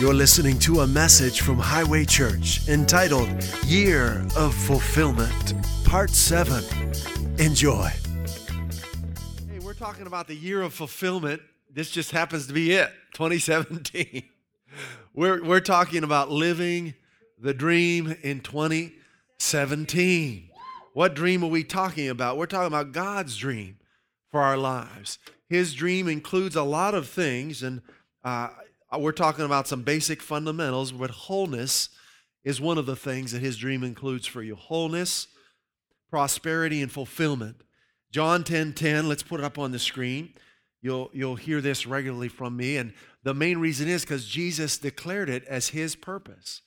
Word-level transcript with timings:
You're 0.00 0.14
listening 0.14 0.60
to 0.60 0.82
a 0.82 0.86
message 0.86 1.40
from 1.40 1.58
Highway 1.58 2.04
Church 2.04 2.68
entitled 2.68 3.28
Year 3.66 4.24
of 4.36 4.54
Fulfillment, 4.54 5.54
Part 5.84 6.10
7. 6.10 6.62
Enjoy. 7.40 7.90
Hey, 9.50 9.58
we're 9.60 9.74
talking 9.74 10.06
about 10.06 10.28
the 10.28 10.36
year 10.36 10.62
of 10.62 10.72
fulfillment. 10.72 11.42
This 11.68 11.90
just 11.90 12.12
happens 12.12 12.46
to 12.46 12.52
be 12.52 12.74
it, 12.74 12.92
2017. 13.14 14.22
We're, 15.14 15.42
we're 15.42 15.58
talking 15.58 16.04
about 16.04 16.30
living 16.30 16.94
the 17.36 17.52
dream 17.52 18.16
in 18.22 18.38
2017. 18.38 20.50
What 20.92 21.14
dream 21.14 21.42
are 21.42 21.48
we 21.48 21.64
talking 21.64 22.08
about? 22.08 22.36
We're 22.36 22.46
talking 22.46 22.68
about 22.68 22.92
God's 22.92 23.36
dream 23.36 23.78
for 24.30 24.42
our 24.42 24.56
lives. 24.56 25.18
His 25.48 25.74
dream 25.74 26.06
includes 26.06 26.54
a 26.54 26.62
lot 26.62 26.94
of 26.94 27.08
things, 27.08 27.64
and 27.64 27.82
uh, 28.22 28.50
we're 28.96 29.12
talking 29.12 29.44
about 29.44 29.68
some 29.68 29.82
basic 29.82 30.22
fundamentals, 30.22 30.92
but 30.92 31.10
wholeness 31.10 31.90
is 32.44 32.60
one 32.60 32.78
of 32.78 32.86
the 32.86 32.96
things 32.96 33.32
that 33.32 33.42
his 33.42 33.58
dream 33.58 33.82
includes 33.82 34.26
for 34.26 34.42
you 34.42 34.54
wholeness, 34.54 35.28
prosperity, 36.10 36.80
and 36.80 36.90
fulfillment. 36.90 37.62
John 38.10 38.44
10 38.44 38.72
10, 38.72 39.08
let's 39.08 39.22
put 39.22 39.40
it 39.40 39.44
up 39.44 39.58
on 39.58 39.72
the 39.72 39.78
screen. 39.78 40.32
You'll, 40.80 41.10
you'll 41.12 41.36
hear 41.36 41.60
this 41.60 41.86
regularly 41.86 42.28
from 42.28 42.56
me. 42.56 42.76
And 42.76 42.94
the 43.22 43.34
main 43.34 43.58
reason 43.58 43.88
is 43.88 44.02
because 44.02 44.24
Jesus 44.24 44.78
declared 44.78 45.28
it 45.28 45.44
as 45.44 45.68
his 45.68 45.96
purpose. 45.96 46.62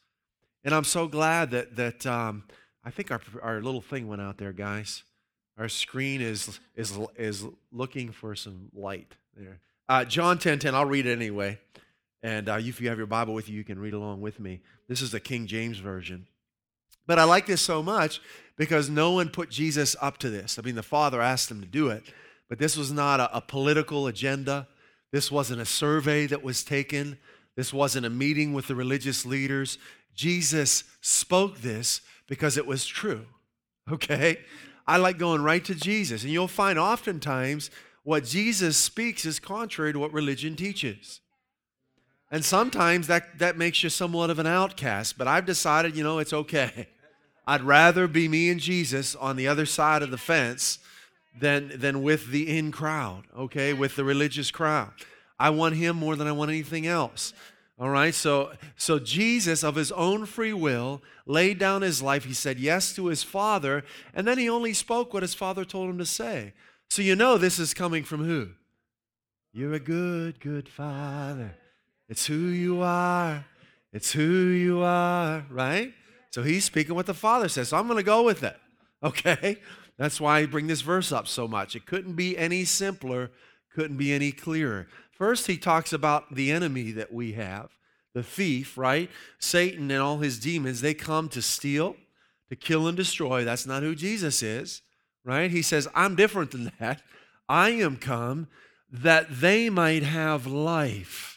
And 0.64 0.76
I'm 0.76 0.84
so 0.84 1.08
glad 1.08 1.52
that, 1.52 1.76
that 1.78 2.06
um, 2.06 2.44
I 2.84 2.92
think 2.92 3.10
our, 3.10 3.22
our 3.42 3.62
little 3.62 3.82
thing 3.82 4.08
went 4.08 4.22
out 4.22 4.38
there, 4.38 4.54
guys. 4.54 5.04
Our 5.58 5.70
screen 5.70 6.22
is, 6.22 6.60
is, 6.76 6.98
is 7.16 7.46
looking 7.72 8.12
for 8.12 8.36
some 8.36 8.70
light 8.74 9.16
there. 9.36 9.60
Uh, 9.90 10.06
John 10.06 10.38
10 10.38 10.60
10, 10.60 10.76
I'll 10.76 10.86
read 10.86 11.06
it 11.06 11.12
anyway. 11.12 11.60
And 12.24 12.50
uh, 12.50 12.58
if 12.60 12.80
you 12.80 12.90
have 12.90 12.98
your 12.98 13.08
Bible 13.08 13.34
with 13.34 13.50
you, 13.50 13.56
you 13.56 13.64
can 13.64 13.80
read 13.80 13.94
along 13.94 14.22
with 14.22 14.40
me. 14.40 14.62
This 14.88 15.02
is 15.02 15.12
the 15.12 15.20
King 15.20 15.48
James 15.48 15.80
Version. 15.80 16.28
But 17.08 17.20
I 17.20 17.24
like 17.24 17.48
this 17.48 17.62
so 17.62 17.82
much 17.82 18.22
because 18.58 18.90
no 18.90 19.12
one 19.12 19.30
put 19.30 19.50
Jesus 19.50 19.96
up 20.02 20.18
to 20.20 20.30
this. 20.30 20.60
I 20.60 20.62
mean, 20.62 20.76
the 20.76 20.84
Father 20.84 21.22
asked 21.22 21.50
him 21.50 21.62
to 21.62 21.68
do 21.68 21.90
it, 21.90 22.04
but 22.48 22.60
this 22.60 22.78
was 22.78 22.92
not 22.92 23.20
a, 23.20 23.38
a 23.38 23.42
political 23.42 24.08
agenda. 24.08 24.68
This 25.12 25.32
wasn't 25.32 25.62
a 25.62 25.66
survey 25.66 26.28
that 26.28 26.44
was 26.44 26.64
taken. 26.64 27.18
This 27.56 27.74
wasn't 27.74 28.06
a 28.06 28.10
meeting 28.10 28.54
with 28.54 28.68
the 28.68 28.76
religious 28.76 29.26
leaders. 29.26 29.78
Jesus 30.14 30.84
spoke 31.02 31.60
this 31.60 32.02
because 32.28 32.58
it 32.58 32.66
was 32.66 32.86
true. 32.86 33.26
Okay? 33.92 34.38
I 34.88 34.98
like 34.98 35.18
going 35.18 35.42
right 35.42 35.66
to 35.66 35.74
Jesus. 35.74 36.24
And 36.24 36.32
you'll 36.32 36.48
find 36.48 36.78
oftentimes 36.78 37.72
what 38.04 38.24
Jesus 38.24 38.78
speaks 38.78 39.26
is 39.26 39.40
contrary 39.40 39.92
to 39.92 40.00
what 40.00 40.14
religion 40.14 40.56
teaches. 40.56 41.20
And 42.32 42.46
sometimes 42.46 43.08
that, 43.08 43.40
that 43.40 43.58
makes 43.58 43.84
you 43.84 43.90
somewhat 43.90 44.30
of 44.30 44.40
an 44.40 44.48
outcast, 44.48 45.18
but 45.18 45.28
I've 45.28 45.46
decided, 45.46 45.98
you 45.98 46.04
know, 46.04 46.20
it's 46.20 46.32
okay. 46.32 46.88
I'd 47.46 47.62
rather 47.62 48.08
be 48.08 48.30
me 48.30 48.50
and 48.50 48.60
Jesus 48.60 49.16
on 49.16 49.36
the 49.36 49.50
other 49.50 49.66
side 49.66 50.02
of 50.02 50.12
the 50.12 50.18
fence 50.18 50.80
than, 51.38 51.74
than 51.76 52.02
with 52.02 52.32
the 52.32 52.58
in 52.58 52.72
crowd, 52.72 53.24
okay, 53.38 53.74
with 53.74 53.98
the 53.98 54.06
religious 54.06 54.50
crowd. 54.50 54.92
I 55.38 55.50
want 55.50 55.76
him 55.76 55.98
more 55.98 56.16
than 56.16 56.28
I 56.28 56.32
want 56.32 56.52
anything 56.52 56.88
else. 56.88 57.34
All 57.80 57.90
right, 57.90 58.14
so 58.14 58.52
so 58.78 59.00
Jesus 59.00 59.64
of 59.64 59.74
his 59.74 59.92
own 59.94 60.28
free 60.28 60.54
will 60.54 61.02
laid 61.26 61.58
down 61.58 61.82
his 61.82 62.00
life. 62.00 62.26
He 62.26 62.34
said 62.34 62.60
yes 62.60 62.94
to 62.94 63.08
his 63.08 63.24
father, 63.24 63.84
and 64.14 64.28
then 64.28 64.38
he 64.38 64.48
only 64.48 64.74
spoke 64.74 65.14
what 65.14 65.24
his 65.24 65.34
father 65.34 65.66
told 65.66 65.90
him 65.90 65.98
to 65.98 66.06
say. 66.06 66.54
So 66.92 67.02
you 67.02 67.16
know 67.16 67.40
this 67.40 67.58
is 67.58 67.74
coming 67.74 68.04
from 68.04 68.24
who? 68.24 68.50
You're 69.52 69.74
a 69.74 69.80
good, 69.80 70.40
good 70.40 70.70
father. 70.70 71.56
It's 72.12 72.26
who 72.26 72.48
you 72.50 72.82
are. 72.82 73.46
It's 73.94 74.12
who 74.12 74.50
you 74.50 74.82
are, 74.82 75.46
right? 75.50 75.94
So 76.32 76.44
he's 76.44 76.66
speaking 76.66 76.94
what 76.94 77.06
the 77.06 77.14
Father 77.14 77.48
says. 77.48 77.70
So 77.70 77.78
I'm 77.78 77.88
going 77.88 77.96
to 78.00 78.04
go 78.04 78.24
with 78.24 78.44
it, 78.44 78.58
okay? 79.04 79.56
That's 79.98 80.20
why 80.20 80.40
I 80.40 80.46
bring 80.46 80.68
this 80.68 80.82
verse 80.82 81.14
up 81.14 81.26
so 81.26 81.48
much. 81.48 81.74
It 81.74 81.86
couldn't 81.86 82.16
be 82.16 82.38
any 82.38 82.66
simpler, 82.66 83.32
couldn't 83.74 83.96
be 83.96 84.12
any 84.12 84.34
clearer. 84.34 84.88
First, 85.14 85.48
he 85.48 85.56
talks 85.56 85.94
about 85.94 86.36
the 86.36 86.52
enemy 86.52 86.92
that 86.92 87.14
we 87.14 87.32
have, 87.32 87.70
the 88.14 88.24
thief, 88.24 88.78
right? 88.78 89.10
Satan 89.40 89.90
and 89.90 90.02
all 90.02 90.18
his 90.18 90.38
demons, 90.38 90.82
they 90.82 90.94
come 90.94 91.30
to 91.30 91.42
steal, 91.42 91.96
to 92.50 92.58
kill, 92.58 92.90
and 92.90 92.98
destroy. 92.98 93.46
That's 93.46 93.66
not 93.66 93.84
who 93.84 93.96
Jesus 93.96 94.44
is, 94.44 94.82
right? 95.24 95.50
He 95.50 95.62
says, 95.62 95.88
I'm 95.96 96.16
different 96.16 96.52
than 96.52 96.74
that. 96.82 97.02
I 97.48 97.70
am 97.70 97.96
come 97.96 98.50
that 98.92 99.40
they 99.40 99.70
might 99.70 100.04
have 100.04 100.46
life 100.46 101.32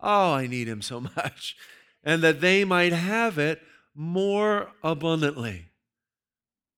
Oh, 0.00 0.34
I 0.34 0.46
need 0.46 0.68
him 0.68 0.82
so 0.82 1.00
much. 1.16 1.56
And 2.04 2.22
that 2.22 2.40
they 2.40 2.64
might 2.64 2.92
have 2.92 3.38
it 3.38 3.60
more 3.94 4.70
abundantly. 4.82 5.66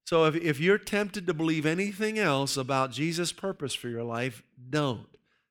So 0.07 0.25
if, 0.25 0.37
if 0.37 0.59
you're 0.59 0.79
tempted 0.79 1.27
to 1.27 1.35
believe 1.35 1.67
anything 1.67 2.19
else 2.19 2.57
about 2.57 2.93
Jesus' 2.93 3.33
purpose 3.33 3.75
for 3.75 3.89
your 3.89 4.05
life, 4.05 4.43
don't. 4.71 5.07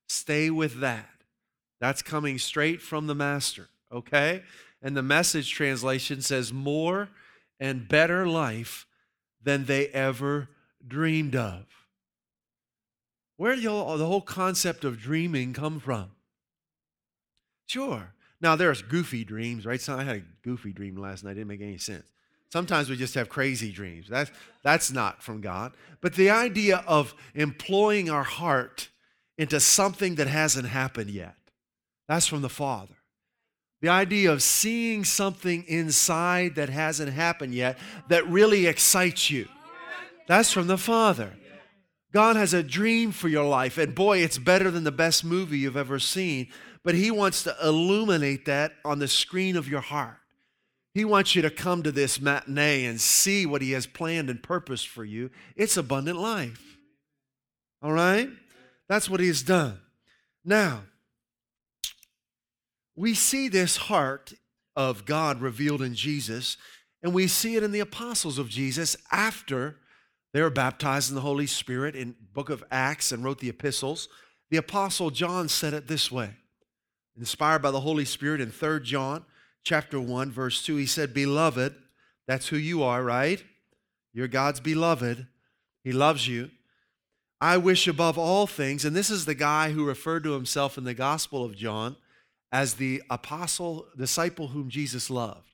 Stay 0.07 0.49
with 0.49 0.79
that. 0.79 1.09
That's 1.79 2.01
coming 2.01 2.39
straight 2.39 2.81
from 2.81 3.05
the 3.05 3.13
Master, 3.13 3.67
okay? 3.91 4.41
And 4.81 4.97
the 4.97 5.03
message 5.03 5.51
translation 5.51 6.21
says, 6.21 6.51
more 6.51 7.09
and 7.59 7.87
better 7.87 8.27
life 8.27 8.87
than 9.43 9.65
they 9.65 9.87
ever 9.89 10.49
dreamed 10.87 11.35
of. 11.35 11.65
Where 13.35 13.55
did 13.55 13.63
the 13.63 13.69
whole 13.69 14.21
concept 14.21 14.83
of 14.83 14.99
dreaming 14.99 15.53
come 15.53 15.79
from? 15.79 16.11
Sure. 17.67 18.13
Now 18.41 18.55
there's 18.55 18.81
goofy 18.81 19.23
dreams, 19.23 19.65
right? 19.65 19.79
So 19.79 19.97
I 19.97 20.03
had 20.03 20.15
a 20.17 20.23
goofy 20.43 20.71
dream 20.71 20.95
last 20.95 21.23
night. 21.23 21.31
It 21.31 21.35
didn't 21.35 21.47
make 21.49 21.61
any 21.61 21.77
sense. 21.77 22.05
Sometimes 22.51 22.89
we 22.89 22.95
just 22.95 23.13
have 23.15 23.27
crazy 23.29 23.71
dreams. 23.71 24.07
That's 24.09 24.31
that's 24.63 24.91
not 24.91 25.21
from 25.21 25.41
God. 25.41 25.73
But 26.01 26.13
the 26.13 26.29
idea 26.29 26.83
of 26.87 27.13
employing 27.35 28.09
our 28.09 28.23
heart 28.23 28.89
into 29.37 29.59
something 29.59 30.15
that 30.15 30.27
hasn't 30.27 30.67
happened 30.67 31.09
yet. 31.09 31.35
That's 32.07 32.25
from 32.25 32.41
the 32.41 32.49
Father. 32.49 32.95
The 33.81 33.89
idea 33.89 34.31
of 34.31 34.41
seeing 34.41 35.03
something 35.03 35.63
inside 35.67 36.55
that 36.55 36.69
hasn't 36.69 37.11
happened 37.13 37.53
yet 37.53 37.77
that 38.07 38.27
really 38.27 38.65
excites 38.65 39.29
you. 39.29 39.47
That's 40.27 40.51
from 40.51 40.67
the 40.67 40.77
Father. 40.77 41.33
God 42.13 42.35
has 42.37 42.53
a 42.53 42.63
dream 42.63 43.11
for 43.11 43.27
your 43.27 43.45
life, 43.45 43.77
and 43.77 43.93
boy, 43.93 44.19
it's 44.19 44.37
better 44.37 44.71
than 44.71 44.85
the 44.85 44.91
best 44.91 45.23
movie 45.23 45.59
you've 45.59 45.77
ever 45.77 45.99
seen 45.99 46.47
but 46.87 46.95
He 46.95 47.11
wants 47.11 47.43
to 47.43 47.53
illuminate 47.61 48.45
that 48.45 48.71
on 48.85 48.99
the 48.99 49.09
screen 49.09 49.57
of 49.57 49.67
your 49.67 49.81
heart. 49.81 50.19
He 50.93 51.03
wants 51.03 51.35
you 51.35 51.41
to 51.41 51.49
come 51.49 51.83
to 51.83 51.91
this 51.91 52.21
matinee 52.21 52.85
and 52.85 53.01
see 53.01 53.45
what 53.45 53.61
He 53.61 53.71
has 53.71 53.85
planned 53.85 54.29
and 54.29 54.41
purposed 54.41 54.87
for 54.87 55.03
you. 55.03 55.29
It's 55.57 55.75
abundant 55.75 56.17
life. 56.17 56.77
All 57.81 57.91
right? 57.91 58.29
That's 58.87 59.09
what 59.09 59.19
He 59.19 59.27
has 59.27 59.41
done. 59.41 59.81
Now, 60.45 60.83
we 62.95 63.13
see 63.13 63.49
this 63.49 63.75
heart 63.75 64.31
of 64.73 65.03
God 65.03 65.41
revealed 65.41 65.81
in 65.81 65.93
Jesus, 65.93 66.55
and 67.03 67.13
we 67.13 67.27
see 67.27 67.57
it 67.57 67.63
in 67.63 67.73
the 67.73 67.81
apostles 67.81 68.37
of 68.37 68.47
Jesus 68.47 68.95
after 69.11 69.75
they 70.31 70.41
were 70.41 70.49
baptized 70.49 71.09
in 71.09 71.15
the 71.15 71.21
Holy 71.21 71.47
Spirit 71.47 71.97
in 71.97 72.15
book 72.31 72.49
of 72.49 72.63
Acts 72.71 73.11
and 73.11 73.25
wrote 73.25 73.39
the 73.39 73.49
epistles. 73.49 74.07
The 74.51 74.55
apostle 74.55 75.09
John 75.09 75.49
said 75.49 75.73
it 75.73 75.89
this 75.89 76.09
way 76.09 76.35
inspired 77.17 77.61
by 77.61 77.71
the 77.71 77.81
Holy 77.81 78.05
Spirit 78.05 78.41
in 78.41 78.51
3 78.51 78.81
John 78.81 79.25
chapter 79.63 79.99
1 79.99 80.31
verse 80.31 80.63
2 80.63 80.77
he 80.77 80.85
said 80.85 81.13
beloved 81.13 81.75
that's 82.27 82.49
who 82.49 82.57
you 82.57 82.83
are 82.83 83.03
right? 83.03 83.43
You're 84.13 84.27
God's 84.27 84.59
beloved. 84.59 85.27
He 85.83 85.91
loves 85.93 86.27
you. 86.27 86.51
I 87.39 87.57
wish 87.57 87.87
above 87.87 88.17
all 88.17 88.47
things 88.47 88.85
and 88.85 88.95
this 88.95 89.09
is 89.09 89.25
the 89.25 89.35
guy 89.35 89.71
who 89.71 89.85
referred 89.85 90.23
to 90.23 90.33
himself 90.33 90.77
in 90.77 90.83
the 90.83 90.93
gospel 90.93 91.43
of 91.43 91.55
John 91.55 91.95
as 92.51 92.75
the 92.75 93.01
apostle 93.09 93.87
disciple 93.97 94.49
whom 94.49 94.69
Jesus 94.69 95.09
loved. 95.09 95.47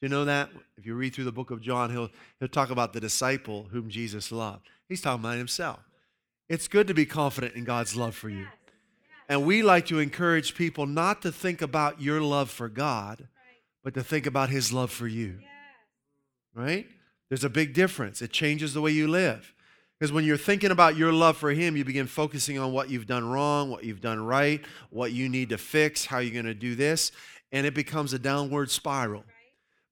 Do 0.00 0.06
you 0.06 0.08
know 0.08 0.24
that? 0.24 0.50
If 0.76 0.86
you 0.86 0.94
read 0.94 1.14
through 1.14 1.24
the 1.24 1.32
book 1.32 1.50
of 1.50 1.60
John 1.60 1.90
he'll 1.90 2.10
he'll 2.38 2.48
talk 2.48 2.70
about 2.70 2.92
the 2.92 3.00
disciple 3.00 3.68
whom 3.70 3.88
Jesus 3.88 4.32
loved. 4.32 4.66
He's 4.88 5.00
talking 5.00 5.24
about 5.24 5.36
himself. 5.36 5.80
It's 6.48 6.66
good 6.66 6.86
to 6.86 6.94
be 6.94 7.06
confident 7.06 7.54
in 7.54 7.64
God's 7.64 7.94
love 7.94 8.14
for 8.14 8.28
you 8.28 8.46
and 9.28 9.44
we 9.44 9.62
like 9.62 9.86
to 9.86 9.98
encourage 9.98 10.54
people 10.54 10.86
not 10.86 11.22
to 11.22 11.32
think 11.32 11.60
about 11.60 12.00
your 12.00 12.20
love 12.20 12.50
for 12.50 12.68
God, 12.68 13.28
but 13.84 13.94
to 13.94 14.02
think 14.02 14.26
about 14.26 14.48
His 14.48 14.72
love 14.72 14.90
for 14.90 15.06
you. 15.06 15.38
Right? 16.54 16.86
There's 17.28 17.44
a 17.44 17.50
big 17.50 17.74
difference. 17.74 18.22
It 18.22 18.32
changes 18.32 18.72
the 18.74 18.80
way 18.80 18.90
you 18.90 19.06
live. 19.06 19.54
Because 19.98 20.12
when 20.12 20.24
you're 20.24 20.36
thinking 20.36 20.70
about 20.70 20.96
your 20.96 21.12
love 21.12 21.36
for 21.36 21.50
Him, 21.50 21.76
you 21.76 21.84
begin 21.84 22.06
focusing 22.06 22.58
on 22.58 22.72
what 22.72 22.88
you've 22.88 23.06
done 23.06 23.28
wrong, 23.28 23.70
what 23.70 23.84
you've 23.84 24.00
done 24.00 24.24
right, 24.24 24.64
what 24.90 25.12
you 25.12 25.28
need 25.28 25.48
to 25.50 25.58
fix, 25.58 26.06
how 26.06 26.18
you're 26.18 26.32
going 26.32 26.46
to 26.46 26.54
do 26.54 26.74
this, 26.74 27.12
and 27.52 27.66
it 27.66 27.74
becomes 27.74 28.12
a 28.12 28.18
downward 28.18 28.70
spiral. 28.70 29.24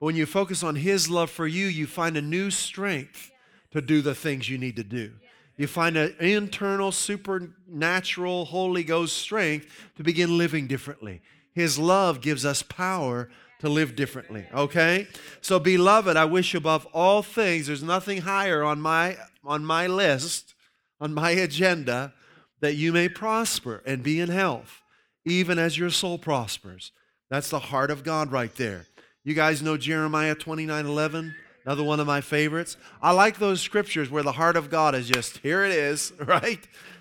But 0.00 0.06
when 0.06 0.16
you 0.16 0.24
focus 0.24 0.62
on 0.62 0.76
His 0.76 1.10
love 1.10 1.30
for 1.30 1.46
you, 1.46 1.66
you 1.66 1.86
find 1.86 2.16
a 2.16 2.22
new 2.22 2.50
strength 2.50 3.30
to 3.72 3.80
do 3.80 4.00
the 4.00 4.14
things 4.14 4.48
you 4.48 4.58
need 4.58 4.76
to 4.76 4.84
do. 4.84 5.12
You 5.56 5.66
find 5.66 5.96
an 5.96 6.14
internal, 6.20 6.92
supernatural, 6.92 8.44
Holy 8.46 8.84
Ghost 8.84 9.16
strength 9.16 9.66
to 9.96 10.02
begin 10.02 10.36
living 10.36 10.66
differently. 10.66 11.22
His 11.54 11.78
love 11.78 12.20
gives 12.20 12.44
us 12.44 12.62
power 12.62 13.30
to 13.60 13.68
live 13.68 13.96
differently. 13.96 14.46
Okay? 14.52 15.08
So 15.40 15.58
beloved, 15.58 16.16
I 16.16 16.26
wish 16.26 16.54
above 16.54 16.86
all 16.92 17.22
things 17.22 17.66
there's 17.66 17.82
nothing 17.82 18.22
higher 18.22 18.62
on 18.62 18.80
my 18.80 19.16
on 19.44 19.64
my 19.64 19.86
list, 19.86 20.54
on 21.00 21.14
my 21.14 21.30
agenda 21.30 22.12
that 22.60 22.74
you 22.74 22.92
may 22.92 23.08
prosper 23.08 23.82
and 23.86 24.02
be 24.02 24.20
in 24.20 24.28
health, 24.28 24.82
even 25.24 25.58
as 25.58 25.78
your 25.78 25.90
soul 25.90 26.18
prospers. 26.18 26.92
That's 27.30 27.50
the 27.50 27.58
heart 27.58 27.90
of 27.90 28.04
God 28.04 28.32
right 28.32 28.54
there. 28.56 28.86
You 29.24 29.34
guys 29.34 29.62
know 29.62 29.76
Jeremiah 29.76 30.34
29 30.34 30.86
11? 30.86 31.34
Another 31.66 31.82
one 31.82 31.98
of 31.98 32.06
my 32.06 32.20
favorites. 32.20 32.76
I 33.02 33.10
like 33.10 33.38
those 33.38 33.60
scriptures 33.60 34.08
where 34.08 34.22
the 34.22 34.32
heart 34.32 34.56
of 34.56 34.70
God 34.70 34.94
is 34.94 35.08
just, 35.08 35.38
here 35.38 35.64
it 35.64 35.72
is, 35.72 36.12
right? 36.20 36.60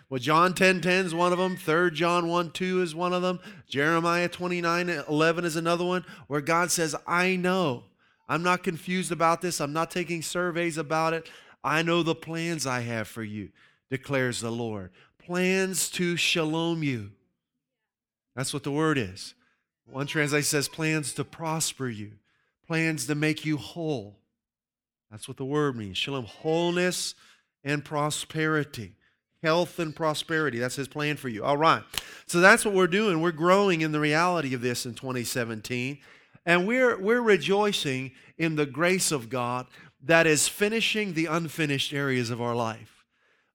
Well, 0.09 0.19
John 0.19 0.55
10 0.55 0.81
10 0.81 1.05
is 1.05 1.13
one 1.13 1.31
of 1.31 1.37
them. 1.37 1.55
3 1.55 1.91
John 1.91 2.27
1 2.27 2.51
2 2.51 2.81
is 2.81 2.95
one 2.95 3.13
of 3.13 3.21
them. 3.21 3.39
Jeremiah 3.67 4.27
29 4.27 4.89
11 5.07 5.45
is 5.45 5.55
another 5.55 5.85
one 5.85 6.03
where 6.27 6.41
God 6.41 6.71
says, 6.71 6.95
I 7.05 7.35
know. 7.35 7.83
I'm 8.27 8.41
not 8.41 8.63
confused 8.63 9.11
about 9.11 9.41
this. 9.41 9.61
I'm 9.61 9.73
not 9.73 9.91
taking 9.91 10.23
surveys 10.23 10.79
about 10.79 11.13
it. 11.13 11.29
I 11.63 11.83
know 11.83 12.01
the 12.01 12.15
plans 12.15 12.65
I 12.65 12.81
have 12.81 13.07
for 13.07 13.23
you, 13.23 13.49
declares 13.91 14.41
the 14.41 14.51
Lord. 14.51 14.89
Plans 15.19 15.89
to 15.91 16.17
shalom 16.17 16.81
you. 16.81 17.11
That's 18.35 18.53
what 18.53 18.63
the 18.63 18.71
word 18.71 18.97
is. 18.97 19.35
One 19.85 20.07
translation 20.07 20.45
says 20.45 20.67
plans 20.67 21.13
to 21.13 21.23
prosper 21.23 21.87
you, 21.87 22.13
plans 22.67 23.05
to 23.05 23.13
make 23.13 23.45
you 23.45 23.57
whole. 23.57 24.17
That's 25.15 25.29
what 25.29 25.37
the 25.37 25.45
word 25.45 25.77
means. 25.77 25.97
Shalom, 25.97 26.25
wholeness 26.25 27.15
and 27.63 27.85
prosperity 27.85 28.97
health 29.41 29.77
and 29.77 29.95
prosperity. 29.95 30.57
That's 30.57 30.75
his 30.75 30.87
plan 30.87 31.17
for 31.17 31.29
you. 31.29 31.45
All 31.45 31.55
right. 31.55 31.83
So 32.25 32.39
that's 32.39 32.65
what 32.65 32.73
we're 32.73 32.87
doing. 32.87 33.21
We're 33.21 33.31
growing 33.31 33.81
in 33.81 33.91
the 33.91 33.99
reality 33.99 34.55
of 34.55 34.61
this 34.61 34.87
in 34.87 34.95
2017. 34.95 35.99
And 36.47 36.67
we're, 36.67 36.99
we're 36.99 37.21
rejoicing 37.21 38.11
in 38.39 38.55
the 38.55 38.65
grace 38.65 39.11
of 39.11 39.29
God 39.29 39.67
that 40.03 40.25
is 40.25 40.47
finishing 40.47 41.13
the 41.13 41.27
unfinished 41.27 41.93
areas 41.93 42.31
of 42.31 42.41
our 42.41 42.55
life, 42.55 43.05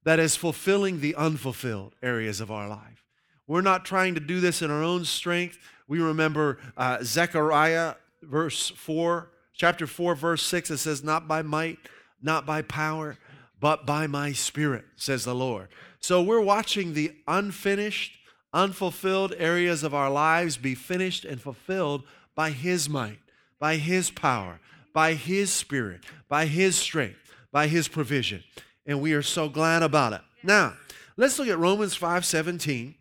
that 0.05 0.21
is 0.21 0.37
fulfilling 0.37 1.01
the 1.01 1.17
unfulfilled 1.17 1.97
areas 2.03 2.41
of 2.41 2.53
our 2.53 2.69
life. 2.69 3.05
We're 3.49 3.61
not 3.61 3.85
trying 3.85 4.15
to 4.15 4.21
do 4.21 4.39
this 4.39 4.63
in 4.63 4.71
our 4.71 4.85
own 4.85 5.05
strength. 5.05 5.59
We 5.89 6.01
remember 6.01 6.59
uh, 6.77 6.99
Zechariah, 7.03 7.97
verse 8.23 8.71
4, 8.71 9.29
chapter 9.61 9.87
4, 9.87 10.15
verse 10.15 10.43
6. 10.45 10.71
It 10.71 10.79
says, 10.79 11.05
Not 11.05 11.29
by 11.29 11.43
might, 11.43 11.79
not 12.23 12.47
by 12.47 12.62
power, 12.62 13.19
but 13.61 13.85
by 13.85 14.07
my 14.07 14.33
spirit, 14.33 14.87
says 14.97 15.27
the 15.27 15.35
Lord. 15.35 15.69
So 16.01 16.23
we're 16.23 16.41
watching 16.41 16.95
the 16.95 17.12
unfinished, 17.29 18.12
unfulfilled 18.55 19.35
areas 19.37 19.85
of 19.85 19.95
our 19.95 20.09
lives 20.09 20.57
be 20.57 20.75
finished 20.75 21.27
and 21.27 21.43
fulfilled 21.43 22.05
by 22.35 22.53
His 22.53 22.89
might, 22.89 23.19
by 23.59 23.77
His 23.77 24.11
power, 24.11 24.61
by 24.95 25.12
His 25.12 25.53
spirit, 25.53 26.05
by 26.27 26.47
His 26.47 26.75
strength, 26.75 27.19
by 27.53 27.67
His 27.67 27.87
provision. 27.87 28.43
And 28.87 29.03
we 29.03 29.13
are 29.13 29.23
so 29.23 29.51
glad 29.51 29.83
about 29.83 30.15
it. 30.15 30.23
Now, 30.43 30.73
let's 31.19 31.39
look 31.39 31.49
at 31.49 31.59
Romans 31.59 31.95
5 31.95 32.25
17, 32.25 32.95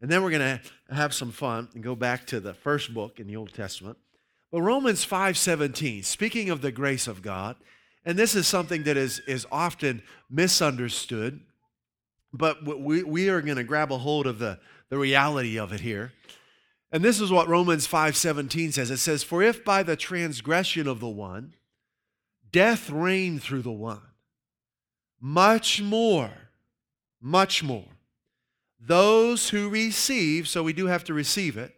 and 0.00 0.10
then 0.10 0.22
we're 0.22 0.30
going 0.30 0.58
to 0.58 0.94
have 0.94 1.12
some 1.12 1.30
fun 1.30 1.68
and 1.74 1.84
go 1.84 1.94
back 1.94 2.26
to 2.28 2.40
the 2.40 2.54
first 2.54 2.94
book 2.94 3.20
in 3.20 3.26
the 3.26 3.36
Old 3.36 3.52
Testament. 3.52 3.98
But 4.50 4.62
Romans 4.62 5.04
5:17, 5.04 6.04
speaking 6.04 6.50
of 6.50 6.60
the 6.60 6.72
grace 6.72 7.06
of 7.06 7.22
God, 7.22 7.56
and 8.04 8.18
this 8.18 8.34
is 8.34 8.46
something 8.46 8.84
that 8.84 8.96
is, 8.96 9.18
is 9.20 9.46
often 9.50 10.02
misunderstood, 10.30 11.40
but 12.32 12.64
we, 12.64 13.02
we 13.02 13.28
are 13.28 13.40
going 13.40 13.56
to 13.56 13.64
grab 13.64 13.90
a 13.90 13.98
hold 13.98 14.26
of 14.26 14.38
the, 14.38 14.60
the 14.88 14.98
reality 14.98 15.58
of 15.58 15.72
it 15.72 15.80
here. 15.80 16.12
And 16.92 17.04
this 17.04 17.20
is 17.20 17.32
what 17.32 17.48
Romans 17.48 17.86
5:17 17.86 18.72
says. 18.72 18.90
It 18.90 18.98
says, 18.98 19.22
"For 19.24 19.42
if 19.42 19.64
by 19.64 19.82
the 19.82 19.96
transgression 19.96 20.86
of 20.86 21.00
the 21.00 21.08
one 21.08 21.54
death 22.52 22.88
reigned 22.88 23.42
through 23.42 23.62
the 23.62 23.72
one, 23.72 24.00
much 25.20 25.82
more, 25.82 26.30
much 27.20 27.62
more, 27.62 27.88
those 28.80 29.50
who 29.50 29.68
receive, 29.68 30.48
so 30.48 30.62
we 30.62 30.72
do 30.72 30.86
have 30.86 31.04
to 31.04 31.14
receive 31.14 31.56
it. 31.56 31.74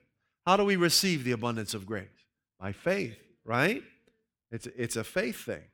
How 0.47 0.57
do 0.57 0.65
we 0.65 0.77
receive 0.77 1.25
the 1.25 1.33
abundance 1.33 1.75
of 1.75 1.87
grace? 1.87 2.18
By 2.61 2.73
faith, 2.73 3.17
right? 3.45 3.83
It's, 4.51 4.67
it's 4.77 4.97
a 4.97 5.05
faith 5.05 5.45
thing. 5.45 5.65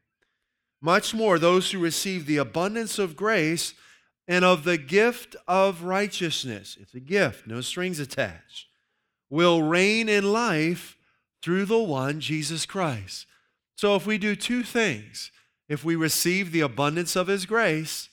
Much 0.81 1.15
more, 1.15 1.39
those 1.39 1.71
who 1.71 1.79
receive 1.79 2.27
the 2.27 2.37
abundance 2.37 2.99
of 2.99 3.17
grace 3.17 3.75
and 4.29 4.45
of 4.45 4.65
the 4.65 4.77
gift 4.77 5.37
of 5.49 5.83
righteousness, 5.83 6.77
it's 6.81 6.95
a 6.95 7.01
gift, 7.01 7.47
no 7.47 7.61
strings 7.61 7.99
attached, 7.99 8.67
will 9.31 9.63
reign 9.63 10.09
in 10.09 10.33
life 10.33 10.97
through 11.43 11.65
the 11.65 11.79
one, 11.79 12.21
Jesus 12.21 12.67
Christ. 12.67 13.27
So 13.77 13.97
if 13.97 14.07
we 14.07 14.19
do 14.19 14.37
two 14.37 14.63
things, 14.63 15.31
if 15.69 15.85
we 15.85 15.97
receive 15.97 16.53
the 16.53 16.61
abundance 16.61 17.17
of 17.17 17.27
His 17.27 17.47
grace, 17.47 18.09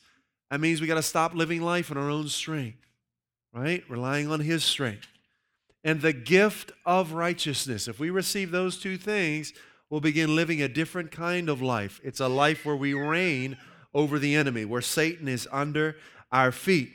that 0.50 0.60
means 0.60 0.82
we 0.82 0.88
got 0.88 0.96
to 0.96 1.04
stop 1.04 1.34
living 1.34 1.62
life 1.62 1.92
in 1.92 1.98
our 1.98 2.10
own 2.10 2.28
strength, 2.28 2.86
right? 3.54 3.84
Relying 3.90 4.32
on 4.32 4.40
His 4.40 4.64
strength. 4.64 5.08
And 5.84 6.02
the 6.02 6.14
gift 6.14 6.72
of 6.86 7.14
righteousness. 7.14 7.88
If 7.88 8.00
we 8.00 8.10
receive 8.10 8.52
those 8.52 8.78
two 8.78 8.98
things, 8.98 9.54
we'll 9.90 10.02
begin 10.02 10.36
living 10.36 10.62
a 10.62 10.68
different 10.68 11.12
kind 11.12 11.50
of 11.50 11.62
life. 11.62 12.00
It's 12.04 12.20
a 12.20 12.28
life 12.28 12.66
where 12.66 12.76
we 12.76 12.94
reign 12.94 13.58
over 13.94 14.20
the 14.20 14.36
enemy, 14.36 14.66
where 14.66 14.82
Satan 14.82 15.28
is 15.28 15.48
under 15.52 15.96
our 16.32 16.52
feet. 16.52 16.92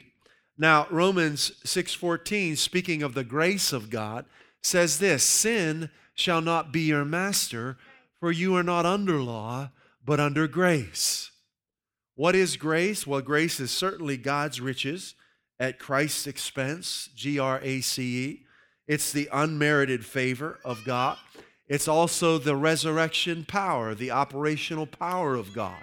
Now, 0.57 0.87
Romans 0.91 1.53
6:14, 1.65 2.57
speaking 2.57 3.03
of 3.03 3.15
the 3.15 3.25
grace 3.25 3.73
of 3.73 3.91
God, 3.91 4.25
says 4.63 4.99
this, 4.99 5.23
sin 5.23 5.91
shall 6.15 6.41
not 6.41 6.73
be 6.73 6.83
your 6.83 7.05
master, 7.05 7.77
for 8.19 8.33
you 8.33 8.57
are 8.57 8.63
not 8.63 8.87
under 8.87 9.21
law, 9.21 9.71
but 10.05 10.19
under 10.19 10.49
grace. 10.49 11.31
What 12.15 12.35
is 12.35 12.57
grace? 12.57 13.07
Well, 13.07 13.21
grace 13.21 13.61
is 13.61 13.71
certainly 13.71 14.17
God's 14.17 14.61
riches 14.61 15.15
at 15.61 15.79
Christ's 15.79 16.27
expense, 16.27 17.11
G 17.15 17.39
R 17.39 17.61
A 17.63 17.83
C 17.83 18.25
E. 18.25 18.46
It's 18.87 19.13
the 19.13 19.29
unmerited 19.33 20.05
favor 20.05 20.59
of 20.65 20.85
God. 20.85 21.19
It's 21.69 21.89
also 21.89 22.39
the 22.39 22.55
resurrection 22.55 23.45
power, 23.45 23.95
the 23.95 24.13
operational 24.13 24.87
power 24.87 25.35
of 25.35 25.53
God. 25.53 25.83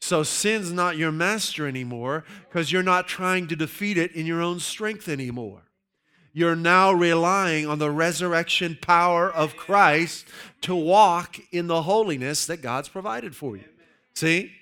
So 0.00 0.22
sin's 0.22 0.72
not 0.72 0.96
your 0.96 1.12
master 1.12 1.66
anymore 1.66 2.24
because 2.48 2.72
you're 2.72 2.82
not 2.82 3.08
trying 3.08 3.48
to 3.48 3.56
defeat 3.56 3.98
it 3.98 4.12
in 4.12 4.26
your 4.26 4.40
own 4.40 4.60
strength 4.60 5.08
anymore. 5.08 5.62
You're 6.32 6.56
now 6.56 6.92
relying 6.92 7.66
on 7.66 7.78
the 7.78 7.90
resurrection 7.90 8.78
power 8.80 9.30
of 9.30 9.56
Christ 9.56 10.26
to 10.62 10.74
walk 10.74 11.36
in 11.50 11.66
the 11.66 11.82
holiness 11.82 12.46
that 12.46 12.62
God's 12.62 12.88
provided 12.88 13.34
for 13.34 13.56
you. 13.56 13.64
See? 14.14 14.52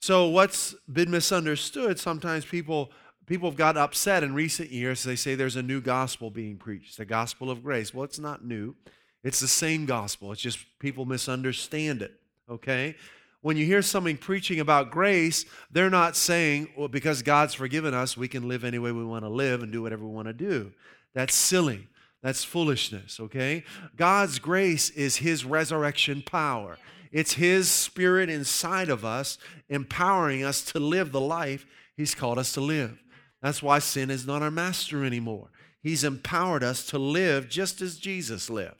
So 0.00 0.28
what's 0.28 0.74
been 0.90 1.10
misunderstood, 1.10 1.98
sometimes 1.98 2.44
people 2.44 2.90
people 3.30 3.48
have 3.48 3.56
got 3.56 3.76
upset 3.76 4.24
in 4.24 4.34
recent 4.34 4.72
years. 4.72 5.04
They 5.04 5.14
say 5.14 5.36
there's 5.36 5.54
a 5.54 5.62
new 5.62 5.80
gospel 5.80 6.32
being 6.32 6.56
preached, 6.56 6.98
the 6.98 7.04
gospel 7.04 7.48
of 7.48 7.62
grace. 7.62 7.94
Well, 7.94 8.02
it's 8.02 8.18
not 8.18 8.44
new. 8.44 8.74
It's 9.22 9.38
the 9.38 9.46
same 9.46 9.86
gospel. 9.86 10.32
It's 10.32 10.40
just 10.40 10.58
people 10.80 11.04
misunderstand 11.04 12.02
it, 12.02 12.12
okay? 12.50 12.96
When 13.40 13.56
you 13.56 13.64
hear 13.64 13.82
somebody 13.82 14.16
preaching 14.16 14.58
about 14.58 14.90
grace, 14.90 15.44
they're 15.70 15.88
not 15.90 16.16
saying, 16.16 16.70
well, 16.76 16.88
because 16.88 17.22
God's 17.22 17.54
forgiven 17.54 17.94
us, 17.94 18.16
we 18.16 18.26
can 18.26 18.48
live 18.48 18.64
any 18.64 18.80
way 18.80 18.90
we 18.90 19.04
want 19.04 19.24
to 19.24 19.28
live 19.28 19.62
and 19.62 19.70
do 19.70 19.80
whatever 19.80 20.04
we 20.04 20.12
want 20.12 20.26
to 20.26 20.34
do. 20.34 20.72
That's 21.14 21.34
silly. 21.34 21.86
That's 22.24 22.42
foolishness, 22.42 23.20
okay? 23.20 23.62
God's 23.96 24.40
grace 24.40 24.90
is 24.90 25.18
His 25.18 25.44
resurrection 25.44 26.22
power. 26.26 26.78
It's 27.12 27.34
His 27.34 27.70
Spirit 27.70 28.28
inside 28.28 28.88
of 28.88 29.04
us, 29.04 29.38
empowering 29.68 30.42
us 30.42 30.64
to 30.72 30.80
live 30.80 31.12
the 31.12 31.20
life 31.20 31.64
He's 31.96 32.16
called 32.16 32.36
us 32.36 32.52
to 32.54 32.60
live. 32.60 32.98
That's 33.42 33.62
why 33.62 33.78
sin 33.78 34.10
is 34.10 34.26
not 34.26 34.42
our 34.42 34.50
master 34.50 35.04
anymore. 35.04 35.48
He's 35.82 36.04
empowered 36.04 36.62
us 36.62 36.84
to 36.86 36.98
live 36.98 37.48
just 37.48 37.80
as 37.80 37.96
Jesus 37.96 38.50
lived. 38.50 38.76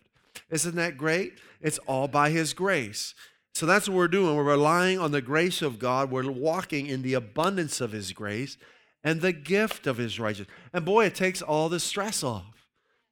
Isn't 0.51 0.77
that 0.77 0.99
great? 0.99 1.35
It's 1.61 1.79
all 1.87 2.09
by 2.09 2.31
His 2.31 2.53
grace. 2.53 3.15
So 3.55 3.67
that's 3.67 3.89
what 3.89 3.97
we're 3.97 4.09
doing. 4.09 4.37
We're 4.37 4.45
relying 4.45 4.99
on 4.99 5.13
the 5.13 5.23
grace 5.23 5.63
of 5.63 5.79
God. 5.79 6.11
We're 6.11 6.31
walking 6.31 6.87
in 6.87 7.03
the 7.03 7.15
abundance 7.15 7.81
of 7.81 7.93
His 7.93 8.13
grace 8.13 8.57
and 9.03 9.21
the 9.21 9.33
gift 9.33 9.87
of 9.87 9.97
His 9.97 10.21
righteousness. 10.21 10.55
And 10.73 10.85
boy, 10.85 11.07
it 11.07 11.15
takes 11.15 11.41
all 11.43 11.69
the 11.69 11.81
stress 11.81 12.23
off. 12.23 12.60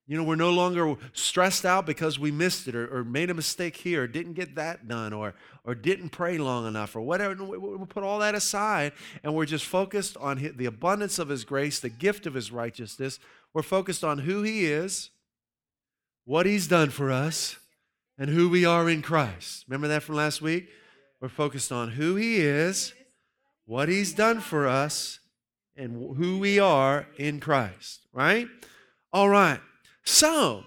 You 0.09 0.17
know, 0.17 0.25
we're 0.25 0.35
no 0.35 0.51
longer 0.51 0.97
stressed 1.13 1.65
out 1.65 1.87
because 1.87 2.19
we 2.19 2.31
missed 2.31 2.67
it 2.67 2.75
or, 2.75 2.99
or, 2.99 3.05
made 3.05 3.31
a 3.31 3.35
mistake 3.35 3.77
here, 3.77 4.05
or 4.05 4.07
didn't 4.09 4.33
get 4.33 4.57
that 4.57 4.89
done, 4.89 5.13
or, 5.13 5.35
or 5.65 5.75
didn't 5.75 6.09
pray 6.09 6.39
long 6.39 6.67
enough, 6.67 6.97
or 6.97 7.03
whatever. 7.03 7.45
We 7.45 7.87
put 7.87 8.03
all 8.03 8.19
that 8.21 8.35
aside 8.35 8.93
and 9.23 9.35
we're 9.35 9.47
just 9.47 9.67
focused 9.67 10.17
on 10.17 10.55
the 10.57 10.65
abundance 10.65 11.19
of 11.19 11.29
His 11.29 11.45
grace, 11.45 11.79
the 11.79 11.91
gift 11.91 12.27
of 12.27 12.35
His 12.35 12.51
righteousness. 12.51 13.21
We're 13.53 13.63
focused 13.63 14.03
on 14.03 14.19
who 14.19 14.43
He 14.43 14.67
is 14.67 15.11
what 16.25 16.45
He's 16.45 16.67
done 16.67 16.91
for 16.91 17.11
us, 17.11 17.57
and 18.19 18.29
who 18.29 18.51
we 18.51 18.67
are 18.67 18.91
in 18.91 19.01
Christ. 19.01 19.65
Remember 19.67 19.89
that 19.89 20.03
from 20.03 20.17
last 20.17 20.43
week? 20.43 20.69
We're 21.23 21.29
focused 21.31 21.73
on 21.73 21.93
who 21.93 22.17
He 22.17 22.37
is, 22.37 22.93
what 23.69 23.91
he's 23.91 24.15
done 24.15 24.41
for 24.41 24.67
us 24.67 25.21
and 25.77 26.17
who 26.17 26.39
we 26.39 26.59
are 26.59 27.07
in 27.19 27.39
Christ, 27.39 28.01
right? 28.15 28.49
All 29.13 29.29
right. 29.29 29.61
So, 30.09 30.65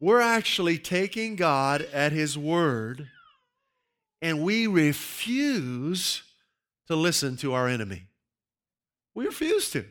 we're 0.00 0.22
actually 0.22 0.78
taking 0.78 1.36
God 1.36 1.82
at 1.92 2.12
his 2.12 2.36
word 2.36 3.08
and 4.22 4.42
we 4.42 4.66
refuse 4.66 6.22
to 6.86 6.96
listen 6.96 7.36
to 7.36 7.52
our 7.52 7.68
enemy. 7.68 8.06
We 9.14 9.26
refuse 9.26 9.70
to. 9.72 9.84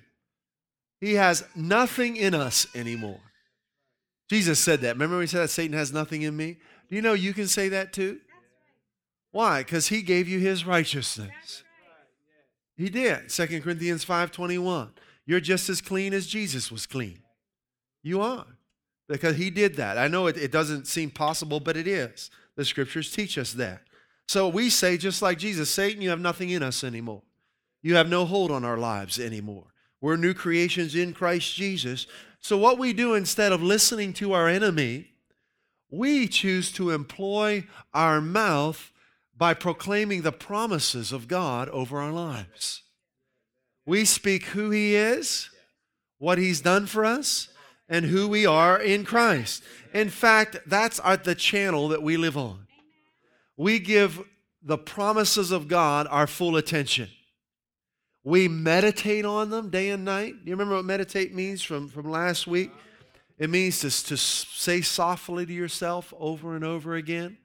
He 0.99 1.13
has 1.13 1.45
nothing 1.55 2.17
in 2.17 2.33
us 2.33 2.65
anymore. 2.73 3.21
Jesus 4.27 4.57
said 4.57 4.81
that. 4.81 4.95
Remember 4.95 5.17
when 5.17 5.23
he 5.23 5.27
said 5.27 5.43
that 5.43 5.49
Satan 5.49 5.77
has 5.77 5.93
nothing 5.93 6.23
in 6.23 6.35
me? 6.35 6.57
Do 6.89 6.95
you 6.95 7.03
know 7.03 7.13
you 7.13 7.31
can 7.31 7.47
say 7.47 7.69
that 7.69 7.93
too? 7.93 8.19
Why? 9.31 9.61
Because 9.61 9.89
he 9.89 10.01
gave 10.01 10.27
you 10.27 10.39
his 10.39 10.65
righteousness. 10.65 11.63
He 12.75 12.89
did. 12.89 13.29
2 13.29 13.61
Corinthians 13.61 14.03
5:21. 14.03 14.93
You're 15.27 15.39
just 15.39 15.69
as 15.69 15.79
clean 15.79 16.11
as 16.11 16.25
Jesus 16.25 16.71
was 16.71 16.87
clean. 16.87 17.19
You 18.01 18.21
are. 18.21 18.45
Because 19.07 19.37
he 19.37 19.49
did 19.49 19.75
that. 19.75 19.97
I 19.97 20.07
know 20.07 20.27
it, 20.27 20.37
it 20.37 20.51
doesn't 20.51 20.87
seem 20.87 21.09
possible, 21.09 21.59
but 21.59 21.75
it 21.75 21.87
is. 21.87 22.29
The 22.55 22.65
scriptures 22.65 23.11
teach 23.11 23.37
us 23.37 23.53
that. 23.53 23.81
So 24.27 24.47
we 24.47 24.69
say, 24.69 24.97
just 24.97 25.21
like 25.21 25.39
Jesus, 25.39 25.71
Satan, 25.71 26.01
you 26.01 26.11
have 26.11 26.19
nothing 26.19 26.51
in 26.51 26.61
us 26.61 26.83
anymore. 26.83 27.23
You 27.81 27.95
have 27.95 28.09
no 28.09 28.25
hold 28.25 28.51
on 28.51 28.63
our 28.63 28.77
lives 28.77 29.19
anymore. 29.19 29.67
We're 30.01 30.17
new 30.17 30.33
creations 30.33 30.95
in 30.95 31.13
Christ 31.13 31.55
Jesus. 31.55 32.07
So, 32.39 32.57
what 32.57 32.77
we 32.77 32.93
do 32.93 33.15
instead 33.15 33.51
of 33.51 33.61
listening 33.61 34.13
to 34.13 34.33
our 34.33 34.47
enemy, 34.47 35.07
we 35.89 36.27
choose 36.27 36.71
to 36.73 36.91
employ 36.91 37.65
our 37.93 38.21
mouth 38.21 38.91
by 39.35 39.53
proclaiming 39.53 40.21
the 40.21 40.31
promises 40.31 41.11
of 41.11 41.27
God 41.27 41.69
over 41.69 41.99
our 41.99 42.11
lives. 42.11 42.83
We 43.85 44.05
speak 44.05 44.45
who 44.47 44.69
He 44.69 44.95
is, 44.95 45.49
what 46.17 46.37
He's 46.37 46.61
done 46.61 46.85
for 46.85 47.03
us, 47.03 47.49
and 47.89 48.05
who 48.05 48.27
we 48.27 48.45
are 48.45 48.79
in 48.79 49.03
Christ. 49.03 49.63
In 49.93 50.09
fact, 50.09 50.57
that's 50.67 50.99
the 50.99 51.35
channel 51.35 51.89
that 51.89 52.03
we 52.03 52.15
live 52.15 52.37
on. 52.37 52.67
We 53.57 53.79
give 53.79 54.21
the 54.61 54.77
promises 54.77 55.51
of 55.51 55.67
God 55.67 56.07
our 56.09 56.27
full 56.27 56.55
attention. 56.55 57.09
We 58.23 58.47
meditate 58.47 59.25
on 59.25 59.49
them 59.49 59.69
day 59.69 59.89
and 59.89 60.05
night. 60.05 60.33
Do 60.43 60.49
you 60.49 60.55
remember 60.55 60.75
what 60.75 60.85
meditate 60.85 61.33
means 61.33 61.61
from, 61.61 61.87
from 61.87 62.09
last 62.09 62.45
week? 62.45 62.71
It 63.37 63.49
means 63.49 63.79
to, 63.79 63.89
to 64.07 64.17
say 64.17 64.81
softly 64.81 65.45
to 65.45 65.53
yourself 65.53 66.13
over 66.19 66.55
and 66.55 66.63
over 66.63 66.95
again. 66.95 67.37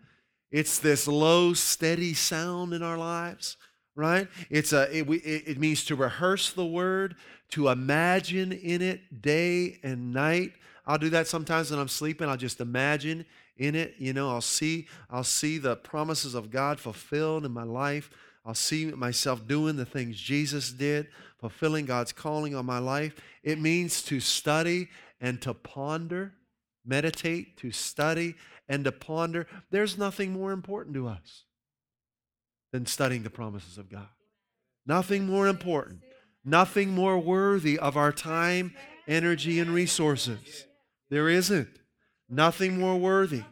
It's 0.50 0.78
this 0.78 1.08
low, 1.08 1.54
steady 1.54 2.14
sound 2.14 2.74
in 2.74 2.82
our 2.82 2.98
lives, 2.98 3.56
right? 3.94 4.28
It's 4.50 4.72
a, 4.72 4.82
it, 4.96 5.08
it 5.08 5.58
means 5.58 5.84
to 5.86 5.94
rehearse 5.94 6.52
the 6.52 6.66
word, 6.66 7.16
to 7.54 7.68
imagine 7.68 8.50
in 8.50 8.82
it 8.82 9.22
day 9.22 9.78
and 9.84 10.12
night. 10.12 10.54
I'll 10.86 10.98
do 10.98 11.10
that 11.10 11.28
sometimes 11.28 11.70
when 11.70 11.78
I'm 11.78 11.86
sleeping. 11.86 12.28
I'll 12.28 12.36
just 12.36 12.60
imagine 12.60 13.24
in 13.56 13.76
it. 13.76 13.94
You 13.98 14.12
know, 14.12 14.28
I'll 14.28 14.40
see, 14.40 14.88
I'll 15.08 15.22
see 15.22 15.58
the 15.58 15.76
promises 15.76 16.34
of 16.34 16.50
God 16.50 16.80
fulfilled 16.80 17.44
in 17.44 17.52
my 17.52 17.62
life. 17.62 18.10
I'll 18.44 18.56
see 18.56 18.86
myself 18.86 19.46
doing 19.46 19.76
the 19.76 19.86
things 19.86 20.18
Jesus 20.18 20.72
did, 20.72 21.06
fulfilling 21.38 21.86
God's 21.86 22.10
calling 22.10 22.56
on 22.56 22.66
my 22.66 22.80
life. 22.80 23.14
It 23.44 23.60
means 23.60 24.02
to 24.02 24.18
study 24.18 24.88
and 25.20 25.40
to 25.42 25.54
ponder, 25.54 26.32
meditate, 26.84 27.56
to 27.58 27.70
study 27.70 28.34
and 28.68 28.82
to 28.82 28.90
ponder. 28.90 29.46
There's 29.70 29.96
nothing 29.96 30.32
more 30.32 30.50
important 30.50 30.96
to 30.96 31.06
us 31.06 31.44
than 32.72 32.84
studying 32.84 33.22
the 33.22 33.30
promises 33.30 33.78
of 33.78 33.88
God. 33.88 34.08
Nothing 34.84 35.24
more 35.24 35.46
important, 35.46 36.00
nothing 36.44 36.90
more 36.90 37.18
worthy 37.18 37.78
of 37.78 37.96
our 37.96 38.12
time, 38.12 38.74
energy, 39.06 39.58
and 39.58 39.70
resources. 39.70 40.66
There 41.10 41.28
isn't. 41.28 41.68
Nothing 42.28 42.78
more 42.78 42.96
worthy. 42.96 43.42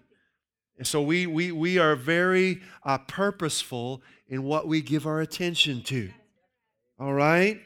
And 0.78 0.86
so 0.86 1.02
we, 1.02 1.26
we, 1.26 1.52
we 1.52 1.78
are 1.78 1.94
very 1.94 2.60
uh, 2.84 2.98
purposeful 2.98 4.02
in 4.28 4.42
what 4.42 4.66
we 4.66 4.80
give 4.80 5.06
our 5.06 5.20
attention 5.20 5.82
to. 5.84 6.10
All 6.98 7.12
right? 7.12 7.60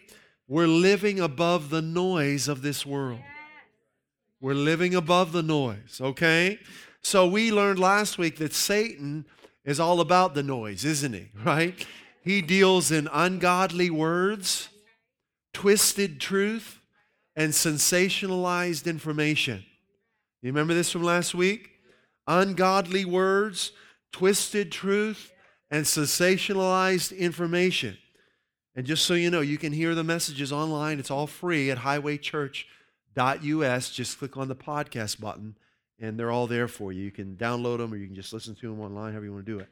We're 0.48 0.66
living 0.66 1.20
above 1.20 1.70
the 1.70 1.82
noise 1.82 2.48
of 2.48 2.62
this 2.62 2.84
world. 2.84 3.20
We're 4.40 4.54
living 4.54 4.94
above 4.94 5.32
the 5.32 5.42
noise, 5.42 6.00
okay? 6.00 6.58
So 7.02 7.26
we 7.26 7.50
learned 7.50 7.78
last 7.78 8.18
week 8.18 8.36
that 8.36 8.52
Satan 8.52 9.26
is 9.64 9.80
all 9.80 10.00
about 10.00 10.34
the 10.34 10.42
noise, 10.42 10.84
isn't 10.84 11.12
he? 11.12 11.30
Right? 11.44 11.86
He 12.22 12.42
deals 12.42 12.90
in 12.90 13.08
ungodly 13.12 13.88
words, 13.88 14.68
twisted 15.56 16.20
truth, 16.20 16.80
and 17.34 17.50
sensationalized 17.50 18.84
information. 18.84 19.64
You 20.42 20.50
remember 20.50 20.74
this 20.74 20.92
from 20.92 21.02
last 21.02 21.34
week? 21.34 21.70
Ungodly 22.26 23.06
words, 23.06 23.72
twisted 24.12 24.70
truth, 24.70 25.32
and 25.70 25.86
sensationalized 25.86 27.16
information. 27.16 27.96
And 28.74 28.84
just 28.84 29.06
so 29.06 29.14
you 29.14 29.30
know, 29.30 29.40
you 29.40 29.56
can 29.56 29.72
hear 29.72 29.94
the 29.94 30.04
messages 30.04 30.52
online. 30.52 30.98
It's 30.98 31.10
all 31.10 31.26
free 31.26 31.70
at 31.70 31.78
highwaychurch.us. 31.78 33.90
Just 33.92 34.18
click 34.18 34.36
on 34.36 34.48
the 34.48 34.54
podcast 34.54 35.18
button 35.18 35.56
and 35.98 36.18
they're 36.18 36.30
all 36.30 36.46
there 36.46 36.68
for 36.68 36.92
you. 36.92 37.02
You 37.02 37.10
can 37.10 37.34
download 37.34 37.78
them 37.78 37.94
or 37.94 37.96
you 37.96 38.08
can 38.08 38.14
just 38.14 38.34
listen 38.34 38.54
to 38.56 38.68
them 38.68 38.82
online, 38.82 39.12
however 39.12 39.24
you 39.24 39.32
want 39.32 39.46
to 39.46 39.52
do 39.52 39.60
it. 39.60 39.70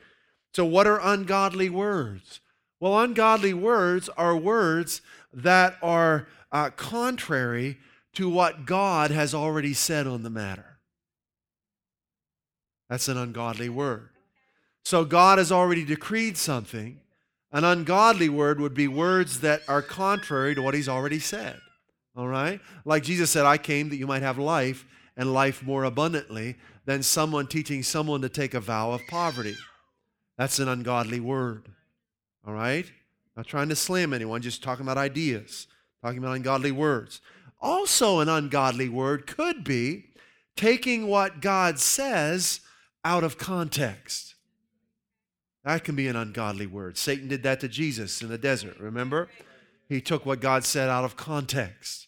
So, 0.55 0.64
what 0.64 0.87
are 0.87 0.99
ungodly 1.03 1.69
words? 1.69 2.41
Well, 2.85 3.00
ungodly 3.00 3.55
words 3.55 4.11
are 4.11 4.37
words 4.37 5.00
that 5.33 5.79
are 5.81 6.29
uh, 6.53 6.69
contrary 6.69 7.79
to 8.12 8.29
what 8.29 8.67
God 8.67 9.11
has 9.11 9.33
already 9.33 9.73
said 9.73 10.07
on 10.07 10.23
the 10.23 10.29
matter. 10.29 10.76
That's 12.91 13.09
an 13.09 13.17
ungodly 13.17 13.71
word. 13.71 14.11
So, 14.85 15.07
God 15.07 15.38
has 15.38 15.50
already 15.50 15.83
decreed 15.83 16.37
something. 16.37 17.00
An 17.50 17.64
ungodly 17.64 18.29
word 18.29 18.61
would 18.61 18.75
be 18.75 18.87
words 18.87 19.41
that 19.41 19.62
are 19.67 19.81
contrary 19.81 20.55
to 20.55 20.61
what 20.61 20.75
He's 20.75 20.87
already 20.87 21.21
said. 21.21 21.59
All 22.14 22.29
right? 22.29 22.61
Like 22.85 23.03
Jesus 23.03 23.31
said, 23.31 23.47
I 23.47 23.57
came 23.57 23.88
that 23.88 23.97
you 23.97 24.07
might 24.07 24.21
have 24.21 24.37
life 24.37 24.85
and 25.17 25.33
life 25.33 25.62
more 25.62 25.85
abundantly 25.85 26.57
than 26.85 27.03
someone 27.03 27.47
teaching 27.47 27.83
someone 27.83 28.21
to 28.21 28.29
take 28.29 28.53
a 28.53 28.61
vow 28.61 28.93
of 28.93 29.00
poverty. 29.07 29.57
That's 30.37 30.59
an 30.59 30.69
ungodly 30.69 31.21
word. 31.21 31.71
All 32.47 32.55
right? 32.55 32.91
Not 33.37 33.47
trying 33.47 33.69
to 33.69 33.77
slam 33.77 34.13
anyone, 34.13 34.43
just 34.43 34.63
talking 34.63 34.85
about 34.85 34.99
ideas, 34.99 35.67
talking 36.03 36.19
about 36.19 36.37
ungodly 36.37 36.73
words. 36.73 37.21
Also, 37.61 38.21
an 38.21 38.29
ungodly 38.29 38.89
word 38.89 39.27
could 39.27 39.65
be 39.65 40.07
taking 40.57 41.07
what 41.07 41.41
God 41.41 41.79
says 41.79 42.61
out 43.05 43.25
of 43.25 43.39
context. 43.39 44.35
That 45.65 45.83
can 45.83 45.97
be 45.97 46.09
an 46.09 46.17
ungodly 46.17 46.67
word. 46.67 46.99
Satan 46.99 47.29
did 47.29 47.43
that 47.43 47.61
to 47.61 47.69
Jesus 47.69 48.21
in 48.23 48.29
the 48.29 48.39
desert, 48.39 48.79
remember? 48.79 49.29
He 49.89 50.01
took 50.01 50.27
what 50.27 50.41
God 50.41 50.65
said 50.65 50.89
out 50.89 51.05
of 51.05 51.17
context 51.17 52.05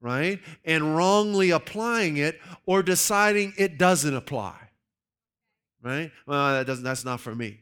right? 0.00 0.40
And 0.64 0.96
wrongly 0.96 1.50
applying 1.50 2.16
it 2.16 2.40
or 2.64 2.82
deciding 2.82 3.54
it 3.56 3.78
doesn't 3.78 4.14
apply. 4.14 4.56
Right? 5.82 6.10
Well, 6.26 6.52
that 6.54 6.66
doesn't 6.66 6.84
that's 6.84 7.04
not 7.04 7.20
for 7.20 7.34
me. 7.34 7.60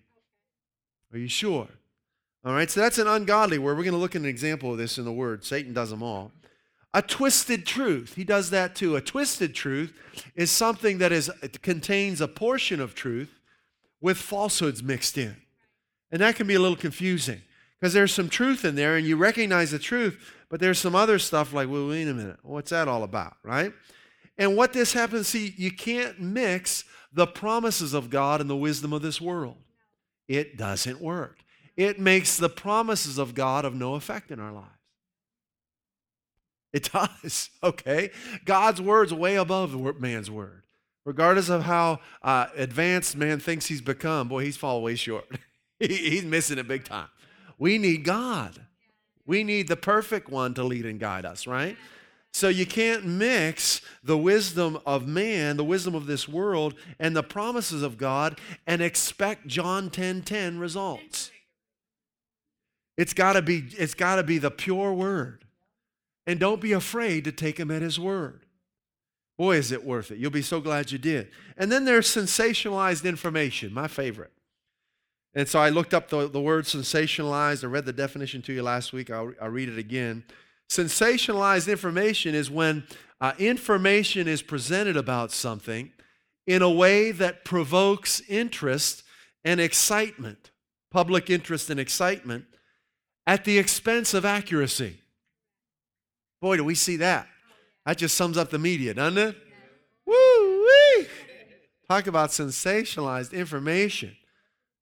Are 1.12 1.19
you 1.19 1.28
sure? 1.28 1.69
All 2.44 2.52
right, 2.52 2.70
so 2.70 2.80
that's 2.80 2.98
an 2.98 3.06
ungodly 3.06 3.58
word. 3.58 3.78
We're 3.78 3.84
going 3.84 3.94
to 3.94 4.00
look 4.00 4.14
at 4.14 4.20
an 4.20 4.28
example 4.28 4.72
of 4.72 4.78
this 4.78 4.98
in 4.98 5.04
the 5.04 5.12
word. 5.12 5.44
Satan 5.44 5.72
does 5.72 5.88
them 5.88 6.02
all. 6.02 6.30
A 6.92 7.00
twisted 7.00 7.64
truth. 7.64 8.14
He 8.16 8.24
does 8.24 8.50
that 8.50 8.76
too. 8.76 8.96
A 8.96 9.00
twisted 9.00 9.54
truth 9.54 9.94
is 10.34 10.50
something 10.50 10.98
that 10.98 11.10
is 11.10 11.30
contains 11.62 12.20
a 12.20 12.28
portion 12.28 12.80
of 12.80 12.94
truth 12.94 13.40
with 14.00 14.18
falsehoods 14.18 14.82
mixed 14.82 15.16
in. 15.16 15.36
And 16.12 16.20
that 16.20 16.36
can 16.36 16.46
be 16.46 16.54
a 16.54 16.60
little 16.60 16.76
confusing 16.76 17.40
because 17.80 17.94
there's 17.94 18.12
some 18.12 18.28
truth 18.28 18.64
in 18.64 18.74
there 18.74 18.96
and 18.96 19.06
you 19.06 19.16
recognize 19.16 19.70
the 19.70 19.78
truth, 19.78 20.32
but 20.50 20.60
there's 20.60 20.78
some 20.78 20.94
other 20.94 21.18
stuff 21.18 21.52
like, 21.52 21.68
well, 21.68 21.88
wait 21.88 22.06
a 22.06 22.14
minute, 22.14 22.38
what's 22.42 22.70
that 22.70 22.86
all 22.86 23.02
about, 23.02 23.36
right? 23.42 23.72
And 24.36 24.56
what 24.56 24.72
this 24.72 24.92
happens, 24.92 25.28
see, 25.28 25.54
you 25.56 25.72
can't 25.72 26.20
mix 26.20 26.84
the 27.12 27.26
promises 27.26 27.94
of 27.94 28.10
God 28.10 28.40
and 28.40 28.50
the 28.50 28.56
wisdom 28.56 28.92
of 28.92 29.02
this 29.02 29.20
world. 29.20 29.56
It 30.28 30.56
doesn't 30.56 31.00
work. 31.00 31.43
It 31.76 31.99
makes 31.99 32.37
the 32.37 32.49
promises 32.49 33.19
of 33.19 33.35
God 33.35 33.64
of 33.64 33.75
no 33.75 33.95
effect 33.95 34.31
in 34.31 34.38
our 34.38 34.52
lives. 34.52 34.69
It 36.73 36.90
does, 36.93 37.50
okay? 37.62 38.11
God's 38.45 38.81
word's 38.81 39.14
way 39.14 39.37
above 39.37 40.00
man's 40.00 40.31
word. 40.31 40.62
Regardless 41.04 41.49
of 41.49 41.62
how 41.62 42.00
uh, 42.23 42.47
advanced 42.57 43.16
man 43.16 43.38
thinks 43.38 43.66
he's 43.66 43.83
become, 43.83 44.28
boy, 44.28 44.45
he's 44.45 44.57
fallen 44.57 44.83
way 44.83 44.95
short. 44.95 45.26
he's 45.78 46.25
missing 46.25 46.59
it 46.59 46.66
big 46.66 46.85
time. 46.85 47.09
We 47.59 47.78
need 47.78 48.04
God. 48.04 48.59
We 49.26 49.45
need 49.45 49.69
the 49.69 49.76
perfect 49.76 50.28
one 50.28 50.54
to 50.54 50.64
lead 50.64 50.87
and 50.87 50.99
guide 50.99 51.25
us, 51.25 51.47
right? 51.47 51.76
So 52.33 52.49
you 52.49 52.66
can't 52.66 53.04
mix 53.04 53.81
the 54.02 54.19
wisdom 54.19 54.78
of 54.85 55.07
man, 55.07 55.57
the 55.57 55.64
wisdom 55.64 55.95
of 55.95 56.07
this 56.07 56.28
world, 56.28 56.75
and 56.99 57.14
the 57.14 57.23
promises 57.23 57.83
of 57.83 57.97
God 57.97 58.40
and 58.66 58.83
expect 58.83 59.47
John 59.47 59.88
10:10 59.88 59.93
10, 59.93 60.23
10 60.23 60.59
results. 60.59 61.31
It's 62.96 63.12
got 63.12 63.34
to 63.34 63.42
be 63.42 63.64
it's 63.78 63.94
got 63.94 64.16
to 64.16 64.22
be 64.22 64.38
the 64.38 64.50
pure 64.50 64.92
word. 64.92 65.44
And 66.26 66.40
don't 66.40 66.60
be 66.60 66.72
afraid 66.72 67.24
to 67.24 67.32
take 67.32 67.58
him 67.58 67.70
at 67.70 67.82
his 67.82 68.00
word. 68.00 68.46
Boy, 69.36 69.56
is 69.56 69.72
it 69.72 69.84
worth 69.84 70.10
it. 70.10 70.18
You'll 70.18 70.30
be 70.30 70.42
so 70.42 70.60
glad 70.60 70.92
you 70.92 70.98
did. 70.98 71.28
And 71.56 71.70
then 71.70 71.84
there's 71.84 72.06
sensationalized 72.06 73.04
information, 73.04 73.74
my 73.74 73.88
favorite. 73.88 74.32
And 75.34 75.48
so 75.48 75.58
I 75.58 75.70
looked 75.70 75.92
up 75.92 76.08
the, 76.08 76.28
the 76.28 76.40
word 76.40 76.64
sensationalized. 76.64 77.64
I 77.64 77.66
read 77.66 77.84
the 77.84 77.92
definition 77.92 78.40
to 78.42 78.52
you 78.52 78.62
last 78.62 78.92
week. 78.92 79.10
I'll, 79.10 79.32
I'll 79.42 79.50
read 79.50 79.68
it 79.68 79.78
again. 79.78 80.24
Sensationalized 80.68 81.68
information 81.68 82.34
is 82.34 82.50
when 82.50 82.84
uh, 83.20 83.32
information 83.38 84.28
is 84.28 84.42
presented 84.42 84.96
about 84.96 85.32
something 85.32 85.90
in 86.46 86.62
a 86.62 86.70
way 86.70 87.10
that 87.10 87.44
provokes 87.44 88.22
interest 88.28 89.02
and 89.44 89.60
excitement, 89.60 90.52
public 90.90 91.28
interest 91.28 91.68
and 91.68 91.80
excitement, 91.80 92.44
at 93.26 93.45
the 93.45 93.59
expense 93.59 94.14
of 94.14 94.25
accuracy. 94.25 95.00
Boy, 96.40 96.57
do 96.57 96.64
we 96.64 96.75
see 96.75 96.97
that. 96.97 97.26
That 97.87 97.99
just 97.99 98.16
sums 98.16 98.37
up 98.37 98.50
the 98.50 98.59
media, 98.59 98.95
doesn't 98.95 99.19
it? 99.19 99.37
Woo 100.07 100.66
wee! 100.66 101.07
Talk 101.88 102.07
about 102.07 102.31
sensationalized 102.31 103.33
information. 103.33 104.16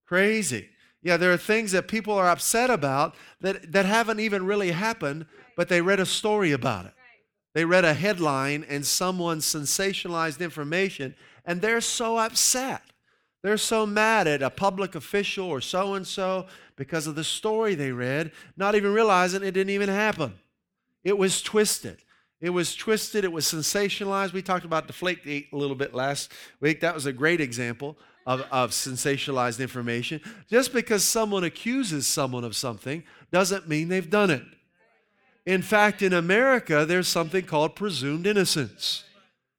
Crazy. 0.07 0.69
Yeah, 1.03 1.17
there 1.17 1.33
are 1.33 1.37
things 1.37 1.73
that 1.73 1.89
people 1.89 2.15
are 2.15 2.29
upset 2.29 2.71
about 2.71 3.15
that, 3.41 3.73
that 3.73 3.87
haven't 3.87 4.21
even 4.21 4.47
really 4.47 4.71
happened, 4.71 5.27
but 5.57 5.69
they 5.69 5.81
read 5.81 5.99
a 5.99 6.07
story 6.07 6.53
about 6.53 6.87
it. 6.87 6.95
They 7.55 7.65
read 7.65 7.85
a 7.85 7.95
headline 7.95 8.65
and 8.69 8.87
someone 8.87 9.39
sensationalized 9.39 10.41
information, 10.41 11.15
and 11.45 11.61
they're 11.61 11.81
so 11.81 12.19
upset. 12.19 12.83
They're 13.43 13.57
so 13.57 13.87
mad 13.87 14.29
at 14.29 14.41
a 14.41 14.51
public 14.51 14.95
official 14.95 15.47
or 15.47 15.61
so 15.61 15.95
and 15.95 16.07
so 16.07 16.47
because 16.77 17.09
of 17.09 17.17
the 17.17 17.25
story 17.25 17.75
they 17.75 17.91
read, 17.91 18.31
not 18.57 18.77
even 18.77 18.95
realizing 18.95 19.43
it 19.43 19.51
didn't 19.51 19.71
even 19.71 19.89
happen. 19.89 20.35
It 21.03 21.19
was 21.19 21.43
twisted. 21.43 21.99
It 22.41 22.51
was 22.51 22.75
twisted. 22.75 23.25
It 23.25 23.33
was 23.33 23.45
sensationalized. 23.45 24.33
We 24.33 24.43
talked 24.43 24.65
about 24.65 24.87
Deflategate 24.87 25.53
a 25.53 25.57
little 25.57 25.75
bit 25.75 25.93
last 25.93 26.33
week. 26.61 26.81
That 26.81 26.95
was 26.95 27.07
a 27.07 27.13
great 27.13 27.41
example 27.41 27.99
of, 28.27 28.43
of 28.53 28.71
sensationalized 28.71 29.61
information. 29.61 30.21
Just 30.49 30.73
because 30.73 31.03
someone 31.03 31.43
accuses 31.43 32.07
someone 32.07 32.45
of 32.45 32.55
something 32.55 33.03
doesn't 33.33 33.69
mean 33.69 33.89
they've 33.89 34.09
done 34.09 34.31
it. 34.31 34.45
In 35.45 35.63
fact, 35.63 36.03
in 36.03 36.13
America, 36.13 36.87
there's 36.87 37.09
something 37.09 37.45
called 37.45 37.75
presumed 37.75 38.29
innocence. 38.29 39.03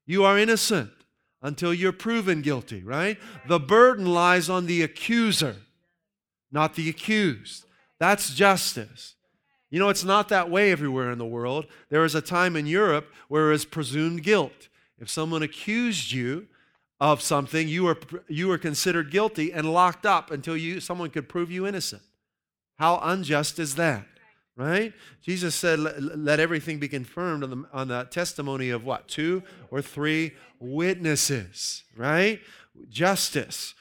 You 0.05 0.23
are 0.23 0.37
innocent 0.37 0.89
until 1.43 1.73
you're 1.73 1.91
proven 1.91 2.41
guilty, 2.41 2.81
right? 2.81 3.19
The 3.47 3.59
burden 3.59 4.05
lies 4.05 4.49
on 4.49 4.65
the 4.65 4.81
accuser, 4.81 5.57
not 6.51 6.73
the 6.73 6.89
accused. 6.89 7.65
That's 7.99 8.33
justice. 8.33 9.15
You 9.69 9.79
know, 9.79 9.89
it's 9.89 10.03
not 10.03 10.29
that 10.29 10.49
way 10.49 10.71
everywhere 10.71 11.11
in 11.11 11.17
the 11.17 11.25
world. 11.25 11.65
There 11.89 12.01
was 12.01 12.15
a 12.15 12.21
time 12.21 12.55
in 12.55 12.65
Europe 12.65 13.11
where 13.27 13.49
it 13.49 13.51
was 13.51 13.65
presumed 13.65 14.23
guilt. 14.23 14.69
If 14.99 15.09
someone 15.09 15.43
accused 15.43 16.11
you 16.11 16.47
of 17.01 17.21
something, 17.21 17.67
you 17.67 17.83
were, 17.83 17.97
you 18.29 18.47
were 18.47 18.57
considered 18.57 19.11
guilty 19.11 19.51
and 19.51 19.73
locked 19.73 20.05
up 20.05 20.31
until 20.31 20.55
you, 20.55 20.79
someone 20.79 21.09
could 21.09 21.27
prove 21.27 21.51
you 21.51 21.67
innocent. 21.67 22.03
How 22.77 22.99
unjust 23.03 23.59
is 23.59 23.75
that? 23.75 24.05
Right? 24.55 24.93
Jesus 25.21 25.55
said, 25.55 25.79
let, 25.79 26.39
everything 26.39 26.79
be 26.79 26.87
confirmed 26.87 27.43
on 27.43 27.49
the, 27.49 27.65
on 27.73 27.87
the 27.87 28.03
testimony 28.05 28.69
of 28.69 28.85
what? 28.85 29.07
Two 29.07 29.43
or 29.71 29.81
three 29.81 30.33
witnesses, 30.59 31.83
right? 31.95 32.39
Justice. 32.89 33.73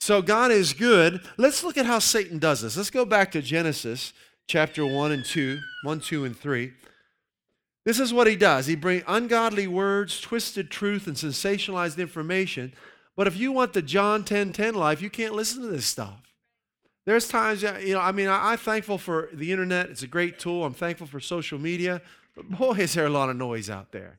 So 0.00 0.22
God 0.22 0.50
is 0.50 0.72
good. 0.72 1.20
Let's 1.36 1.64
look 1.64 1.78
at 1.78 1.86
how 1.86 1.98
Satan 1.98 2.38
does 2.38 2.62
this. 2.62 2.76
Let's 2.76 2.90
go 2.90 3.04
back 3.04 3.32
to 3.32 3.42
Genesis 3.42 4.12
chapter 4.46 4.84
1 4.84 5.12
and 5.12 5.24
2, 5.24 5.58
1, 5.84 6.00
2, 6.00 6.24
and 6.24 6.36
3. 6.36 6.72
This 7.84 8.00
is 8.00 8.12
what 8.12 8.26
he 8.26 8.34
does. 8.34 8.66
He 8.66 8.74
brings 8.74 9.04
ungodly 9.06 9.68
words, 9.68 10.20
twisted 10.20 10.70
truth, 10.70 11.06
and 11.06 11.16
sensationalized 11.16 11.98
information. 11.98 12.72
But 13.16 13.28
if 13.28 13.36
you 13.36 13.52
want 13.52 13.72
the 13.72 13.82
John 13.82 14.24
10 14.24 14.52
10 14.52 14.74
life, 14.74 15.00
you 15.00 15.08
can't 15.08 15.34
listen 15.34 15.62
to 15.62 15.68
this 15.68 15.86
stuff. 15.86 16.25
There's 17.06 17.28
times, 17.28 17.62
you 17.62 17.94
know, 17.94 18.00
I 18.00 18.10
mean, 18.10 18.28
I'm 18.28 18.58
thankful 18.58 18.98
for 18.98 19.28
the 19.32 19.52
internet. 19.52 19.90
It's 19.90 20.02
a 20.02 20.08
great 20.08 20.40
tool. 20.40 20.64
I'm 20.64 20.74
thankful 20.74 21.06
for 21.06 21.20
social 21.20 21.58
media. 21.58 22.02
But 22.34 22.50
boy, 22.50 22.72
is 22.72 22.94
there 22.94 23.06
a 23.06 23.10
lot 23.10 23.30
of 23.30 23.36
noise 23.36 23.70
out 23.70 23.92
there. 23.92 24.18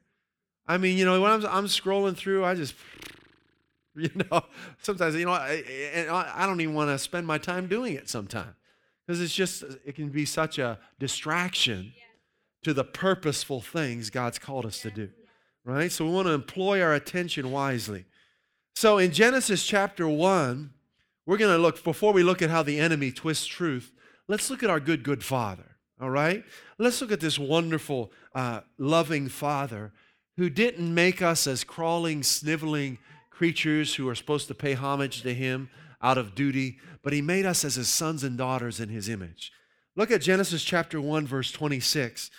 I 0.65 0.77
mean, 0.77 0.97
you 0.97 1.03
know, 1.03 1.21
when 1.21 1.31
I'm, 1.31 1.45
I'm 1.45 1.65
scrolling 1.65 2.15
through, 2.15 2.45
I 2.45 2.55
just, 2.55 2.75
you 3.95 4.09
know, 4.31 4.41
sometimes, 4.81 5.15
you 5.15 5.25
know, 5.25 5.33
I, 5.33 5.63
I 6.33 6.45
don't 6.45 6.61
even 6.61 6.75
want 6.75 6.89
to 6.89 6.97
spend 6.97 7.27
my 7.27 7.37
time 7.37 7.67
doing 7.67 7.93
it 7.93 8.09
sometimes 8.09 8.55
because 9.05 9.21
it's 9.21 9.35
just, 9.35 9.63
it 9.85 9.95
can 9.95 10.09
be 10.09 10.25
such 10.25 10.57
a 10.57 10.79
distraction 10.97 11.93
to 12.63 12.73
the 12.73 12.83
purposeful 12.85 13.61
things 13.61 14.09
God's 14.09 14.39
called 14.39 14.65
us 14.65 14.81
to 14.81 14.91
do, 14.91 15.09
right? 15.65 15.91
So 15.91 16.05
we 16.05 16.11
want 16.11 16.27
to 16.27 16.33
employ 16.33 16.81
our 16.81 16.93
attention 16.93 17.51
wisely. 17.51 18.05
So 18.75 18.97
in 18.97 19.11
Genesis 19.11 19.65
chapter 19.65 20.07
1, 20.07 20.71
we're 21.27 21.37
going 21.37 21.53
to 21.53 21.61
look, 21.61 21.83
before 21.83 22.13
we 22.13 22.23
look 22.23 22.41
at 22.41 22.49
how 22.49 22.63
the 22.63 22.79
enemy 22.79 23.11
twists 23.11 23.45
truth, 23.45 23.91
let's 24.29 24.49
look 24.49 24.63
at 24.63 24.69
our 24.69 24.79
good, 24.79 25.03
good 25.03 25.23
Father, 25.23 25.75
all 26.01 26.09
right? 26.09 26.43
Let's 26.79 27.01
look 27.01 27.11
at 27.11 27.19
this 27.19 27.37
wonderful, 27.37 28.11
uh, 28.33 28.61
loving 28.77 29.27
Father 29.27 29.91
who 30.37 30.49
didn't 30.49 30.93
make 30.93 31.21
us 31.21 31.45
as 31.45 31.65
crawling, 31.65 32.23
sniveling 32.23 32.97
creatures 33.29 33.95
who 33.95 34.07
are 34.07 34.15
supposed 34.15 34.47
to 34.47 34.55
pay 34.55 34.73
homage 34.73 35.21
to 35.23 35.33
Him 35.33 35.69
out 36.01 36.17
of 36.17 36.33
duty, 36.33 36.79
but 37.03 37.11
He 37.11 37.21
made 37.21 37.45
us 37.45 37.65
as 37.65 37.75
His 37.75 37.89
sons 37.89 38.23
and 38.23 38.37
daughters 38.37 38.79
in 38.79 38.87
His 38.87 39.09
image. 39.09 39.51
Look 39.97 40.11
at 40.11 40.21
Genesis 40.21 40.63
chapter 40.63 41.01
1, 41.01 41.27
verse 41.27 41.51
26. 41.51 42.31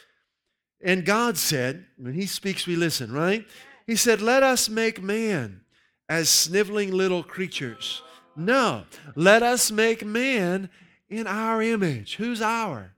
And 0.80 1.04
God 1.04 1.36
said, 1.36 1.84
when 1.98 2.14
He 2.14 2.24
speaks, 2.24 2.66
we 2.66 2.74
listen, 2.74 3.12
right? 3.12 3.46
He 3.86 3.96
said, 3.96 4.22
Let 4.22 4.42
us 4.42 4.70
make 4.70 5.02
man 5.02 5.62
as 6.08 6.30
sniveling 6.30 6.90
little 6.90 7.22
creatures 7.22 8.02
no. 8.38 8.84
Let 9.14 9.42
us 9.42 9.70
make 9.70 10.04
man 10.04 10.70
in 11.08 11.26
our 11.26 11.62
image. 11.62 12.16
Who's 12.16 12.40
our? 12.40 12.92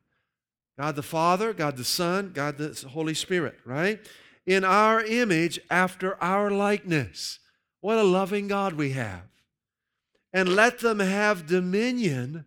God 0.78 0.96
the 0.96 1.02
Father, 1.02 1.52
God 1.52 1.76
the 1.76 1.84
Son, 1.84 2.32
God 2.34 2.58
the 2.58 2.88
Holy 2.88 3.14
Spirit, 3.14 3.58
right? 3.64 4.00
In 4.46 4.64
our 4.64 5.04
image 5.04 5.60
after 5.70 6.22
our 6.22 6.50
likeness. 6.50 7.38
What 7.80 7.98
a 7.98 8.02
loving 8.02 8.48
God 8.48 8.74
we 8.74 8.92
have. 8.92 9.22
And 10.32 10.54
let 10.54 10.78
them 10.78 11.00
have 11.00 11.46
dominion 11.46 12.44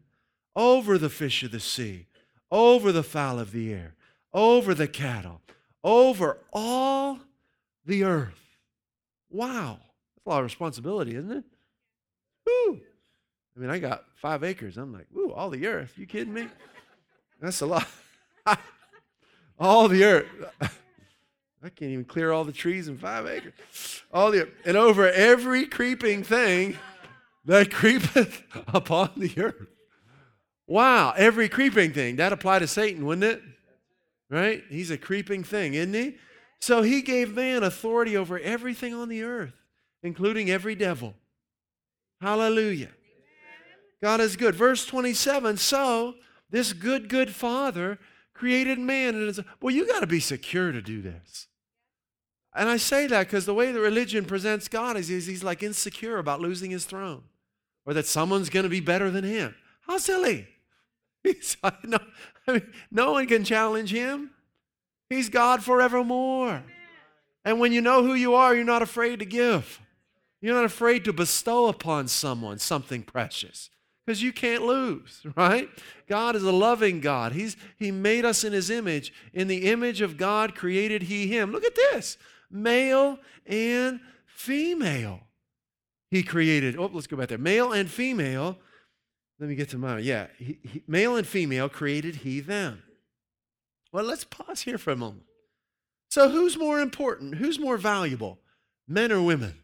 over 0.56 0.98
the 0.98 1.10
fish 1.10 1.44
of 1.44 1.52
the 1.52 1.60
sea, 1.60 2.08
over 2.50 2.92
the 2.92 3.04
fowl 3.04 3.40
of 3.40 3.52
the 3.52 3.74
air, 3.74 3.96
over 4.34 4.74
the 4.74 4.88
cattle, 4.88 5.42
over 5.84 6.40
all 6.52 7.20
the 7.86 8.04
earth. 8.04 8.58
Wow. 9.30 9.80
That's 10.16 10.26
a 10.26 10.30
lot 10.30 10.40
of 10.40 10.46
responsibility, 10.46 11.16
isn't 11.16 11.32
it? 11.32 11.44
Woo. 12.46 12.82
I 13.56 13.60
mean, 13.60 13.70
I 13.70 13.80
got 13.80 14.04
five 14.16 14.44
acres. 14.44 14.78
I'm 14.78 14.94
like, 14.94 15.08
ooh, 15.16 15.32
all 15.32 15.50
the 15.50 15.68
earth. 15.68 15.94
You 15.98 16.06
kidding 16.06 16.34
me? 16.34 16.48
That's 17.42 17.62
a 17.62 17.66
lot. 17.66 17.88
all 19.60 19.88
the 19.88 20.04
earth. 20.04 20.28
I 21.64 21.70
can't 21.70 21.92
even 21.92 22.06
clear 22.06 22.32
all 22.32 22.44
the 22.44 22.52
trees 22.52 22.90
in 22.90 22.98
five 22.98 23.26
acres. 23.26 23.54
All 24.12 24.32
the 24.32 24.50
and 24.66 24.76
over 24.76 25.10
every 25.10 25.66
creeping 25.66 26.24
thing 26.24 26.78
that 27.46 27.72
creepeth 27.72 28.44
upon 28.74 29.12
the 29.18 29.34
earth. 29.38 29.68
Wow, 30.68 31.14
every 31.16 31.48
creeping 31.50 31.94
thing. 31.94 32.18
That 32.18 32.34
apply 32.34 32.60
to 32.60 32.68
Satan, 32.68 33.06
wouldn't 33.06 33.24
it? 33.24 33.42
Right? 34.30 34.64
He's 34.70 34.92
a 34.92 34.98
creeping 34.98 35.44
thing, 35.44 35.74
isn't 35.74 35.94
he? 35.94 36.18
So 36.60 36.82
he 36.82 37.02
gave 37.02 37.36
man 37.36 37.64
authority 37.64 38.18
over 38.18 38.40
everything 38.40 38.94
on 38.94 39.10
the 39.10 39.24
earth, 39.24 39.54
including 40.02 40.50
every 40.50 40.76
devil. 40.76 41.14
Hallelujah. 42.24 42.92
God 44.02 44.22
is 44.22 44.38
good. 44.38 44.56
Verse 44.56 44.86
27 44.86 45.58
So, 45.58 46.16
this 46.50 46.72
good, 46.72 47.10
good 47.10 47.36
Father 47.36 48.00
created 48.34 48.80
man. 48.80 49.16
And 49.16 49.28
it's, 49.28 49.42
well, 49.62 49.76
you 49.76 49.86
got 49.86 50.00
to 50.00 50.08
be 50.08 50.22
secure 50.22 50.72
to 50.72 50.82
do 50.82 51.02
this. 51.02 51.48
And 52.56 52.70
I 52.70 52.78
say 52.78 53.08
that 53.08 53.28
because 53.28 53.46
the 53.46 53.54
way 53.54 53.74
the 53.74 53.82
religion 53.82 54.24
presents 54.24 54.70
God 54.70 54.96
is 54.96 55.10
he's, 55.10 55.26
he's 55.26 55.44
like 55.44 55.64
insecure 55.64 56.18
about 56.18 56.40
losing 56.40 56.72
his 56.72 56.86
throne 56.86 57.24
or 57.86 57.94
that 57.94 58.06
someone's 58.06 58.50
going 58.50 58.64
to 58.64 58.70
be 58.70 58.80
better 58.80 59.12
than 59.12 59.26
him. 59.26 59.54
How 59.82 59.98
silly. 59.98 60.48
He's, 61.24 61.58
no, 61.84 62.00
I 62.48 62.52
mean, 62.54 62.74
no 62.90 63.14
one 63.14 63.28
can 63.28 63.44
challenge 63.44 63.92
him. 63.92 64.32
He's 65.10 65.30
God 65.30 65.64
forevermore. 65.64 66.64
And 67.44 67.60
when 67.60 67.74
you 67.74 67.82
know 67.82 68.04
who 68.04 68.14
you 68.14 68.36
are, 68.36 68.56
you're 68.56 68.64
not 68.64 68.82
afraid 68.82 69.20
to 69.20 69.26
give. 69.26 69.82
You're 70.44 70.56
not 70.56 70.66
afraid 70.66 71.06
to 71.06 71.14
bestow 71.14 71.70
upon 71.70 72.10
someone 72.10 72.60
something 72.60 73.04
precious 73.04 73.70
because 74.06 74.22
you 74.22 74.34
can't 74.34 74.64
lose, 74.64 75.26
right? 75.38 75.70
God 76.10 76.36
is 76.36 76.44
a 76.44 76.52
loving 76.52 77.00
God. 77.00 77.32
He's, 77.32 77.56
he 77.80 77.92
made 77.92 78.26
us 78.26 78.44
in 78.44 78.52
His 78.52 78.70
image. 78.70 79.14
In 79.34 79.48
the 79.48 79.70
image 79.72 80.02
of 80.02 80.18
God 80.18 80.54
created 80.54 81.04
He 81.04 81.28
Him. 81.28 81.54
Look 81.54 81.64
at 81.64 81.76
this 81.76 82.18
male 82.52 83.20
and 83.46 84.02
female. 84.28 85.22
He 86.12 86.24
created, 86.24 86.78
oh, 86.78 86.92
let's 86.94 87.08
go 87.08 87.16
back 87.16 87.30
there. 87.30 87.38
Male 87.38 87.72
and 87.72 87.90
female, 87.90 88.58
Let 89.40 89.48
me 89.48 89.56
get 89.56 89.70
to 89.70 89.78
mine. 89.78 90.04
Yeah, 90.04 90.28
he, 90.38 90.60
he, 90.62 90.84
male 90.88 91.16
and 91.16 91.26
female 91.26 91.70
created 91.70 92.18
he 92.18 92.42
them. 92.42 92.84
Well, 93.94 94.04
let's 94.04 94.26
pause 94.26 94.60
here 94.60 94.78
for 94.78 94.92
a 94.92 94.98
moment. 94.98 95.24
So, 96.10 96.30
who's 96.30 96.58
more 96.58 96.82
important? 96.82 97.36
Who's 97.36 97.58
more 97.58 97.78
valuable, 97.78 98.40
men 98.90 99.10
or 99.10 99.22
women? 99.22 99.63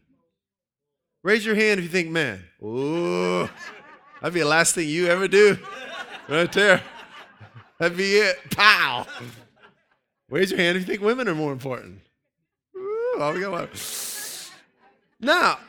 Raise 1.22 1.46
your 1.46 1.56
hand 1.56 1.80
if 1.80 1.84
you 1.84 1.90
think 1.90 2.10
man, 2.10 2.44
Ooh, 2.64 3.50
that'd 4.22 4.34
be 4.34 4.40
the 4.40 4.46
last 4.46 4.76
thing 4.76 4.88
you 4.88 5.08
ever 5.08 5.28
do, 5.28 5.58
right 6.30 6.52
there. 6.54 6.82
That'd 7.78 7.98
be 7.98 8.16
it. 8.18 8.38
Pow. 8.52 9.06
Raise 10.30 10.52
your 10.52 10.60
hand 10.60 10.78
if 10.78 10.84
you 10.84 10.88
think 10.88 11.02
women 11.02 11.28
are 11.28 11.36
more 11.36 11.52
important. 11.52 12.00
Ooh, 12.76 13.16
oh, 13.18 13.34
we 13.34 13.42
got 13.42 13.52
one. 13.52 13.70
Now, 15.20 15.60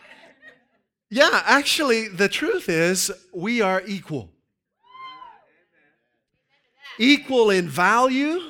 yeah, 1.09 1.43
actually, 1.45 2.07
the 2.07 2.29
truth 2.29 2.69
is 2.69 3.11
we 3.35 3.61
are 3.61 3.83
equal. 3.87 4.29
Equal 6.99 7.51
in 7.51 7.69
value, 7.69 8.41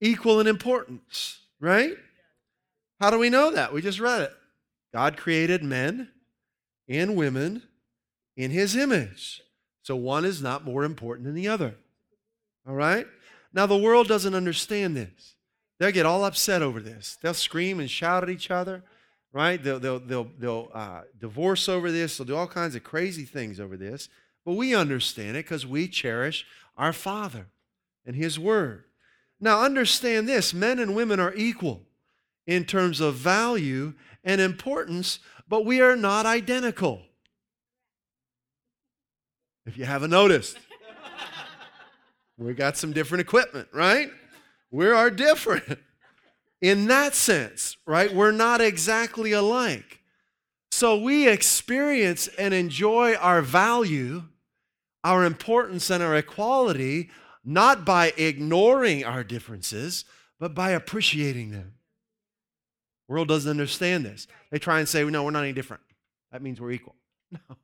equal 0.00 0.40
in 0.40 0.46
importance, 0.46 1.40
right? 1.60 1.96
How 3.00 3.10
do 3.10 3.18
we 3.18 3.30
know 3.30 3.52
that? 3.52 3.72
We 3.72 3.80
just 3.80 4.00
read 4.00 4.22
it. 4.22 4.35
God 4.96 5.16
created 5.16 5.62
men 5.62 6.08
and 6.88 7.16
women 7.16 7.62
in 8.36 8.50
his 8.50 8.74
image. 8.74 9.42
So 9.82 9.94
one 9.94 10.24
is 10.24 10.42
not 10.42 10.64
more 10.64 10.84
important 10.84 11.26
than 11.26 11.34
the 11.34 11.48
other. 11.48 11.74
All 12.66 12.74
right? 12.74 13.06
Now, 13.52 13.66
the 13.66 13.76
world 13.76 14.08
doesn't 14.08 14.34
understand 14.34 14.96
this. 14.96 15.34
They'll 15.78 15.92
get 15.92 16.06
all 16.06 16.24
upset 16.24 16.62
over 16.62 16.80
this. 16.80 17.18
They'll 17.20 17.34
scream 17.34 17.78
and 17.78 17.90
shout 17.90 18.22
at 18.22 18.30
each 18.30 18.50
other 18.50 18.82
right? 19.36 19.62
They'll, 19.62 19.78
they'll, 19.78 19.98
they'll, 19.98 20.30
they'll 20.38 20.70
uh, 20.72 21.02
divorce 21.20 21.68
over 21.68 21.92
this. 21.92 22.16
They'll 22.16 22.26
do 22.26 22.34
all 22.34 22.46
kinds 22.46 22.74
of 22.74 22.82
crazy 22.82 23.26
things 23.26 23.60
over 23.60 23.76
this. 23.76 24.08
But 24.46 24.54
we 24.54 24.74
understand 24.74 25.36
it 25.36 25.44
because 25.44 25.66
we 25.66 25.88
cherish 25.88 26.46
our 26.74 26.94
Father 26.94 27.48
and 28.06 28.16
His 28.16 28.38
Word. 28.38 28.84
Now, 29.38 29.62
understand 29.62 30.26
this 30.26 30.54
men 30.54 30.78
and 30.78 30.96
women 30.96 31.20
are 31.20 31.34
equal 31.34 31.82
in 32.46 32.64
terms 32.64 32.98
of 32.98 33.16
value 33.16 33.92
and 34.26 34.40
importance, 34.40 35.20
but 35.48 35.64
we 35.64 35.80
are 35.80 35.96
not 35.96 36.26
identical. 36.26 37.00
If 39.64 39.78
you 39.78 39.86
haven't 39.86 40.10
noticed, 40.10 40.58
we 42.36 42.52
got 42.52 42.76
some 42.76 42.92
different 42.92 43.22
equipment, 43.22 43.68
right? 43.72 44.10
We 44.70 44.88
are 44.88 45.10
different 45.10 45.78
in 46.60 46.88
that 46.88 47.14
sense, 47.14 47.78
right? 47.86 48.12
We're 48.12 48.32
not 48.32 48.60
exactly 48.60 49.32
alike. 49.32 50.00
So 50.70 50.98
we 50.98 51.28
experience 51.28 52.28
and 52.38 52.52
enjoy 52.52 53.14
our 53.14 53.40
value, 53.40 54.24
our 55.02 55.24
importance, 55.24 55.88
and 55.88 56.02
our 56.02 56.14
equality 56.16 57.10
not 57.48 57.84
by 57.84 58.12
ignoring 58.16 59.04
our 59.04 59.22
differences, 59.22 60.04
but 60.40 60.52
by 60.52 60.72
appreciating 60.72 61.52
them. 61.52 61.75
World 63.08 63.28
doesn't 63.28 63.50
understand 63.50 64.04
this. 64.04 64.26
They 64.50 64.58
try 64.58 64.78
and 64.78 64.88
say, 64.88 65.04
no, 65.04 65.24
we're 65.24 65.30
not 65.30 65.44
any 65.44 65.52
different. 65.52 65.82
That 66.32 66.42
means 66.42 66.60
we're 66.60 66.72
equal. 66.72 66.94
No. 67.48 67.56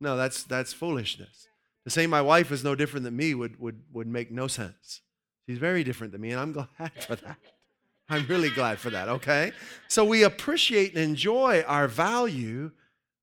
No, 0.00 0.16
that's 0.16 0.44
that's 0.44 0.72
foolishness. 0.72 1.48
To 1.84 1.90
say 1.90 2.06
my 2.06 2.22
wife 2.22 2.52
is 2.52 2.62
no 2.62 2.74
different 2.74 3.04
than 3.04 3.16
me 3.16 3.34
would, 3.34 3.58
would, 3.58 3.80
would 3.92 4.06
make 4.06 4.30
no 4.30 4.46
sense. 4.46 5.00
She's 5.48 5.58
very 5.58 5.82
different 5.82 6.12
than 6.12 6.20
me, 6.20 6.30
and 6.30 6.40
I'm 6.40 6.52
glad 6.76 6.92
for 7.02 7.16
that. 7.16 7.38
I'm 8.10 8.26
really 8.26 8.50
glad 8.50 8.78
for 8.78 8.90
that, 8.90 9.08
okay? 9.08 9.52
So 9.88 10.04
we 10.04 10.22
appreciate 10.22 10.94
and 10.94 11.02
enjoy 11.02 11.62
our 11.66 11.88
value, 11.88 12.70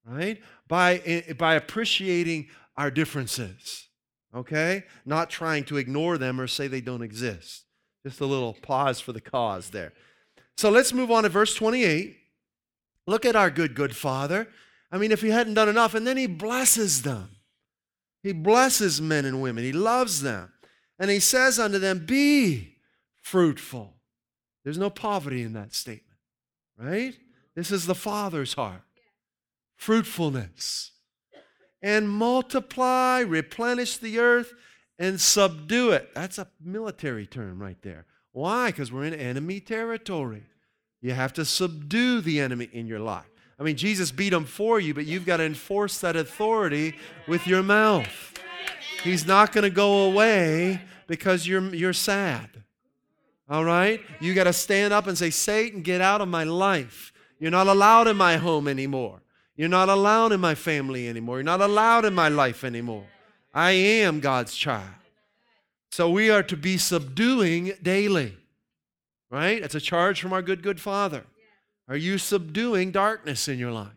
right? 0.05 0.41
By, 0.67 0.97
eh, 1.05 1.33
by 1.33 1.55
appreciating 1.55 2.47
our 2.77 2.91
differences, 2.91 3.87
okay? 4.35 4.83
Not 5.05 5.29
trying 5.29 5.63
to 5.65 5.77
ignore 5.77 6.17
them 6.17 6.39
or 6.39 6.47
say 6.47 6.67
they 6.67 6.81
don't 6.81 7.01
exist. 7.01 7.65
Just 8.05 8.21
a 8.21 8.25
little 8.25 8.53
pause 8.53 8.99
for 8.99 9.11
the 9.11 9.21
cause 9.21 9.71
there. 9.71 9.93
So 10.57 10.69
let's 10.69 10.93
move 10.93 11.11
on 11.11 11.23
to 11.23 11.29
verse 11.29 11.53
28. 11.53 12.17
Look 13.07 13.25
at 13.25 13.35
our 13.35 13.49
good, 13.49 13.75
good 13.75 13.95
Father. 13.95 14.47
I 14.91 14.97
mean, 14.97 15.11
if 15.11 15.21
he 15.21 15.29
hadn't 15.29 15.55
done 15.55 15.69
enough, 15.69 15.93
and 15.93 16.07
then 16.07 16.17
he 16.17 16.27
blesses 16.27 17.01
them. 17.01 17.29
He 18.23 18.33
blesses 18.33 19.01
men 19.01 19.25
and 19.25 19.41
women, 19.41 19.63
he 19.63 19.73
loves 19.73 20.21
them. 20.21 20.51
And 20.97 21.11
he 21.11 21.19
says 21.19 21.59
unto 21.59 21.77
them, 21.77 22.05
Be 22.05 22.77
fruitful 23.21 23.95
there's 24.65 24.79
no 24.79 24.89
poverty 24.89 25.43
in 25.43 25.53
that 25.53 25.73
statement, 25.73 26.17
right? 26.77 27.15
This 27.55 27.71
is 27.71 27.85
the 27.85 27.95
Father's 27.95 28.55
heart. 28.55 28.81
Fruitfulness. 29.75 30.91
And 31.83 32.09
multiply, 32.09 33.19
replenish 33.19 33.97
the 33.97 34.17
earth, 34.17 34.53
and 34.97 35.21
subdue 35.21 35.91
it. 35.91 36.15
That's 36.15 36.39
a 36.39 36.47
military 36.59 37.27
term 37.27 37.61
right 37.61 37.79
there. 37.83 38.07
Why? 38.35 38.67
Because 38.67 38.91
we're 38.91 39.05
in 39.05 39.13
enemy 39.13 39.61
territory. 39.61 40.43
You 40.99 41.13
have 41.13 41.31
to 41.33 41.45
subdue 41.45 42.19
the 42.19 42.41
enemy 42.41 42.67
in 42.73 42.85
your 42.85 42.99
life. 42.99 43.29
I 43.57 43.63
mean, 43.63 43.77
Jesus 43.77 44.11
beat 44.11 44.31
them 44.31 44.43
for 44.43 44.77
you, 44.77 44.93
but 44.93 45.05
you've 45.05 45.25
got 45.25 45.37
to 45.37 45.45
enforce 45.45 45.99
that 45.99 46.17
authority 46.17 46.95
with 47.29 47.47
your 47.47 47.63
mouth. 47.63 48.33
He's 49.05 49.25
not 49.25 49.53
going 49.53 49.63
to 49.63 49.69
go 49.69 50.03
away 50.03 50.81
because 51.07 51.47
you're, 51.47 51.73
you're 51.73 51.93
sad. 51.93 52.49
All 53.49 53.63
right? 53.63 54.01
You 54.19 54.33
got 54.33 54.43
to 54.43 54.53
stand 54.53 54.91
up 54.91 55.07
and 55.07 55.17
say, 55.17 55.29
Satan, 55.29 55.81
get 55.81 56.01
out 56.01 56.19
of 56.19 56.27
my 56.27 56.43
life. 56.43 57.13
You're 57.39 57.51
not 57.51 57.67
allowed 57.67 58.09
in 58.09 58.17
my 58.17 58.35
home 58.35 58.67
anymore. 58.67 59.21
You're 59.55 59.69
not 59.69 59.87
allowed 59.87 60.33
in 60.33 60.41
my 60.41 60.55
family 60.55 61.07
anymore. 61.07 61.37
You're 61.37 61.45
not 61.45 61.61
allowed 61.61 62.03
in 62.03 62.13
my 62.13 62.27
life 62.27 62.65
anymore. 62.65 63.05
I 63.53 63.71
am 63.71 64.19
God's 64.19 64.53
child. 64.53 65.04
So 65.95 66.09
we 66.09 66.29
are 66.29 66.43
to 66.43 66.57
be 66.57 66.77
subduing 66.77 67.71
daily. 67.81 68.35
Right? 69.29 69.63
It's 69.63 69.75
a 69.75 69.79
charge 69.79 70.19
from 70.19 70.33
our 70.33 70.41
good, 70.41 70.61
good 70.61 70.81
Father. 70.81 71.23
Are 71.87 71.95
you 71.95 72.17
subduing 72.17 72.91
darkness 72.91 73.47
in 73.47 73.57
your 73.59 73.71
life? 73.71 73.95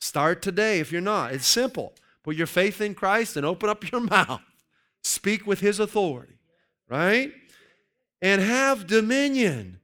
Start 0.00 0.42
today 0.42 0.78
if 0.78 0.92
you're 0.92 1.00
not. 1.00 1.32
It's 1.32 1.44
simple. 1.44 1.92
Put 2.22 2.36
your 2.36 2.46
faith 2.46 2.80
in 2.80 2.94
Christ 2.94 3.36
and 3.36 3.44
open 3.44 3.68
up 3.68 3.90
your 3.90 4.00
mouth. 4.00 4.42
Speak 5.02 5.44
with 5.44 5.58
His 5.58 5.80
authority. 5.80 6.34
Right? 6.88 7.32
and 8.22 8.40
have 8.40 8.86
dominion. 8.86 9.80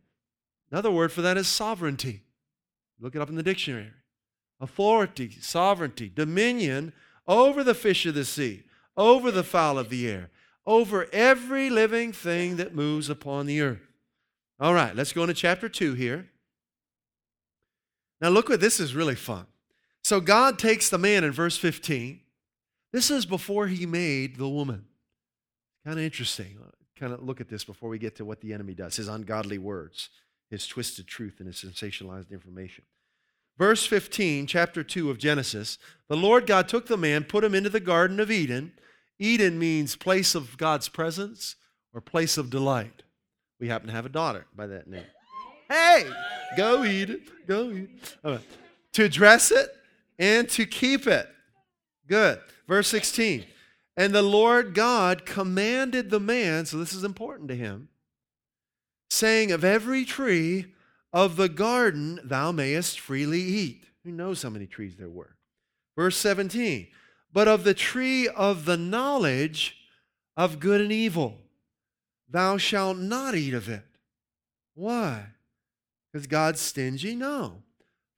Another 0.70 0.92
word 0.92 1.10
for 1.10 1.22
that 1.22 1.36
is 1.36 1.48
sovereignty. 1.48 2.22
Look 3.00 3.16
it 3.16 3.20
up 3.20 3.28
in 3.28 3.34
the 3.34 3.42
dictionary. 3.42 3.90
Authority, 4.60 5.32
sovereignty, 5.40 6.12
dominion 6.14 6.92
over 7.26 7.64
the 7.64 7.74
fish 7.74 8.06
of 8.06 8.14
the 8.14 8.24
sea, 8.24 8.62
over 8.96 9.32
the 9.32 9.42
fowl 9.42 9.80
of 9.80 9.90
the 9.90 10.08
air, 10.08 10.30
over 10.66 11.06
every 11.12 11.70
living 11.70 12.12
thing 12.12 12.56
that 12.56 12.74
moves 12.74 13.08
upon 13.10 13.46
the 13.46 13.60
earth. 13.60 13.92
All 14.58 14.74
right, 14.74 14.94
let's 14.94 15.12
go 15.12 15.22
into 15.22 15.34
chapter 15.34 15.68
2 15.68 15.94
here. 15.94 16.28
Now, 18.20 18.28
look 18.28 18.48
what 18.48 18.60
this 18.60 18.80
is 18.80 18.94
really 18.94 19.16
fun. 19.16 19.46
So, 20.02 20.20
God 20.20 20.58
takes 20.58 20.88
the 20.88 20.98
man 20.98 21.24
in 21.24 21.32
verse 21.32 21.56
15. 21.56 22.20
This 22.92 23.10
is 23.10 23.26
before 23.26 23.66
he 23.66 23.86
made 23.86 24.36
the 24.36 24.48
woman. 24.48 24.84
Kind 25.84 25.98
of 25.98 26.04
interesting 26.04 26.58
kind 26.98 27.12
of 27.12 27.22
look 27.22 27.40
at 27.40 27.48
this 27.48 27.64
before 27.64 27.88
we 27.88 27.98
get 27.98 28.16
to 28.16 28.24
what 28.24 28.40
the 28.40 28.52
enemy 28.52 28.74
does 28.74 28.96
his 28.96 29.08
ungodly 29.08 29.58
words, 29.58 30.10
his 30.50 30.66
twisted 30.66 31.06
truth, 31.06 31.36
and 31.38 31.46
his 31.46 31.56
sensationalized 31.56 32.30
information. 32.30 32.84
Verse 33.58 33.86
15, 33.86 34.46
chapter 34.46 34.82
2 34.82 35.10
of 35.10 35.18
Genesis 35.18 35.78
the 36.08 36.16
Lord 36.16 36.46
God 36.46 36.68
took 36.68 36.86
the 36.86 36.96
man, 36.96 37.24
put 37.24 37.44
him 37.44 37.54
into 37.54 37.70
the 37.70 37.80
Garden 37.80 38.20
of 38.20 38.30
Eden. 38.30 38.72
Eden 39.18 39.58
means 39.58 39.96
place 39.96 40.34
of 40.34 40.56
God's 40.56 40.88
presence 40.88 41.56
or 41.92 42.00
place 42.00 42.36
of 42.36 42.50
delight. 42.50 43.02
We 43.60 43.68
happen 43.68 43.86
to 43.88 43.92
have 43.94 44.06
a 44.06 44.10
daughter 44.10 44.46
by 44.54 44.66
that 44.66 44.88
name. 44.88 45.06
Hey, 45.68 46.06
go 46.56 46.84
Eden, 46.84 47.22
go 47.46 47.70
Eden. 47.70 48.00
To 48.92 49.08
dress 49.08 49.50
it 49.50 49.70
and 50.18 50.48
to 50.50 50.66
keep 50.66 51.06
it. 51.06 51.28
Good. 52.08 52.40
Verse 52.68 52.88
16. 52.88 53.44
And 53.96 54.14
the 54.14 54.22
Lord 54.22 54.74
God 54.74 55.24
commanded 55.24 56.10
the 56.10 56.20
man, 56.20 56.66
so 56.66 56.78
this 56.78 56.92
is 56.92 57.04
important 57.04 57.48
to 57.48 57.56
him, 57.56 57.88
saying, 59.08 59.52
Of 59.52 59.64
every 59.64 60.04
tree 60.04 60.66
of 61.12 61.36
the 61.36 61.48
garden 61.48 62.18
thou 62.24 62.50
mayest 62.50 62.98
freely 62.98 63.40
eat. 63.40 63.86
Who 64.04 64.10
knows 64.10 64.42
how 64.42 64.50
many 64.50 64.66
trees 64.66 64.96
there 64.96 65.08
were? 65.08 65.36
Verse 65.96 66.16
17, 66.16 66.88
but 67.34 67.48
of 67.48 67.64
the 67.64 67.74
tree 67.74 68.28
of 68.28 68.64
the 68.64 68.76
knowledge 68.76 69.76
of 70.36 70.60
good 70.60 70.80
and 70.80 70.92
evil, 70.92 71.36
thou 72.30 72.56
shalt 72.56 72.96
not 72.96 73.34
eat 73.34 73.52
of 73.52 73.68
it. 73.68 73.82
Why? 74.74 75.26
Because 76.12 76.28
God's 76.28 76.60
stingy? 76.60 77.16
No. 77.16 77.64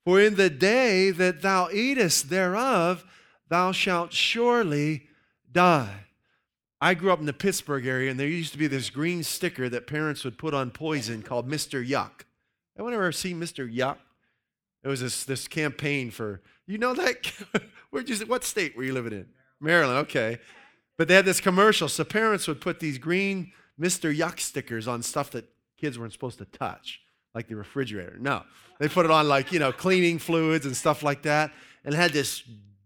For 0.04 0.20
in 0.20 0.34
the 0.34 0.50
day 0.50 1.10
that 1.10 1.40
thou 1.40 1.70
eatest 1.70 2.28
thereof, 2.28 3.04
thou 3.48 3.72
shalt 3.72 4.12
surely 4.12 5.08
die. 5.50 6.04
I 6.78 6.92
grew 6.92 7.10
up 7.10 7.20
in 7.20 7.26
the 7.26 7.32
Pittsburgh 7.32 7.86
area, 7.86 8.10
and 8.10 8.20
there 8.20 8.28
used 8.28 8.52
to 8.52 8.58
be 8.58 8.66
this 8.66 8.90
green 8.90 9.22
sticker 9.22 9.70
that 9.70 9.86
parents 9.86 10.24
would 10.24 10.36
put 10.36 10.52
on 10.52 10.70
poison 10.70 11.22
called 11.22 11.48
Mr. 11.48 11.84
Yuck. 11.84 12.26
Anyone 12.76 12.92
ever 12.92 13.12
see 13.12 13.32
Mr. 13.32 13.66
Yuck? 13.66 13.96
It 14.86 14.88
was 14.88 15.00
this, 15.00 15.24
this 15.24 15.48
campaign 15.48 16.12
for, 16.12 16.40
you 16.68 16.78
know 16.78 16.94
that? 16.94 17.26
Where'd 17.90 18.08
you, 18.08 18.24
what 18.26 18.44
state 18.44 18.76
were 18.76 18.84
you 18.84 18.92
living 18.92 19.12
in? 19.12 19.26
Maryland, 19.60 19.98
okay. 20.06 20.38
But 20.96 21.08
they 21.08 21.14
had 21.14 21.24
this 21.24 21.40
commercial, 21.40 21.88
so 21.88 22.04
parents 22.04 22.46
would 22.46 22.60
put 22.60 22.78
these 22.78 22.96
green 22.96 23.50
Mr. 23.80 24.16
Yuck 24.16 24.38
stickers 24.38 24.86
on 24.86 25.02
stuff 25.02 25.32
that 25.32 25.44
kids 25.76 25.98
weren't 25.98 26.12
supposed 26.12 26.38
to 26.38 26.44
touch, 26.44 27.00
like 27.34 27.48
the 27.48 27.56
refrigerator. 27.56 28.16
No, 28.20 28.44
they 28.78 28.88
put 28.88 29.04
it 29.04 29.10
on 29.10 29.26
like, 29.26 29.50
you 29.50 29.58
know, 29.58 29.72
cleaning 29.72 30.20
fluids 30.20 30.66
and 30.66 30.76
stuff 30.76 31.02
like 31.02 31.22
that. 31.22 31.52
And 31.84 31.92
it 31.92 31.96
had 31.96 32.12
this 32.12 32.44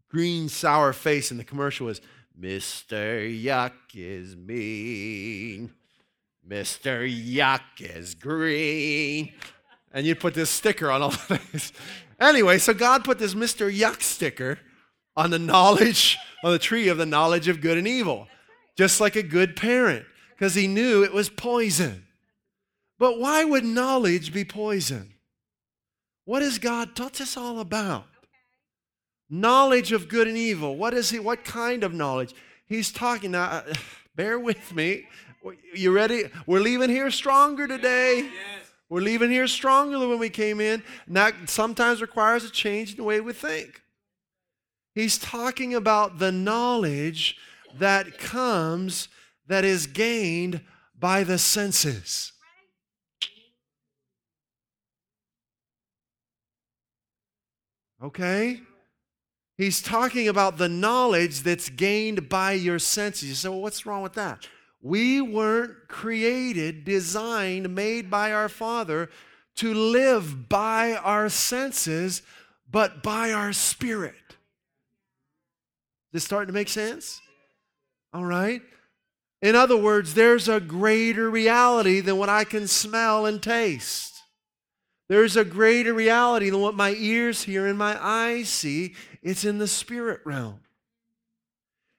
green 0.09 0.49
sour 0.49 0.95
face, 0.95 1.31
and 1.31 1.39
the 1.39 1.45
commercial 1.45 1.85
was, 1.85 2.01
Mr. 2.41 3.45
Yuck 3.45 3.73
is 3.93 4.35
mean. 4.37 5.71
Mr. 6.49 7.07
Yuck 7.07 7.61
is 7.79 8.15
green. 8.15 9.35
And 9.93 10.07
you'd 10.07 10.21
put 10.21 10.35
this 10.35 10.51
sticker 10.51 10.91
on 10.91 11.03
all 11.03 11.11
the 11.29 11.39
things. 11.39 11.73
Anyway, 12.19 12.59
so 12.59 12.75
God 12.75 13.05
put 13.05 13.19
this 13.19 13.35
Mr. 13.35 13.75
Yuck 13.75 14.03
sticker 14.03 14.59
on 15.17 15.31
the 15.31 15.39
knowledge, 15.39 16.19
on 16.45 16.53
the 16.53 16.59
tree 16.59 16.89
of 16.89 16.99
the 16.99 17.07
knowledge 17.07 17.49
of 17.49 17.61
good 17.61 17.79
and 17.79 17.89
evil, 17.89 18.29
just 18.77 19.01
like 19.01 19.17
a 19.17 19.23
good 19.23 19.57
parent, 19.57 20.05
because 20.31 20.55
he 20.55 20.67
knew 20.67 21.03
it 21.03 21.13
was 21.13 21.29
poison. 21.29 22.07
But 22.99 23.19
why 23.19 23.45
would 23.45 23.65
knowledge 23.65 24.33
be 24.33 24.45
poison? 24.45 25.15
What 26.27 26.43
has 26.43 26.59
God 26.59 26.95
taught 26.95 27.21
us 27.21 27.37
all 27.37 27.59
about? 27.59 28.05
Knowledge 29.29 29.93
of 29.93 30.09
good 30.09 30.29
and 30.29 30.37
evil. 30.37 30.77
What 30.77 30.93
is 30.93 31.11
he? 31.11 31.19
What 31.19 31.45
kind 31.45 31.83
of 31.83 31.95
knowledge? 31.95 32.35
He's 32.67 32.93
talking 32.93 33.33
now. 33.33 33.45
Uh, 33.45 33.75
bear 34.17 34.39
with 34.39 34.75
me. 34.75 35.09
You 35.75 35.93
ready? 35.93 36.25
We're 36.47 36.61
leaving 36.61 36.91
here 36.91 37.11
stronger 37.11 37.67
today. 37.67 38.25
Yes. 38.25 38.70
We're 38.91 39.01
leaving 39.01 39.31
here 39.31 39.47
stronger 39.47 39.99
than 39.99 40.11
when 40.11 40.19
we 40.19 40.29
came 40.29 40.61
in. 40.61 40.83
and 41.07 41.17
That 41.17 41.49
sometimes 41.49 42.03
requires 42.03 42.45
a 42.45 42.51
change 42.51 42.91
in 42.91 42.97
the 42.97 43.05
way 43.05 43.21
we 43.21 43.33
think. 43.33 43.81
He's 44.97 45.17
talking 45.17 45.75
about 45.75 46.19
the 46.19 46.33
knowledge 46.33 47.37
that 47.79 48.19
comes, 48.19 49.09
that 49.47 49.65
is 49.65 49.87
gained 49.87 50.61
by 50.99 51.23
the 51.23 51.39
senses. 51.39 52.33
Okay? 58.03 58.61
He's 59.57 59.81
talking 59.81 60.27
about 60.27 60.59
the 60.59 60.69
knowledge 60.69 61.43
that's 61.43 61.69
gained 61.69 62.29
by 62.29 62.53
your 62.53 62.81
senses. 62.81 63.29
You 63.29 63.35
say, 63.37 63.49
well, 63.51 63.61
what's 63.61 63.87
wrong 63.87 64.03
with 64.03 64.15
that? 64.15 64.49
We 64.83 65.21
weren't 65.21 65.89
created, 65.89 66.85
designed, 66.85 67.75
made 67.75 68.11
by 68.11 68.33
our 68.33 68.49
Father 68.49 69.11
to 69.57 69.75
live 69.75 70.49
by 70.49 70.95
our 70.95 71.29
senses, 71.29 72.23
but 72.71 73.03
by 73.03 73.33
our 73.33 73.53
spirit. 73.53 74.15
This 76.13 76.25
starting 76.25 76.49
to 76.49 76.55
make 76.55 76.69
sense? 76.69 77.21
All 78.13 78.25
right. 78.25 78.63
In 79.43 79.55
other 79.55 79.77
words, 79.77 80.15
there's 80.15 80.49
a 80.49 80.61
greater 80.61 81.31
reality 81.31 82.01
than 82.01 82.17
what 82.17 82.29
I 82.29 82.45
can 82.45 82.67
smell 82.67 83.27
and 83.27 83.43
taste. 83.43 84.23
There's 85.09 85.37
a 85.37 85.45
greater 85.45 85.93
reality 85.93 86.51
than 86.51 86.61
what 86.61 86.75
my 86.75 86.95
ears 86.97 87.43
hear 87.43 87.67
and 87.67 87.79
my 87.79 87.99
eyes 88.01 88.49
see. 88.49 88.95
It's 89.23 89.45
in 89.45 89.59
the 89.59 89.69
spirit 89.69 90.21
realm. 90.25 90.61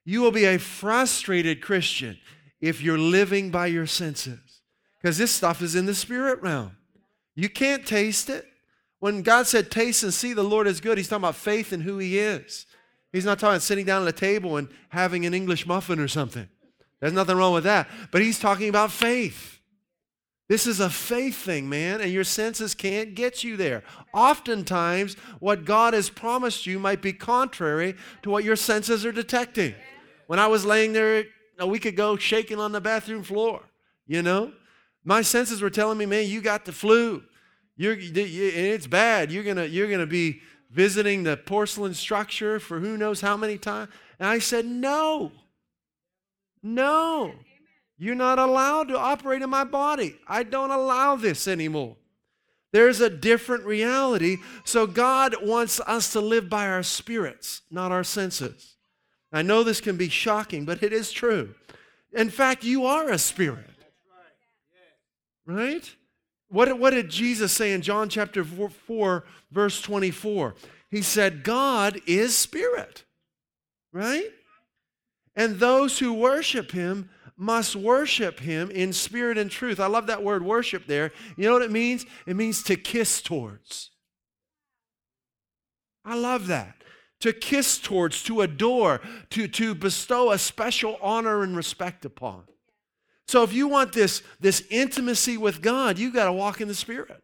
You 0.06 0.22
will 0.22 0.32
be 0.32 0.46
a 0.46 0.58
frustrated 0.58 1.62
Christian 1.62 2.18
if 2.62 2.82
you're 2.82 2.98
living 2.98 3.50
by 3.50 3.68
your 3.68 3.88
senses 3.88 4.62
because 5.02 5.18
this 5.18 5.32
stuff 5.32 5.62
is 5.62 5.76
in 5.76 5.88
the 5.88 5.96
spirit 5.96 6.42
realm. 6.42 6.78
You 7.36 7.50
can't 7.50 7.86
taste 7.86 8.30
it. 8.30 8.46
When 9.00 9.24
God 9.24 9.48
said, 9.48 9.72
Taste 9.72 10.04
and 10.04 10.14
see 10.14 10.34
the 10.34 10.44
Lord 10.44 10.68
is 10.68 10.80
good, 10.80 10.98
He's 10.98 11.08
talking 11.08 11.24
about 11.24 11.36
faith 11.36 11.74
in 11.74 11.82
who 11.82 11.98
He 11.98 12.20
is. 12.20 12.68
He's 13.12 13.26
not 13.26 13.40
talking 13.40 13.54
about 13.56 13.64
sitting 13.64 13.86
down 13.86 14.04
at 14.04 14.08
a 14.08 14.14
table 14.14 14.58
and 14.58 14.70
having 14.90 15.26
an 15.26 15.34
English 15.34 15.66
muffin 15.66 16.00
or 16.00 16.08
something. 16.08 16.48
There's 17.00 17.14
nothing 17.14 17.36
wrong 17.36 17.54
with 17.54 17.64
that. 17.66 17.90
But 18.12 18.22
he's 18.22 18.40
talking 18.40 18.70
about 18.70 18.92
faith. 18.92 19.60
This 20.48 20.68
is 20.68 20.80
a 20.80 20.90
faith 20.90 21.38
thing, 21.38 21.68
man, 21.68 22.02
and 22.02 22.12
your 22.12 22.24
senses 22.24 22.76
can't 22.76 23.16
get 23.16 23.44
you 23.44 23.58
there. 23.58 23.84
Oftentimes, 24.14 25.16
what 25.40 25.66
God 25.66 25.94
has 25.94 26.10
promised 26.10 26.66
you 26.66 26.78
might 26.78 27.02
be 27.02 27.14
contrary 27.14 27.96
to 28.22 28.30
what 28.30 28.44
your 28.44 28.56
senses 28.56 29.06
are 29.06 29.12
detecting. 29.12 29.74
When 30.28 30.40
I 30.40 30.48
was 30.48 30.66
laying 30.66 30.94
there 30.94 31.26
a 31.60 31.68
week 31.68 31.86
ago 31.86 32.18
shaking 32.18 32.60
on 32.60 32.72
the 32.72 32.82
bathroom 32.82 33.24
floor, 33.24 33.62
you 34.08 34.22
know, 34.22 34.52
my 35.04 35.22
senses 35.22 35.62
were 35.62 35.70
telling 35.70 35.98
me, 35.98 36.06
man, 36.06 36.28
you 36.28 36.42
got 36.42 36.66
the 36.66 36.72
flu. 36.72 37.24
You're, 37.76 37.98
it's 38.00 38.88
bad. 38.88 39.32
You're 39.32 39.44
gonna, 39.44 39.66
you're 39.66 39.90
gonna 39.90 40.06
be 40.06 40.42
visiting 40.70 41.24
the 41.24 41.38
porcelain 41.38 41.94
structure 41.94 42.60
for 42.60 42.80
who 42.80 42.98
knows 42.98 43.22
how 43.22 43.36
many 43.38 43.58
times. 43.58 43.92
And 44.20 44.28
I 44.28 44.40
said, 44.40 44.66
No, 44.66 45.32
no, 46.62 47.34
you're 47.98 48.16
not 48.16 48.40
allowed 48.40 48.88
to 48.90 48.98
operate 48.98 49.42
in 49.42 49.50
my 49.50 49.64
body. 49.64 50.18
I 50.28 50.44
don't 50.44 50.72
allow 50.72 51.16
this 51.16 51.48
anymore. 51.48 51.98
There's 52.72 53.02
a 53.02 53.10
different 53.10 53.66
reality. 53.66 54.38
So 54.64 54.88
God 54.88 55.36
wants 55.42 55.80
us 55.82 56.14
to 56.14 56.22
live 56.22 56.50
by 56.50 56.68
our 56.68 56.84
spirits, 56.84 57.64
not 57.70 57.92
our 57.92 58.04
senses. 58.04 58.71
I 59.32 59.42
know 59.42 59.64
this 59.64 59.82
can 59.82 59.98
be 59.98 60.10
shocking, 60.10 60.66
but 60.66 60.84
it 60.84 60.92
is 60.92 61.12
true. 61.12 61.56
In 62.14 62.30
fact, 62.30 62.64
you 62.64 62.86
are 62.86 63.10
a 63.10 63.18
spirit. 63.18 63.66
Right? 65.46 65.90
What, 66.50 66.78
what 66.80 66.92
did 66.92 67.10
Jesus 67.10 67.52
say 67.52 67.72
in 67.72 67.82
John 67.82 68.10
chapter 68.10 68.44
4, 68.44 68.70
4, 68.70 69.24
verse 69.52 69.82
24? 69.82 70.56
He 70.90 71.02
said, 71.02 71.44
God 71.44 72.02
is 72.06 72.36
spirit, 72.36 73.06
right? 73.94 74.30
And 75.36 75.60
those 75.60 76.00
who 76.00 76.14
worship 76.14 76.72
him 76.72 77.10
must 77.38 77.76
worship 77.76 78.42
him 78.42 78.70
in 78.70 78.92
spirit 78.92 79.38
and 79.38 79.50
truth. 79.50 79.80
I 79.80 79.88
love 79.88 80.08
that 80.08 80.24
word 80.24 80.44
worship 80.44 80.86
there. 80.86 81.12
You 81.38 81.48
know 81.48 81.54
what 81.54 81.62
it 81.62 81.72
means? 81.72 82.06
It 82.28 82.36
means 82.36 82.62
to 82.64 82.76
kiss 82.76 83.22
towards. 83.22 83.92
I 86.04 86.16
love 86.16 86.48
that. 86.48 86.76
To 87.22 87.34
kiss 87.34 87.80
towards, 87.80 88.24
to 88.24 88.42
adore, 88.42 89.02
to, 89.32 89.48
to 89.48 89.76
bestow 89.76 90.32
a 90.32 90.38
special 90.38 90.98
honor 91.02 91.44
and 91.44 91.56
respect 91.56 92.04
upon. 92.06 92.44
So 93.28 93.44
if 93.44 93.54
you 93.54 93.68
want 93.68 93.94
this, 93.94 94.24
this 94.40 94.64
intimacy 94.70 95.38
with 95.38 95.62
God, 95.62 95.98
you've 95.98 96.14
got 96.14 96.26
to 96.26 96.34
walk 96.34 96.62
in 96.62 96.68
the 96.68 96.76
Spirit. 96.76 97.24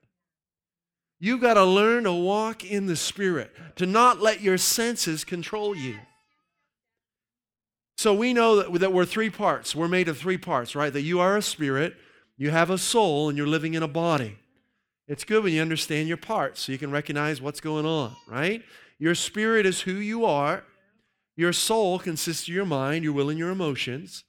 You've 1.20 1.42
got 1.42 1.56
to 1.56 1.66
learn 1.66 2.04
to 2.04 2.14
walk 2.14 2.64
in 2.64 2.86
the 2.86 2.96
Spirit, 2.96 3.52
to 3.76 3.86
not 3.86 4.22
let 4.22 4.42
your 4.42 4.58
senses 4.58 5.24
control 5.24 5.76
you. 5.76 5.98
So 7.98 8.14
we 8.14 8.34
know 8.34 8.58
that, 8.58 8.80
that 8.80 8.94
we're 8.94 9.06
three 9.06 9.32
parts. 9.32 9.76
We're 9.76 9.88
made 9.88 10.08
of 10.08 10.18
three 10.18 10.38
parts, 10.38 10.76
right? 10.76 10.94
That 10.94 11.02
you 11.02 11.20
are 11.20 11.38
a 11.38 11.42
spirit, 11.42 11.96
you 12.38 12.52
have 12.52 12.70
a 12.70 12.78
soul, 12.78 13.28
and 13.28 13.38
you're 13.38 13.48
living 13.48 13.74
in 13.74 13.82
a 13.82 13.88
body. 13.88 14.38
It's 15.08 15.24
good 15.24 15.44
when 15.44 15.54
you 15.54 15.62
understand 15.62 16.08
your 16.08 16.18
parts 16.18 16.62
so 16.62 16.72
you 16.72 16.78
can 16.78 16.92
recognize 16.92 17.42
what's 17.42 17.60
going 17.60 17.86
on, 17.88 18.16
right? 18.28 18.62
Your 19.00 19.16
spirit 19.16 19.66
is 19.66 19.82
who 19.82 19.94
you 19.94 20.26
are. 20.26 20.64
Your 21.36 21.54
soul 21.54 22.00
consists 22.00 22.48
of 22.48 22.54
your 22.54 22.66
mind, 22.66 23.04
your 23.04 23.14
will, 23.14 23.30
and 23.30 23.38
your 23.38 23.52
emotions. 23.52 24.24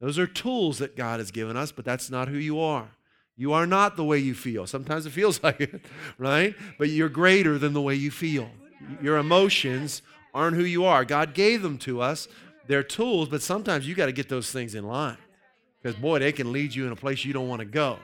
Those 0.00 0.18
are 0.18 0.26
tools 0.26 0.78
that 0.78 0.96
God 0.96 1.20
has 1.20 1.30
given 1.30 1.56
us, 1.56 1.72
but 1.72 1.84
that's 1.84 2.10
not 2.10 2.28
who 2.28 2.36
you 2.36 2.60
are. 2.60 2.88
You 3.36 3.52
are 3.52 3.66
not 3.66 3.96
the 3.96 4.04
way 4.04 4.18
you 4.18 4.34
feel. 4.34 4.66
Sometimes 4.66 5.06
it 5.06 5.10
feels 5.10 5.42
like 5.44 5.60
it, 5.60 5.84
right? 6.18 6.54
But 6.78 6.90
you're 6.90 7.08
greater 7.08 7.58
than 7.58 7.72
the 7.72 7.80
way 7.80 7.94
you 7.94 8.10
feel. 8.10 8.48
Your 9.00 9.16
emotions 9.16 10.02
aren't 10.34 10.56
who 10.56 10.64
you 10.64 10.84
are. 10.84 11.04
God 11.04 11.34
gave 11.34 11.62
them 11.62 11.78
to 11.78 12.00
us. 12.00 12.28
They're 12.66 12.82
tools, 12.82 13.28
but 13.28 13.42
sometimes 13.42 13.86
you 13.86 13.94
got 13.94 14.06
to 14.06 14.12
get 14.12 14.28
those 14.28 14.50
things 14.50 14.74
in 14.74 14.86
line. 14.86 15.18
Because, 15.82 15.98
boy, 15.98 16.20
they 16.20 16.32
can 16.32 16.52
lead 16.52 16.74
you 16.74 16.86
in 16.86 16.92
a 16.92 16.96
place 16.96 17.24
you 17.24 17.32
don't 17.32 17.48
want 17.48 17.60
to 17.60 17.66
go. 17.66 17.98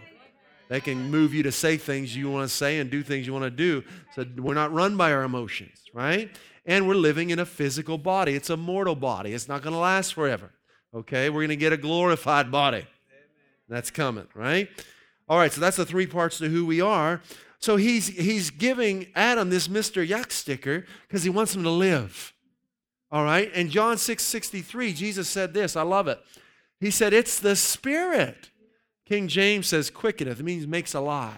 They 0.69 0.81
can 0.81 1.11
move 1.11 1.33
you 1.33 1.43
to 1.45 1.53
say 1.53 1.77
things 1.77 2.15
you 2.15 2.31
want 2.31 2.49
to 2.49 2.55
say 2.55 2.79
and 2.79 2.91
do 2.91 3.03
things 3.03 3.27
you 3.27 3.33
want 3.33 3.45
to 3.45 3.51
do. 3.51 3.83
So 4.15 4.25
we're 4.37 4.55
not 4.55 4.73
run 4.73 4.97
by 4.97 5.13
our 5.13 5.23
emotions, 5.23 5.85
right? 5.95 6.31
And 6.67 6.87
we're 6.87 6.95
living 6.95 7.31
in 7.31 7.39
a 7.39 7.47
physical 7.47 7.97
body. 7.97 8.35
It's 8.35 8.51
a 8.51 8.57
mortal 8.57 8.95
body. 8.95 9.33
It's 9.33 9.49
not 9.49 9.63
going 9.63 9.73
to 9.73 9.79
last 9.79 10.15
forever. 10.15 10.51
Okay, 10.95 11.31
we're 11.31 11.41
going 11.41 11.49
to 11.49 11.57
get 11.57 11.73
a 11.73 11.79
glorified 11.79 12.51
body. 12.51 12.87
That's 13.69 13.91
coming, 13.91 14.27
right? 14.35 14.69
All 15.29 15.39
right, 15.39 15.53
so 15.53 15.61
that's 15.61 15.77
the 15.77 15.85
three 15.85 16.07
parts 16.07 16.39
to 16.39 16.49
who 16.49 16.65
we 16.65 16.81
are. 16.81 17.21
So 17.59 17.77
he's 17.77 18.07
he's 18.07 18.51
giving 18.51 19.09
Adam 19.15 19.51
this 19.51 19.69
Mr. 19.69 20.07
Yuck 20.07 20.31
sticker 20.33 20.87
because 21.07 21.25
he 21.25 21.31
wants 21.31 21.55
him 21.55 21.65
to 21.65 21.71
live. 21.71 22.33
All 23.11 23.25
right, 23.25 23.51
and 23.55 23.71
John 23.71 23.99
6 23.99 24.23
63, 24.23 24.93
Jesus 24.93 25.29
said 25.29 25.55
this. 25.55 25.77
I 25.77 25.83
love 25.83 26.09
it. 26.09 26.21
He 26.81 26.91
said, 26.91 27.13
It's 27.13 27.41
the 27.41 27.57
Spirit. 27.57 28.51
King 29.09 29.29
James 29.29 29.67
says, 29.67 29.91
quickeneth. 29.91 30.39
It 30.39 30.43
means 30.43 30.67
makes 30.67 30.93
alive 30.93 31.37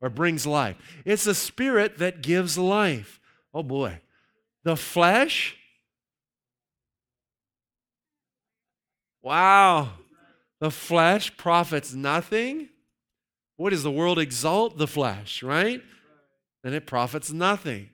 or 0.00 0.08
brings 0.08 0.46
life. 0.46 0.76
It's 1.04 1.24
the 1.24 1.34
Spirit 1.34 1.98
that 1.98 2.22
gives 2.22 2.56
life. 2.56 3.20
Oh 3.52 3.62
boy. 3.62 4.00
The 4.64 4.76
flesh 4.76 5.56
Wow. 9.22 9.90
The 10.60 10.70
flesh 10.70 11.36
profits 11.36 11.94
nothing. 11.94 12.68
What 13.56 13.70
does 13.70 13.82
the 13.82 13.90
world 13.90 14.18
exalt 14.18 14.78
the 14.78 14.88
flesh, 14.88 15.42
right? 15.42 15.82
And 16.64 16.74
it 16.74 16.86
profits 16.86 17.32
nothing. 17.32 17.90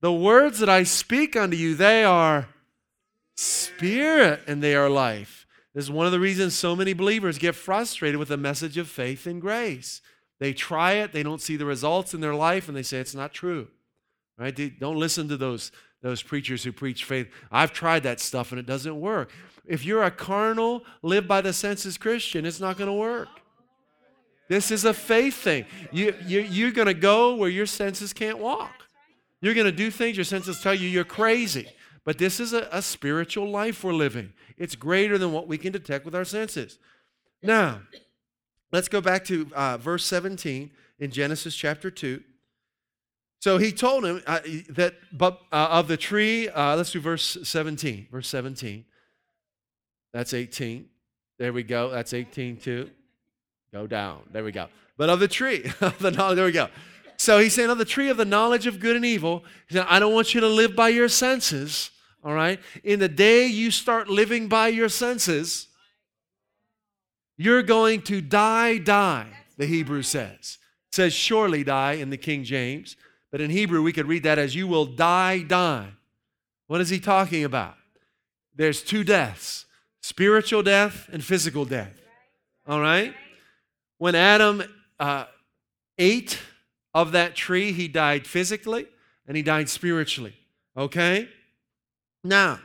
The 0.00 0.12
words 0.12 0.58
that 0.58 0.68
I 0.68 0.82
speak 0.82 1.36
unto 1.36 1.56
you, 1.56 1.74
they 1.74 2.04
are 2.04 2.48
Spirit, 3.36 4.42
and 4.46 4.62
they 4.62 4.74
are 4.74 4.88
life. 4.88 5.43
This 5.74 5.84
is 5.84 5.90
one 5.90 6.06
of 6.06 6.12
the 6.12 6.20
reasons 6.20 6.54
so 6.54 6.76
many 6.76 6.92
believers 6.92 7.36
get 7.36 7.54
frustrated 7.54 8.18
with 8.18 8.28
the 8.28 8.36
message 8.36 8.78
of 8.78 8.88
faith 8.88 9.26
and 9.26 9.40
grace. 9.40 10.00
They 10.38 10.52
try 10.52 10.92
it, 10.92 11.12
they 11.12 11.22
don't 11.22 11.40
see 11.40 11.56
the 11.56 11.66
results 11.66 12.14
in 12.14 12.20
their 12.20 12.34
life, 12.34 12.68
and 12.68 12.76
they 12.76 12.82
say 12.82 12.98
it's 12.98 13.14
not 13.14 13.32
true. 13.32 13.68
Right? 14.38 14.54
They 14.54 14.68
don't 14.68 14.96
listen 14.96 15.28
to 15.28 15.36
those, 15.36 15.72
those 16.02 16.22
preachers 16.22 16.64
who 16.64 16.72
preach 16.72 17.04
faith. 17.04 17.28
I've 17.50 17.72
tried 17.72 18.04
that 18.04 18.20
stuff 18.20 18.52
and 18.52 18.58
it 18.58 18.66
doesn't 18.66 19.00
work. 19.00 19.30
If 19.66 19.84
you're 19.84 20.02
a 20.02 20.10
carnal, 20.10 20.84
live 21.02 21.26
by 21.26 21.40
the 21.40 21.52
senses 21.52 21.96
Christian, 21.96 22.44
it's 22.44 22.60
not 22.60 22.76
going 22.76 22.88
to 22.88 22.94
work. 22.94 23.28
This 24.48 24.70
is 24.70 24.84
a 24.84 24.92
faith 24.92 25.34
thing. 25.34 25.64
You, 25.90 26.14
you, 26.26 26.40
you're 26.40 26.70
going 26.70 26.86
to 26.86 26.94
go 26.94 27.34
where 27.36 27.48
your 27.48 27.66
senses 27.66 28.12
can't 28.12 28.38
walk. 28.38 28.72
You're 29.40 29.54
going 29.54 29.66
to 29.66 29.72
do 29.72 29.90
things 29.90 30.16
your 30.16 30.24
senses 30.24 30.60
tell 30.60 30.74
you 30.74 30.88
you're 30.88 31.04
crazy. 31.04 31.68
But 32.04 32.18
this 32.18 32.38
is 32.38 32.52
a, 32.52 32.68
a 32.70 32.82
spiritual 32.82 33.50
life 33.50 33.82
we're 33.82 33.92
living. 33.92 34.32
It's 34.58 34.76
greater 34.76 35.18
than 35.18 35.32
what 35.32 35.48
we 35.48 35.58
can 35.58 35.72
detect 35.72 36.04
with 36.04 36.14
our 36.14 36.24
senses. 36.24 36.78
Now, 37.42 37.80
let's 38.72 38.88
go 38.88 39.00
back 39.00 39.24
to 39.26 39.50
uh, 39.54 39.78
verse 39.78 40.04
17 40.04 40.70
in 40.98 41.10
Genesis 41.10 41.54
chapter 41.54 41.90
2. 41.90 42.22
So 43.40 43.58
he 43.58 43.72
told 43.72 44.04
him 44.04 44.22
uh, 44.26 44.40
that, 44.70 44.94
but 45.12 45.40
uh, 45.52 45.68
of 45.70 45.88
the 45.88 45.96
tree, 45.96 46.48
uh, 46.48 46.76
let's 46.76 46.92
do 46.92 47.00
verse 47.00 47.36
17. 47.42 48.08
Verse 48.10 48.28
17. 48.28 48.84
That's 50.12 50.32
18. 50.32 50.86
There 51.38 51.52
we 51.52 51.62
go. 51.62 51.90
That's 51.90 52.14
18 52.14 52.58
too. 52.58 52.90
Go 53.72 53.86
down. 53.86 54.20
There 54.30 54.44
we 54.44 54.52
go. 54.52 54.68
But 54.96 55.10
of 55.10 55.20
the 55.20 55.28
tree 55.28 55.70
of 55.80 55.98
the 55.98 56.10
knowledge, 56.10 56.36
there 56.36 56.46
we 56.46 56.52
go. 56.52 56.68
So 57.16 57.38
he's 57.38 57.52
saying, 57.52 57.70
of 57.70 57.78
the 57.78 57.84
tree 57.84 58.08
of 58.08 58.16
the 58.16 58.24
knowledge 58.24 58.66
of 58.66 58.80
good 58.80 58.96
and 58.96 59.04
evil, 59.04 59.44
he 59.68 59.74
said, 59.74 59.86
I 59.88 59.98
don't 59.98 60.14
want 60.14 60.34
you 60.34 60.40
to 60.40 60.48
live 60.48 60.74
by 60.74 60.88
your 60.88 61.08
senses. 61.08 61.90
All 62.24 62.32
right? 62.32 62.58
In 62.82 63.00
the 63.00 63.08
day 63.08 63.46
you 63.46 63.70
start 63.70 64.08
living 64.08 64.48
by 64.48 64.68
your 64.68 64.88
senses, 64.88 65.68
you're 67.36 67.62
going 67.62 68.02
to 68.02 68.20
die, 68.20 68.78
die, 68.78 69.28
the 69.58 69.66
Hebrew 69.66 70.02
says. 70.02 70.58
It 70.88 70.94
says 70.94 71.12
surely 71.12 71.64
die 71.64 71.92
in 71.92 72.10
the 72.10 72.16
King 72.16 72.44
James. 72.44 72.96
But 73.30 73.40
in 73.40 73.50
Hebrew, 73.50 73.82
we 73.82 73.92
could 73.92 74.06
read 74.06 74.22
that 74.22 74.38
as 74.38 74.54
you 74.54 74.66
will 74.66 74.86
die, 74.86 75.40
die. 75.42 75.88
What 76.66 76.80
is 76.80 76.88
he 76.88 77.00
talking 77.00 77.44
about? 77.44 77.74
There's 78.54 78.82
two 78.82 79.04
deaths 79.04 79.66
spiritual 80.00 80.62
death 80.62 81.08
and 81.12 81.24
physical 81.24 81.64
death. 81.64 81.98
All 82.66 82.78
right? 82.78 83.14
When 83.96 84.14
Adam 84.14 84.62
uh, 85.00 85.24
ate 85.98 86.38
of 86.92 87.12
that 87.12 87.34
tree, 87.34 87.72
he 87.72 87.88
died 87.88 88.26
physically 88.26 88.86
and 89.26 89.34
he 89.34 89.42
died 89.42 89.70
spiritually. 89.70 90.34
Okay? 90.76 91.28
Now, 92.24 92.58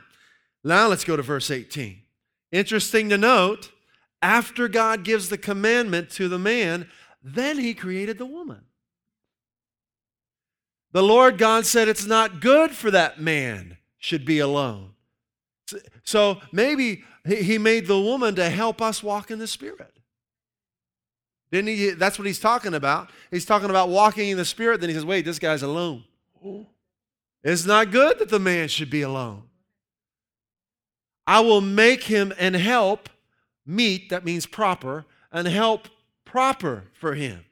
now 0.64 0.88
let's 0.88 1.04
go 1.04 1.16
to 1.16 1.22
verse 1.22 1.50
18. 1.50 2.00
Interesting 2.50 3.10
to 3.10 3.18
note, 3.18 3.70
after 4.22 4.66
God 4.66 5.04
gives 5.04 5.28
the 5.28 5.38
commandment 5.38 6.10
to 6.10 6.28
the 6.28 6.38
man, 6.38 6.88
then 7.22 7.58
he 7.58 7.74
created 7.74 8.18
the 8.18 8.26
woman. 8.26 8.62
The 10.92 11.02
Lord 11.02 11.38
God 11.38 11.66
said 11.66 11.86
it's 11.86 12.06
not 12.06 12.40
good 12.40 12.72
for 12.72 12.90
that 12.90 13.20
man 13.20 13.76
should 13.98 14.24
be 14.24 14.40
alone. 14.40 14.90
So 16.02 16.40
maybe 16.50 17.04
he 17.24 17.58
made 17.58 17.86
the 17.86 18.00
woman 18.00 18.34
to 18.34 18.50
help 18.50 18.82
us 18.82 19.02
walk 19.02 19.30
in 19.30 19.38
the 19.38 19.46
Spirit. 19.46 19.92
Didn't 21.52 21.68
he? 21.68 21.90
That's 21.90 22.18
what 22.18 22.26
he's 22.26 22.40
talking 22.40 22.74
about. 22.74 23.10
He's 23.30 23.44
talking 23.44 23.70
about 23.70 23.88
walking 23.88 24.30
in 24.30 24.36
the 24.36 24.44
Spirit. 24.44 24.80
Then 24.80 24.88
he 24.88 24.94
says, 24.94 25.04
wait, 25.04 25.24
this 25.24 25.38
guy's 25.38 25.62
alone. 25.62 26.04
It's 27.44 27.66
not 27.66 27.90
good 27.90 28.18
that 28.18 28.28
the 28.28 28.38
man 28.40 28.68
should 28.68 28.90
be 28.90 29.02
alone. 29.02 29.44
I 31.30 31.38
will 31.38 31.60
make 31.60 32.02
him 32.02 32.34
and 32.40 32.56
help 32.56 33.08
meet, 33.64 34.10
that 34.10 34.24
means 34.24 34.46
proper, 34.46 35.06
and 35.30 35.46
help 35.46 35.86
proper 36.24 36.86
for 36.92 37.14
him. 37.14 37.44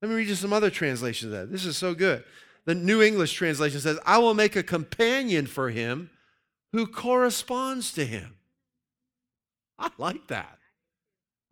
Let 0.00 0.08
me 0.08 0.14
read 0.14 0.28
you 0.28 0.34
some 0.34 0.54
other 0.54 0.70
translations 0.70 1.34
of 1.34 1.38
that. 1.38 1.52
This 1.52 1.66
is 1.66 1.76
so 1.76 1.92
good. 1.92 2.24
The 2.64 2.74
New 2.74 3.02
English 3.02 3.34
translation 3.34 3.78
says, 3.78 3.98
I 4.06 4.16
will 4.16 4.32
make 4.32 4.56
a 4.56 4.62
companion 4.62 5.44
for 5.44 5.68
him 5.68 6.08
who 6.72 6.86
corresponds 6.86 7.92
to 7.92 8.06
him. 8.06 8.36
I 9.78 9.90
like 9.98 10.28
that. 10.28 10.58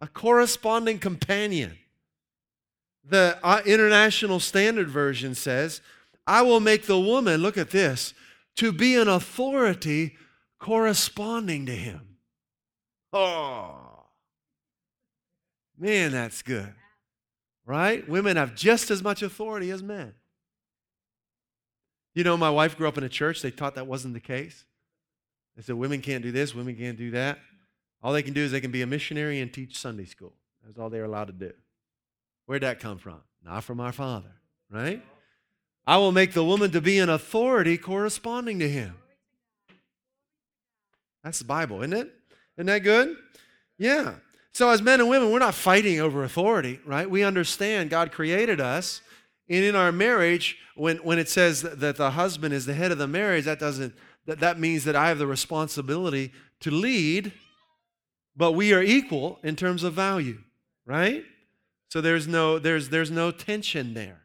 A 0.00 0.06
corresponding 0.06 0.98
companion. 0.98 1.76
The 3.04 3.38
uh, 3.42 3.60
International 3.66 4.40
Standard 4.40 4.88
Version 4.88 5.34
says, 5.34 5.82
I 6.26 6.40
will 6.40 6.60
make 6.60 6.86
the 6.86 6.98
woman, 6.98 7.42
look 7.42 7.58
at 7.58 7.72
this, 7.72 8.14
to 8.56 8.72
be 8.72 8.96
an 8.96 9.08
authority 9.08 10.16
corresponding 10.64 11.66
to 11.66 11.76
him. 11.76 12.16
Oh, 13.12 14.06
man, 15.78 16.10
that's 16.10 16.40
good. 16.40 16.72
Right? 17.66 18.08
Women 18.08 18.38
have 18.38 18.54
just 18.54 18.90
as 18.90 19.02
much 19.02 19.22
authority 19.22 19.70
as 19.70 19.82
men. 19.82 20.14
You 22.14 22.24
know, 22.24 22.38
my 22.38 22.48
wife 22.48 22.78
grew 22.78 22.88
up 22.88 22.96
in 22.96 23.04
a 23.04 23.10
church, 23.10 23.42
they 23.42 23.50
taught 23.50 23.74
that 23.74 23.86
wasn't 23.86 24.14
the 24.14 24.20
case. 24.20 24.64
They 25.54 25.62
said 25.62 25.74
women 25.74 26.00
can't 26.00 26.22
do 26.22 26.32
this, 26.32 26.54
women 26.54 26.76
can't 26.76 26.96
do 26.96 27.10
that. 27.10 27.40
All 28.02 28.14
they 28.14 28.22
can 28.22 28.32
do 28.32 28.40
is 28.40 28.50
they 28.50 28.62
can 28.62 28.70
be 28.70 28.80
a 28.80 28.86
missionary 28.86 29.40
and 29.40 29.52
teach 29.52 29.78
Sunday 29.78 30.06
school. 30.06 30.32
That's 30.64 30.78
all 30.78 30.88
they're 30.88 31.04
allowed 31.04 31.26
to 31.26 31.32
do. 31.34 31.52
Where'd 32.46 32.62
that 32.62 32.80
come 32.80 32.96
from? 32.96 33.20
Not 33.44 33.64
from 33.64 33.80
our 33.80 33.92
Father, 33.92 34.32
right? 34.70 35.04
I 35.86 35.98
will 35.98 36.12
make 36.12 36.32
the 36.32 36.44
woman 36.44 36.70
to 36.70 36.80
be 36.80 36.98
an 37.00 37.10
authority 37.10 37.76
corresponding 37.76 38.58
to 38.60 38.68
him. 38.68 38.94
That's 41.24 41.40
the 41.40 41.46
Bible, 41.46 41.82
isn't 41.82 41.94
it? 41.94 42.12
Isn't 42.56 42.66
that 42.66 42.80
good? 42.80 43.16
Yeah. 43.78 44.14
So, 44.52 44.70
as 44.70 44.80
men 44.80 45.00
and 45.00 45.08
women, 45.08 45.32
we're 45.32 45.40
not 45.40 45.54
fighting 45.54 45.98
over 45.98 46.22
authority, 46.22 46.78
right? 46.86 47.10
We 47.10 47.24
understand 47.24 47.90
God 47.90 48.12
created 48.12 48.60
us 48.60 49.00
and 49.48 49.64
in 49.64 49.76
our 49.76 49.92
marriage, 49.92 50.58
when, 50.74 50.98
when 50.98 51.18
it 51.18 51.28
says 51.28 51.62
that 51.62 51.96
the 51.96 52.10
husband 52.12 52.54
is 52.54 52.66
the 52.66 52.74
head 52.74 52.92
of 52.92 52.98
the 52.98 53.06
marriage, 53.06 53.44
that 53.44 53.58
doesn't 53.58 53.94
that, 54.26 54.40
that 54.40 54.58
means 54.58 54.84
that 54.84 54.96
I 54.96 55.08
have 55.08 55.18
the 55.18 55.26
responsibility 55.26 56.32
to 56.60 56.70
lead, 56.70 57.32
but 58.34 58.52
we 58.52 58.72
are 58.72 58.82
equal 58.82 59.38
in 59.42 59.54
terms 59.54 59.82
of 59.84 59.92
value, 59.92 60.38
right? 60.86 61.24
So 61.88 62.00
there's 62.00 62.26
no 62.26 62.58
there's 62.58 62.88
there's 62.88 63.10
no 63.10 63.30
tension 63.30 63.92
there. 63.92 64.22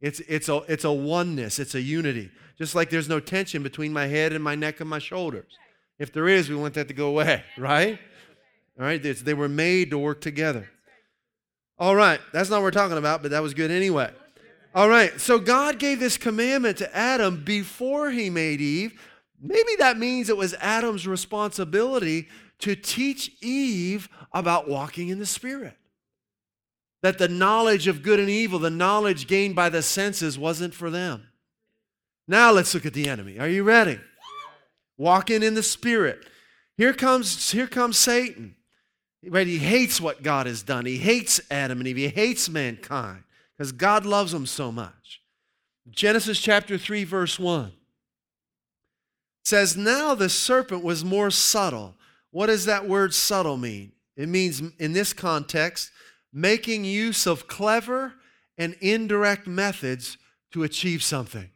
It's 0.00 0.20
it's 0.20 0.48
a 0.48 0.62
it's 0.66 0.84
a 0.84 0.92
oneness, 0.92 1.58
it's 1.58 1.74
a 1.74 1.80
unity. 1.80 2.30
Just 2.56 2.74
like 2.74 2.88
there's 2.88 3.08
no 3.08 3.20
tension 3.20 3.62
between 3.62 3.92
my 3.92 4.06
head 4.06 4.32
and 4.32 4.42
my 4.42 4.54
neck 4.54 4.80
and 4.80 4.88
my 4.88 4.98
shoulders. 4.98 5.58
If 5.98 6.12
there 6.12 6.28
is, 6.28 6.48
we 6.48 6.56
want 6.56 6.74
that 6.74 6.88
to 6.88 6.94
go 6.94 7.08
away, 7.08 7.44
right? 7.58 7.98
All 8.78 8.84
right, 8.84 9.02
they 9.02 9.34
were 9.34 9.48
made 9.48 9.90
to 9.90 9.98
work 9.98 10.20
together. 10.20 10.68
All 11.78 11.94
right, 11.96 12.20
that's 12.32 12.48
not 12.48 12.56
what 12.56 12.64
we're 12.64 12.70
talking 12.70 12.98
about, 12.98 13.22
but 13.22 13.32
that 13.32 13.42
was 13.42 13.54
good 13.54 13.70
anyway. 13.70 14.10
All 14.74 14.88
right, 14.88 15.20
so 15.20 15.38
God 15.38 15.78
gave 15.78 16.00
this 16.00 16.16
commandment 16.16 16.78
to 16.78 16.96
Adam 16.96 17.42
before 17.44 18.10
he 18.10 18.30
made 18.30 18.60
Eve. 18.60 18.98
Maybe 19.40 19.76
that 19.78 19.98
means 19.98 20.28
it 20.28 20.36
was 20.36 20.54
Adam's 20.54 21.06
responsibility 21.06 22.28
to 22.60 22.76
teach 22.76 23.32
Eve 23.42 24.08
about 24.32 24.68
walking 24.68 25.08
in 25.08 25.18
the 25.18 25.26
Spirit. 25.26 25.76
That 27.02 27.18
the 27.18 27.28
knowledge 27.28 27.88
of 27.88 28.02
good 28.02 28.20
and 28.20 28.30
evil, 28.30 28.60
the 28.60 28.70
knowledge 28.70 29.26
gained 29.26 29.56
by 29.56 29.68
the 29.68 29.82
senses, 29.82 30.38
wasn't 30.38 30.72
for 30.72 30.88
them. 30.88 31.26
Now 32.28 32.52
let's 32.52 32.72
look 32.72 32.86
at 32.86 32.94
the 32.94 33.08
enemy. 33.08 33.38
Are 33.40 33.48
you 33.48 33.64
ready? 33.64 33.98
Walking 35.02 35.42
in 35.42 35.54
the 35.54 35.64
Spirit. 35.64 36.24
Here 36.76 36.92
comes, 36.92 37.50
here 37.50 37.66
comes 37.66 37.98
Satan. 37.98 38.54
Right? 39.26 39.48
He 39.48 39.58
hates 39.58 40.00
what 40.00 40.22
God 40.22 40.46
has 40.46 40.62
done. 40.62 40.86
He 40.86 40.98
hates 40.98 41.40
Adam 41.50 41.80
and 41.80 41.88
Eve. 41.88 41.96
He 41.96 42.06
hates 42.06 42.48
mankind 42.48 43.24
because 43.58 43.72
God 43.72 44.06
loves 44.06 44.30
them 44.30 44.46
so 44.46 44.70
much. 44.70 45.20
Genesis 45.90 46.38
chapter 46.40 46.78
3, 46.78 47.02
verse 47.02 47.36
1 47.36 47.72
says, 49.42 49.76
Now 49.76 50.14
the 50.14 50.28
serpent 50.28 50.84
was 50.84 51.04
more 51.04 51.32
subtle. 51.32 51.96
What 52.30 52.46
does 52.46 52.66
that 52.66 52.86
word 52.88 53.12
subtle 53.12 53.56
mean? 53.56 53.90
It 54.16 54.28
means, 54.28 54.62
in 54.78 54.92
this 54.92 55.12
context, 55.12 55.90
making 56.32 56.84
use 56.84 57.26
of 57.26 57.48
clever 57.48 58.14
and 58.56 58.76
indirect 58.80 59.48
methods 59.48 60.16
to 60.52 60.62
achieve 60.62 61.02
something. 61.02 61.50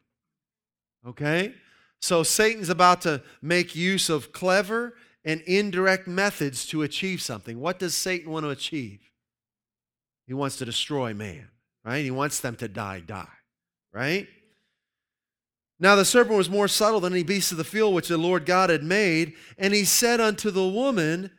Okay? 1.07 1.55
So 2.01 2.23
Satan's 2.23 2.69
about 2.69 3.01
to 3.03 3.23
make 3.43 3.75
use 3.75 4.09
of 4.09 4.33
clever 4.33 4.95
and 5.25 5.41
indirect 5.43 6.07
methods 6.07 6.67
to 6.67 6.83
achieve 6.83 7.21
something. 7.21 7.59
What 7.59 7.79
does 7.79 7.97
Satan 7.97 8.31
want 8.31 8.45
to 8.45 8.51
achieve? 8.51 9.01
He 10.27 10.35
wants 10.35 10.57
to 10.59 10.65
destroy 10.65 11.15
man 11.15 11.49
right? 11.87 12.05
He 12.05 12.11
wants 12.11 12.41
them 12.41 12.57
to 12.57 12.69
die, 12.69 13.01
die, 13.01 13.29
right? 13.93 14.27
Now 15.79 15.95
the 15.95 16.05
serpent 16.05 16.37
was 16.37 16.51
more 16.51 16.69
subtle 16.69 17.01
than 17.01 17.13
any 17.13 17.23
beast 17.23 17.53
of 17.53 17.59
the 17.59 17.65
field 17.65 17.95
which 17.95 18.09
the 18.09 18.19
Lord 18.19 18.45
God 18.45 18.71
had 18.71 18.83
made, 18.83 19.35
and 19.57 19.73
he 19.73 19.85
said 19.85 20.21
unto 20.21 20.51
the 20.51 20.67
woman, 20.67 21.31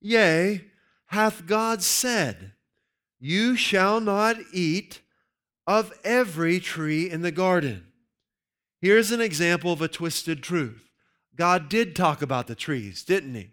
Yea, 0.00 0.66
hath 1.06 1.46
God 1.46 1.82
said, 1.82 2.52
You 3.18 3.56
shall 3.56 3.98
not 4.00 4.36
eat 4.52 5.00
of 5.66 5.92
every 6.04 6.60
tree 6.60 7.08
in 7.08 7.22
the 7.22 7.32
garden. 7.32 7.86
Here's 8.84 9.12
an 9.12 9.22
example 9.22 9.72
of 9.72 9.80
a 9.80 9.88
twisted 9.88 10.42
truth 10.42 10.90
God 11.34 11.70
did 11.70 11.96
talk 11.96 12.20
about 12.20 12.48
the 12.48 12.54
trees, 12.54 13.02
didn't 13.02 13.34
he? 13.34 13.48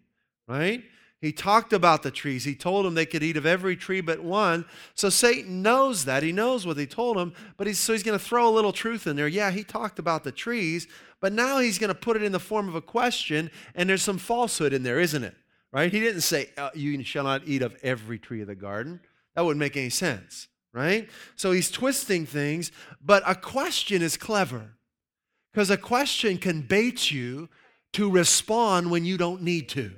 Right? 0.46 0.84
He 1.22 1.32
talked 1.32 1.72
about 1.72 2.04
the 2.04 2.12
trees. 2.12 2.44
He 2.44 2.54
told 2.54 2.86
them 2.86 2.96
they 2.96 3.06
could 3.06 3.24
eat 3.24 3.38
of 3.38 3.46
every 3.46 3.78
tree 3.78 4.02
but 4.02 4.20
one. 4.20 4.66
So 4.94 5.08
Satan 5.08 5.62
knows 5.62 6.04
that. 6.04 6.22
He 6.22 6.34
knows 6.34 6.68
what 6.68 6.76
he 6.76 6.86
told 6.86 7.16
them, 7.16 7.34
but 7.56 7.66
he's, 7.66 7.80
so 7.80 7.94
he's 7.94 8.04
going 8.04 8.20
to 8.20 8.24
throw 8.24 8.50
a 8.50 8.52
little 8.52 8.74
truth 8.74 9.08
in 9.08 9.16
there. 9.16 9.30
Yeah, 9.30 9.52
he 9.52 9.64
talked 9.64 10.00
about 10.00 10.26
the 10.26 10.34
trees, 10.34 10.90
but 11.22 11.32
now 11.32 11.60
he's 11.60 11.80
going 11.80 11.88
to 11.88 11.96
put 11.96 12.18
it 12.18 12.24
in 12.24 12.34
the 12.34 12.40
form 12.40 12.68
of 12.68 12.76
a 12.76 12.82
question, 12.82 13.52
and 13.74 13.90
there's 13.90 14.02
some 14.02 14.18
falsehood 14.18 14.74
in 14.74 14.84
there, 14.84 15.00
isn't 15.00 15.24
it? 15.24 15.36
Right? 15.72 15.94
He 15.94 16.02
didn't 16.02 16.22
say, 16.22 16.50
uh, 16.58 16.72
You 16.76 17.02
shall 17.06 17.24
not 17.24 17.44
eat 17.46 17.62
of 17.62 17.78
every 17.84 18.20
tree 18.20 18.42
of 18.42 18.48
the 18.48 18.56
garden. 18.56 19.00
That 19.36 19.46
wouldn't 19.46 19.62
make 19.62 19.78
any 19.78 19.92
sense, 19.92 20.50
right? 20.74 21.08
So 21.38 21.54
he's 21.54 21.72
twisting 21.72 22.26
things, 22.26 22.74
but 23.02 23.24
a 23.26 23.36
question 23.36 24.02
is 24.02 24.18
clever 24.18 24.72
because 25.52 25.70
a 25.70 25.78
question 25.78 26.38
can 26.38 26.62
bait 26.62 27.12
you 27.12 27.50
to 27.94 28.10
respond 28.10 28.90
when 28.90 29.06
you 29.06 29.18
don't 29.18 29.42
need 29.42 29.70
to. 29.70 29.92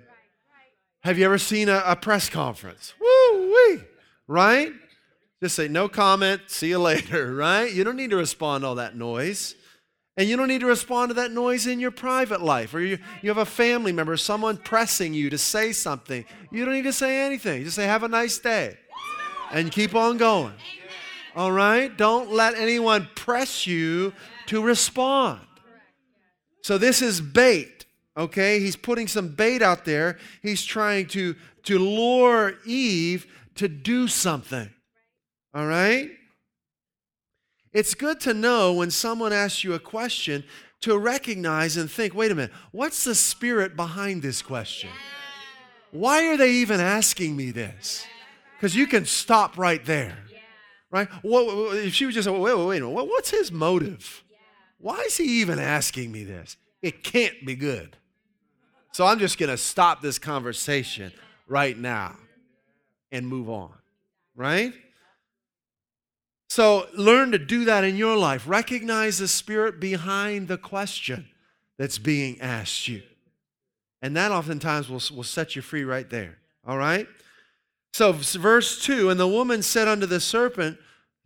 Have 1.01 1.19
you 1.19 1.25
ever 1.25 1.37
seen 1.37 1.69
a, 1.69 1.83
a 1.85 1.95
press 1.95 2.29
conference? 2.29 2.93
Woo 2.99 3.53
wee, 3.53 3.79
right? 4.27 4.71
Just 5.41 5.55
say, 5.55 5.67
no 5.67 5.89
comment, 5.89 6.43
see 6.47 6.69
you 6.69 6.79
later, 6.79 7.35
right? 7.35 7.71
You 7.71 7.83
don't 7.83 7.97
need 7.97 8.11
to 8.11 8.17
respond 8.17 8.63
to 8.63 8.69
all 8.69 8.75
that 8.75 8.95
noise. 8.95 9.55
And 10.15 10.29
you 10.29 10.37
don't 10.37 10.47
need 10.47 10.61
to 10.61 10.67
respond 10.67 11.09
to 11.09 11.15
that 11.15 11.31
noise 11.31 11.65
in 11.65 11.79
your 11.79 11.91
private 11.91 12.41
life, 12.41 12.73
or 12.75 12.79
you, 12.79 12.99
you 13.23 13.29
have 13.29 13.39
a 13.39 13.45
family 13.45 13.91
member, 13.91 14.15
someone 14.15 14.57
pressing 14.57 15.13
you 15.13 15.31
to 15.31 15.39
say 15.39 15.71
something. 15.71 16.23
You 16.51 16.65
don't 16.65 16.73
need 16.75 16.83
to 16.83 16.93
say 16.93 17.25
anything. 17.25 17.63
Just 17.63 17.75
say, 17.75 17.85
have 17.85 18.03
a 18.03 18.07
nice 18.07 18.37
day, 18.37 18.77
and 19.51 19.71
keep 19.71 19.95
on 19.95 20.17
going. 20.17 20.53
All 21.36 21.51
right? 21.51 21.95
Don't 21.95 22.31
let 22.31 22.55
anyone 22.55 23.07
press 23.15 23.65
you 23.65 24.13
to 24.47 24.61
respond. 24.61 25.41
So 26.61 26.77
this 26.77 27.01
is 27.01 27.19
bait 27.19 27.84
okay? 28.17 28.59
He's 28.59 28.75
putting 28.75 29.07
some 29.07 29.29
bait 29.29 29.61
out 29.61 29.86
there. 29.86 30.17
He's 30.41 30.63
trying 30.63 31.07
to, 31.09 31.36
to 31.63 31.79
lure 31.79 32.55
Eve 32.65 33.27
to 33.55 33.67
do 33.67 34.07
something, 34.07 34.69
all 35.53 35.67
right? 35.67 36.09
It's 37.71 37.93
good 37.93 38.19
to 38.21 38.34
know 38.34 38.73
when 38.73 38.91
someone 38.91 39.34
asks 39.34 39.63
you 39.63 39.73
a 39.73 39.79
question 39.79 40.43
to 40.81 40.97
recognize 40.97 41.77
and 41.77 41.89
think 41.89 42.13
wait 42.13 42.31
a 42.31 42.36
minute, 42.36 42.51
what's 42.71 43.03
the 43.03 43.15
spirit 43.15 43.75
behind 43.75 44.21
this 44.21 44.41
question? 44.41 44.89
Why 45.91 46.27
are 46.27 46.38
they 46.38 46.51
even 46.51 46.79
asking 46.79 47.36
me 47.36 47.51
this? 47.51 48.05
Because 48.57 48.75
you 48.75 48.88
can 48.88 49.05
stop 49.05 49.57
right 49.57 49.84
there, 49.86 50.17
right? 50.93 51.09
Well, 51.23 51.71
if 51.71 51.95
she 51.95 52.05
was 52.05 52.13
just, 52.13 52.29
wait, 52.29 52.55
wait, 52.55 52.83
wait, 52.83 53.07
what's 53.07 53.31
his 53.31 53.51
motive? 53.51 54.23
Why 54.77 54.99
is 54.99 55.17
he 55.17 55.41
even 55.41 55.57
asking 55.57 56.11
me 56.11 56.23
this? 56.23 56.55
It 56.83 57.03
can't 57.03 57.43
be 57.45 57.55
good. 57.55 57.97
So 58.91 59.07
I'm 59.07 59.17
just 59.17 59.39
going 59.39 59.49
to 59.49 59.57
stop 59.57 60.03
this 60.03 60.19
conversation 60.19 61.11
right 61.47 61.75
now 61.75 62.15
and 63.11 63.27
move 63.27 63.49
on, 63.49 63.73
right? 64.35 64.71
So 66.47 66.87
learn 66.95 67.31
to 67.31 67.39
do 67.39 67.65
that 67.65 67.83
in 67.83 67.97
your 67.97 68.15
life. 68.15 68.43
Recognize 68.47 69.17
the 69.17 69.27
spirit 69.27 69.79
behind 69.79 70.47
the 70.47 70.59
question 70.59 71.27
that's 71.79 71.97
being 71.97 72.39
asked 72.39 72.87
you. 72.87 73.01
And 74.03 74.15
that 74.15 74.31
oftentimes 74.31 74.89
will, 74.89 75.01
will 75.15 75.23
set 75.23 75.55
you 75.55 75.63
free 75.63 75.85
right 75.85 76.07
there. 76.07 76.37
All 76.67 76.77
right? 76.77 77.07
So, 77.93 78.11
verse 78.11 78.81
2 78.81 79.09
And 79.09 79.19
the 79.19 79.27
woman 79.27 79.61
said 79.61 79.87
unto 79.87 80.05
the 80.05 80.19
serpent, 80.19 80.77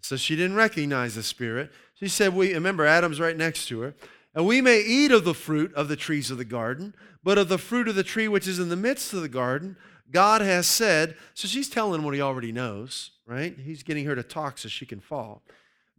so 0.02 0.16
she 0.16 0.36
didn't 0.36 0.56
recognize 0.56 1.16
the 1.16 1.24
spirit. 1.24 1.72
She 1.96 2.08
said, 2.08 2.36
We 2.36 2.54
remember 2.54 2.86
Adam's 2.86 3.20
right 3.20 3.36
next 3.36 3.68
to 3.68 3.82
her. 3.82 3.96
And 4.36 4.46
we 4.46 4.62
may 4.62 4.82
eat 4.82 5.12
of 5.12 5.24
the 5.24 5.34
fruit 5.34 5.74
of 5.74 5.88
the 5.88 5.96
trees 5.96 6.30
of 6.30 6.38
the 6.38 6.46
garden, 6.46 6.94
but 7.24 7.40
of 7.40 7.50
the 7.50 7.58
fruit 7.58 7.88
of 7.88 7.96
the 7.96 8.04
tree 8.04 8.28
which 8.28 8.48
is 8.48 8.60
in 8.60 8.70
the 8.70 8.76
midst 8.76 9.14
of 9.14 9.22
the 9.22 9.30
garden, 9.30 9.76
God 10.12 10.42
has 10.42 10.68
said, 10.68 11.16
so 11.34 11.48
she's 11.48 11.70
telling 11.70 12.04
what 12.04 12.14
he 12.14 12.22
already 12.22 12.52
knows, 12.52 13.12
right? 13.26 13.58
He's 13.58 13.82
getting 13.82 14.06
her 14.06 14.16
to 14.16 14.22
talk 14.22 14.60
so 14.60 14.70
she 14.70 14.86
can 14.86 15.00
fall. 15.00 15.42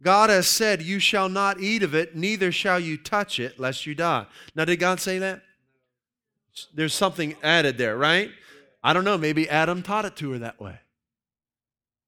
God 0.01 0.29
has 0.29 0.47
said, 0.47 0.81
You 0.81 0.99
shall 0.99 1.27
not 1.27 1.59
eat 1.59 1.83
of 1.83 1.93
it, 1.93 2.15
neither 2.15 2.51
shall 2.51 2.79
you 2.79 2.95
touch 2.95 3.39
it, 3.39 3.59
lest 3.59 3.85
you 3.85 3.93
die. 3.93 4.25
Now, 4.55 4.65
did 4.65 4.77
God 4.77 4.99
say 4.99 5.19
that? 5.19 5.41
There's 6.73 6.93
something 6.93 7.35
added 7.43 7.77
there, 7.77 7.97
right? 7.97 8.31
I 8.81 8.93
don't 8.93 9.03
know. 9.03 9.17
Maybe 9.17 9.49
Adam 9.49 9.83
taught 9.83 10.05
it 10.05 10.15
to 10.17 10.31
her 10.31 10.39
that 10.39 10.59
way. 10.59 10.79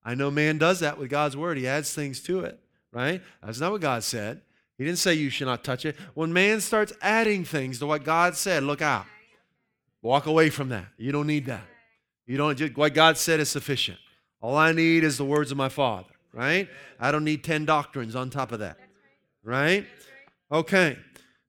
I 0.04 0.16
know 0.16 0.32
man 0.32 0.58
does 0.58 0.80
that 0.80 0.98
with 0.98 1.10
God's 1.10 1.38
word. 1.38 1.58
He 1.58 1.68
adds 1.68 1.94
things 1.94 2.22
to 2.22 2.42
it, 2.42 2.60
right? 2.92 3.22
That's 3.44 3.60
not 3.60 3.72
what 3.72 3.82
God 3.82 4.04
said. 4.04 4.42
He 4.78 4.86
didn't 4.86 5.00
say 5.00 5.14
you 5.14 5.30
should 5.30 5.46
not 5.46 5.64
touch 5.64 5.86
it. 5.86 5.96
When 6.16 6.34
man 6.34 6.60
starts 6.60 6.92
adding 7.02 7.46
things 7.46 7.78
to 7.80 7.86
what 7.86 8.04
God 8.04 8.36
said, 8.36 8.64
look 8.64 8.82
out. 8.82 9.06
Walk 10.02 10.26
away 10.26 10.50
from 10.50 10.70
that. 10.70 10.86
You 10.98 11.12
don't 11.12 11.28
need 11.28 11.46
that. 11.46 11.64
You 12.26 12.38
don't 12.38 12.58
just 12.58 12.76
what 12.76 12.94
God 12.94 13.18
said 13.18 13.40
is 13.40 13.50
sufficient. 13.50 14.00
All 14.42 14.56
I 14.56 14.72
need 14.72 15.04
is 15.04 15.18
the 15.18 15.26
words 15.26 15.52
of 15.52 15.58
my 15.58 15.70
Father, 15.70 16.10
right? 16.34 16.68
I 17.00 17.12
don't 17.12 17.24
need 17.24 17.44
10 17.44 17.66
doctrines 17.66 18.16
on 18.16 18.32
top 18.32 18.52
of 18.52 18.60
that. 18.60 18.78
Right? 19.44 19.86
Okay. 20.52 20.98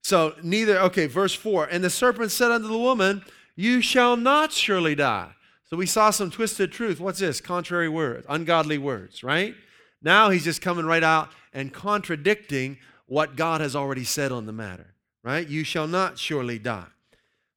So 0.02 0.34
neither 0.42 0.78
okay, 0.80 1.06
verse 1.06 1.34
4. 1.34 1.66
And 1.66 1.82
the 1.82 1.90
serpent 1.90 2.32
said 2.32 2.50
unto 2.50 2.68
the 2.68 2.78
woman, 2.78 3.24
You 3.56 3.80
shall 3.80 4.16
not 4.16 4.52
surely 4.52 4.94
die. 4.94 5.32
So 5.64 5.76
we 5.76 5.86
saw 5.86 6.10
some 6.10 6.30
twisted 6.30 6.72
truth. 6.72 7.00
What's 7.00 7.20
this? 7.20 7.40
Contrary 7.40 7.88
words, 7.88 8.26
ungodly 8.28 8.78
words, 8.78 9.22
right? 9.22 9.54
Now 10.02 10.30
he's 10.30 10.44
just 10.44 10.60
coming 10.60 10.84
right 10.84 11.02
out 11.02 11.30
and 11.52 11.72
contradicting 11.72 12.78
what 13.06 13.36
God 13.36 13.60
has 13.60 13.76
already 13.76 14.04
said 14.04 14.32
on 14.32 14.46
the 14.46 14.52
matter, 14.52 14.94
right? 15.22 15.46
You 15.46 15.64
shall 15.64 15.86
not 15.86 16.18
surely 16.18 16.58
die. 16.58 16.86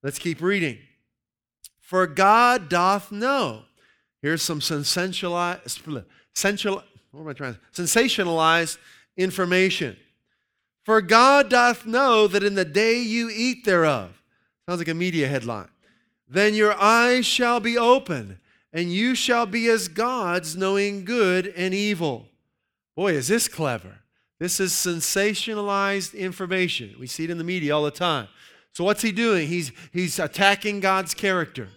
Let's 0.04 0.20
keep 0.20 0.42
reading. 0.42 0.78
For 1.80 2.08
God 2.08 2.70
doth 2.70 3.12
know. 3.12 3.64
Here's 4.22 4.42
some 4.42 4.60
sensationalized, 4.60 5.78
information. 9.18 9.98
For 10.84 11.02
God 11.02 11.50
doth 11.50 11.86
know 11.86 12.28
that 12.28 12.44
in 12.44 12.56
the 12.56 12.66
day 12.66 13.00
you 13.00 13.30
eat 13.30 13.66
thereof, 13.66 14.22
sounds 14.68 14.80
like 14.80 14.88
a 14.88 14.94
media 14.94 15.28
headline, 15.28 15.70
then 16.28 16.54
your 16.54 16.74
eyes 16.74 17.26
shall 17.26 17.60
be 17.60 17.78
open, 17.78 18.40
and 18.74 18.92
you 18.92 19.16
shall 19.16 19.46
be 19.46 19.68
as 19.68 19.88
gods, 19.88 20.56
knowing 20.56 21.06
good 21.06 21.48
and 21.56 21.74
evil. 21.74 22.28
Boy, 22.96 23.14
is 23.14 23.28
this 23.28 23.48
clever. 23.48 24.00
This 24.40 24.60
is 24.60 24.72
sensationalized 24.74 26.14
information. 26.14 26.96
We 27.00 27.08
see 27.08 27.24
it 27.24 27.30
in 27.30 27.38
the 27.38 27.44
media 27.44 27.76
all 27.76 27.84
the 27.84 27.92
time. 27.92 28.28
So 28.74 28.84
what's 28.84 29.02
he 29.02 29.12
doing? 29.14 29.48
He's 29.48 29.72
he's 29.94 30.20
attacking 30.20 30.82
God's 30.82 31.14
character. 31.14 31.70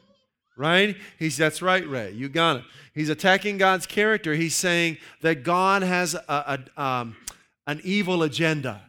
Right? 0.56 0.96
He's 1.18 1.36
that's 1.36 1.62
right, 1.62 1.88
Ray. 1.88 2.10
You 2.12 2.28
got 2.28 2.56
it. 2.56 2.64
He's 2.92 3.08
attacking 3.08 3.58
God's 3.58 3.86
character. 3.86 4.34
He's 4.34 4.56
saying 4.56 4.98
that 5.22 5.44
God 5.44 5.82
has 5.82 6.14
a, 6.14 6.58
a 6.76 6.82
um, 6.82 7.16
an 7.68 7.80
evil 7.84 8.24
agenda. 8.24 8.82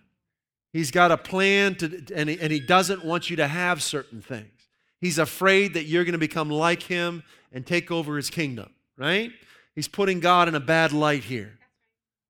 He's 0.73 0.89
got 0.89 1.11
a 1.11 1.17
plan 1.17 1.75
to, 1.75 2.03
and 2.15 2.29
he, 2.29 2.39
and 2.39 2.51
he 2.51 2.59
doesn't 2.59 3.05
want 3.05 3.29
you 3.29 3.35
to 3.35 3.47
have 3.47 3.83
certain 3.83 4.21
things. 4.21 4.58
He's 5.01 5.17
afraid 5.17 5.73
that 5.75 5.85
you're 5.85 6.03
going 6.03 6.13
to 6.13 6.19
become 6.19 6.49
like 6.49 6.83
him 6.83 7.23
and 7.51 7.65
take 7.65 7.91
over 7.91 8.17
his 8.17 8.29
kingdom, 8.29 8.69
right? 8.97 9.31
He's 9.75 9.87
putting 9.87 10.19
God 10.19 10.47
in 10.47 10.55
a 10.55 10.59
bad 10.59 10.91
light 10.91 11.23
here. 11.23 11.57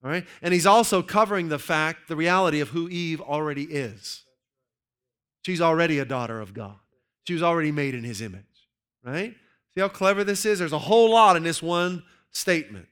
All 0.03 0.09
right? 0.09 0.25
And 0.41 0.53
he's 0.53 0.65
also 0.65 1.01
covering 1.01 1.49
the 1.49 1.59
fact, 1.59 2.07
the 2.07 2.15
reality 2.15 2.59
of 2.59 2.69
who 2.69 2.87
Eve 2.89 3.21
already 3.21 3.63
is. 3.63 4.23
She's 5.45 5.61
already 5.61 5.99
a 5.99 6.05
daughter 6.05 6.39
of 6.39 6.53
God. 6.53 6.75
She 7.27 7.33
was 7.33 7.43
already 7.43 7.71
made 7.71 7.95
in 7.95 8.03
his 8.03 8.21
image. 8.21 8.43
Right? 9.03 9.35
See 9.73 9.81
how 9.81 9.87
clever 9.87 10.23
this 10.23 10.45
is? 10.45 10.59
There's 10.59 10.73
a 10.73 10.79
whole 10.79 11.11
lot 11.11 11.35
in 11.35 11.43
this 11.43 11.61
one 11.61 12.03
statement. 12.31 12.87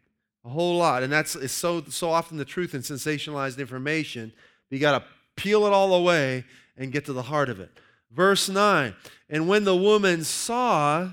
A 0.45 0.49
whole 0.49 0.77
lot. 0.77 1.03
And 1.03 1.11
that's 1.11 1.35
it's 1.35 1.53
so 1.53 1.83
so 1.89 2.09
often 2.09 2.37
the 2.37 2.45
truth 2.45 2.73
in 2.73 2.81
sensationalized 2.81 3.57
information. 3.57 4.31
You 4.69 4.79
got 4.79 4.99
to 4.99 5.05
peel 5.35 5.65
it 5.65 5.73
all 5.73 5.93
away 5.93 6.45
and 6.77 6.91
get 6.91 7.05
to 7.05 7.13
the 7.13 7.21
heart 7.21 7.49
of 7.49 7.59
it. 7.59 7.71
Verse 8.11 8.49
9. 8.49 8.95
And 9.29 9.47
when 9.47 9.63
the 9.63 9.75
woman 9.75 10.23
saw 10.23 11.11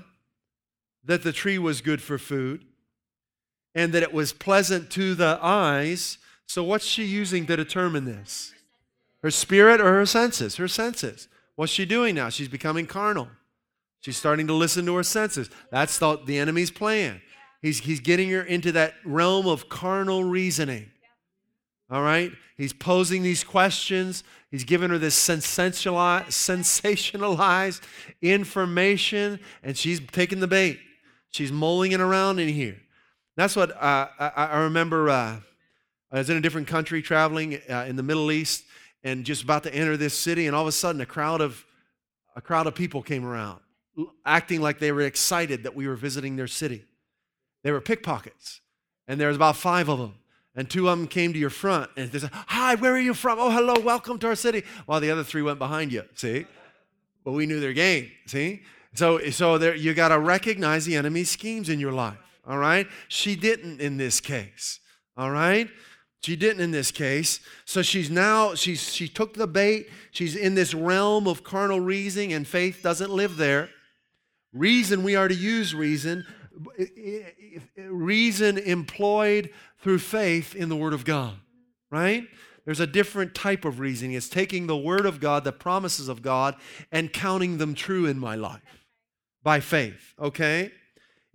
that 1.03 1.23
the 1.23 1.31
tree 1.31 1.57
was 1.57 1.81
good 1.81 2.01
for 2.01 2.17
food, 2.17 2.65
and 3.75 3.91
that 3.91 4.01
it 4.01 4.13
was 4.13 4.31
pleasant 4.31 4.89
to 4.91 5.13
the 5.13 5.37
eyes. 5.41 6.17
So, 6.47 6.63
what's 6.63 6.85
she 6.85 7.03
using 7.03 7.45
to 7.47 7.57
determine 7.57 8.05
this? 8.05 8.53
Her 9.21 9.29
spirit 9.29 9.81
or 9.81 9.93
her 9.93 10.05
senses? 10.05 10.55
Her 10.55 10.69
senses. 10.69 11.27
What's 11.55 11.71
she 11.71 11.85
doing 11.85 12.15
now? 12.15 12.29
She's 12.29 12.47
becoming 12.47 12.87
carnal. 12.87 13.27
She's 13.99 14.17
starting 14.17 14.47
to 14.47 14.53
listen 14.53 14.85
to 14.85 14.95
her 14.95 15.03
senses. 15.03 15.49
That's 15.71 15.97
the, 15.97 16.17
the 16.25 16.37
enemy's 16.37 16.71
plan. 16.71 17.21
He's, 17.61 17.79
he's 17.79 17.99
getting 17.99 18.29
her 18.29 18.43
into 18.43 18.71
that 18.73 18.93
realm 19.03 19.47
of 19.47 19.67
carnal 19.67 20.23
reasoning. 20.23 20.91
All 21.89 22.01
right? 22.01 22.31
He's 22.57 22.73
posing 22.73 23.21
these 23.21 23.43
questions. 23.43 24.23
He's 24.49 24.63
giving 24.63 24.89
her 24.89 24.97
this 24.97 25.15
sensationalized, 25.15 27.81
information, 28.21 29.39
and 29.61 29.77
she's 29.77 30.01
taking 30.11 30.39
the 30.39 30.47
bait. 30.47 30.79
She's 31.29 31.51
mulling 31.51 31.91
it 31.91 31.99
around 31.99 32.39
in 32.39 32.49
here. 32.49 32.77
That's 33.35 33.55
what 33.55 33.71
uh, 33.71 34.07
I, 34.19 34.31
I, 34.35 34.59
remember. 34.61 35.09
Uh, 35.09 35.37
I 36.11 36.19
was 36.19 36.29
in 36.29 36.37
a 36.37 36.41
different 36.41 36.67
country 36.67 37.01
traveling 37.01 37.59
uh, 37.69 37.85
in 37.87 37.97
the 37.97 38.03
Middle 38.03 38.31
East 38.31 38.63
and 39.03 39.25
just 39.25 39.43
about 39.43 39.63
to 39.63 39.73
enter 39.73 39.97
this 39.97 40.17
city, 40.17 40.47
and 40.47 40.55
all 40.55 40.63
of 40.63 40.67
a 40.67 40.71
sudden, 40.71 41.01
a 41.01 41.05
crowd 41.05 41.41
of 41.41 41.65
a 42.35 42.41
crowd 42.41 42.67
of 42.67 42.75
people 42.75 43.01
came 43.01 43.25
around, 43.25 43.59
acting 44.25 44.61
like 44.61 44.79
they 44.79 44.91
were 44.91 45.01
excited 45.01 45.63
that 45.63 45.75
we 45.75 45.87
were 45.87 45.95
visiting 45.95 46.35
their 46.35 46.47
city. 46.47 46.83
They 47.63 47.71
were 47.71 47.81
pickpockets, 47.81 48.61
and 49.07 49.19
there 49.19 49.27
was 49.27 49.37
about 49.37 49.55
five 49.55 49.89
of 49.89 49.99
them. 49.99 50.15
And 50.55 50.69
two 50.69 50.87
of 50.87 50.97
them 50.97 51.07
came 51.07 51.33
to 51.33 51.39
your 51.39 51.49
front 51.49 51.91
and 51.97 52.09
they 52.11 52.19
said, 52.19 52.31
Hi, 52.33 52.75
where 52.75 52.93
are 52.93 52.99
you 52.99 53.13
from? 53.13 53.39
Oh, 53.39 53.51
hello, 53.51 53.79
welcome 53.79 54.17
to 54.19 54.27
our 54.27 54.35
city. 54.35 54.63
While 54.85 55.01
the 55.01 55.11
other 55.11 55.23
three 55.23 55.41
went 55.41 55.59
behind 55.59 55.91
you, 55.91 56.03
see? 56.15 56.45
But 57.23 57.33
we 57.33 57.45
knew 57.45 57.59
their 57.59 57.73
game, 57.73 58.11
see? 58.25 58.61
So, 58.93 59.19
so 59.31 59.57
there, 59.57 59.75
you 59.75 59.93
got 59.93 60.09
to 60.09 60.19
recognize 60.19 60.85
the 60.85 60.95
enemy's 60.95 61.29
schemes 61.29 61.67
in 61.67 61.79
your 61.79 61.91
life, 61.91 62.17
all 62.47 62.57
right? 62.57 62.87
She 63.09 63.35
didn't 63.35 63.81
in 63.81 63.97
this 63.97 64.21
case, 64.21 64.79
all 65.17 65.31
right? 65.31 65.69
She 66.21 66.35
didn't 66.35 66.61
in 66.61 66.71
this 66.71 66.91
case. 66.91 67.39
So 67.65 67.81
she's 67.81 68.09
now, 68.09 68.55
she's, 68.55 68.93
she 68.93 69.07
took 69.07 69.33
the 69.35 69.47
bait. 69.47 69.89
She's 70.11 70.35
in 70.35 70.55
this 70.55 70.73
realm 70.73 71.27
of 71.27 71.43
carnal 71.43 71.79
reasoning, 71.79 72.33
and 72.33 72.47
faith 72.47 72.79
doesn't 72.81 73.11
live 73.11 73.37
there. 73.37 73.69
Reason, 74.53 75.03
we 75.03 75.15
are 75.15 75.27
to 75.27 75.35
use 75.35 75.75
reason. 75.75 76.25
Reason 77.77 78.57
employed 78.57 79.51
through 79.85 79.99
faith 79.99 80.55
in 80.55 80.67
the 80.67 80.75
Word 80.75 80.93
of 80.93 81.05
God, 81.05 81.35
right? 81.91 82.27
There's 82.65 82.79
a 82.79 82.87
different 82.87 83.35
type 83.35 83.65
of 83.65 83.79
reasoning. 83.79 84.15
It's 84.15 84.27
taking 84.27 84.65
the 84.65 84.75
Word 84.75 85.05
of 85.05 85.19
God, 85.19 85.43
the 85.43 85.51
promises 85.51 86.09
of 86.09 86.23
God, 86.23 86.55
and 86.91 87.13
counting 87.13 87.59
them 87.59 87.75
true 87.75 88.07
in 88.07 88.17
my 88.17 88.33
life 88.33 88.63
by 89.43 89.59
faith, 89.59 90.15
okay? 90.19 90.71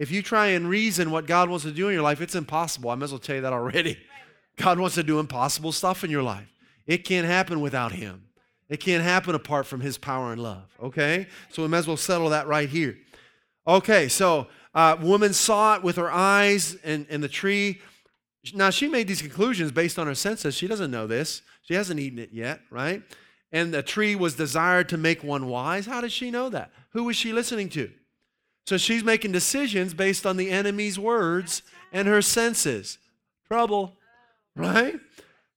If 0.01 0.11
you 0.11 0.21
try 0.21 0.49
and 0.49 0.69
reason 0.69 1.13
what 1.13 1.29
God 1.29 1.49
wants 1.49 1.65
to 1.65 1.71
do 1.71 1.87
in 1.87 1.95
your 1.95 2.03
life, 2.03 2.21
it's 2.21 2.35
impossible. 2.35 2.91
I 2.91 2.97
might 2.97 3.05
as 3.05 3.13
well 3.13 3.21
tell 3.21 3.37
you 3.37 3.43
that 3.43 3.53
already. 3.53 3.97
God 4.57 4.81
wants 4.81 4.97
to 4.97 5.05
do 5.05 5.21
impossible 5.21 5.71
stuff 5.71 6.03
in 6.03 6.11
your 6.11 6.25
life. 6.25 6.53
It 6.89 7.05
can't 7.05 7.29
happen 7.29 7.61
without 7.61 7.93
Him. 7.93 8.25
It 8.69 8.79
can't 8.81 9.05
happen 9.05 9.37
apart 9.37 9.69
from 9.69 9.81
His 9.81 9.97
power 9.97 10.33
and 10.33 10.43
love, 10.43 10.77
okay? 10.83 11.29
So 11.51 11.63
we 11.63 11.69
might 11.69 11.79
as 11.79 11.87
well 11.87 11.97
settle 11.97 12.31
that 12.31 12.49
right 12.49 12.69
here. 12.69 12.99
Okay, 13.65 14.09
so 14.09 14.49
uh, 14.75 14.97
woman 15.01 15.35
saw 15.35 15.77
it 15.77 15.85
with 15.85 15.95
her 15.95 16.11
eyes 16.11 16.75
and, 16.83 17.07
and 17.09 17.23
the 17.23 17.29
tree 17.29 17.81
now, 18.55 18.71
she 18.71 18.89
made 18.89 19.07
these 19.07 19.21
conclusions 19.21 19.71
based 19.71 19.99
on 19.99 20.07
her 20.07 20.15
senses. 20.15 20.55
She 20.55 20.67
doesn't 20.67 20.91
know 20.91 21.07
this. 21.07 21.43
She 21.63 21.75
hasn't 21.75 22.01
eaten 22.01 22.19
it 22.19 22.31
yet, 22.33 22.61
right? 22.71 23.03
And 23.53 23.75
the 23.75 23.83
tree 23.83 24.15
was 24.17 24.35
desired 24.35 24.89
to 24.91 24.97
make 24.97 25.23
one 25.23 25.47
wise. 25.47 25.87
How 25.87 26.01
did 26.01 26.13
she 26.13 26.31
know 26.31 26.49
that? 26.49 26.71
Who 26.93 27.05
was 27.05 27.17
she 27.17 27.33
listening 27.33 27.69
to? 27.71 27.91
So 28.67 28.79
she's 28.79 29.05
making 29.05 29.33
decisions 29.33 29.95
based 29.95 30.25
on 30.25 30.37
the 30.37 30.51
enemy's 30.51 30.99
words 30.99 31.63
and 31.93 32.09
her 32.09 32.23
senses. 32.23 32.99
Trouble, 33.47 33.97
right? 34.57 34.99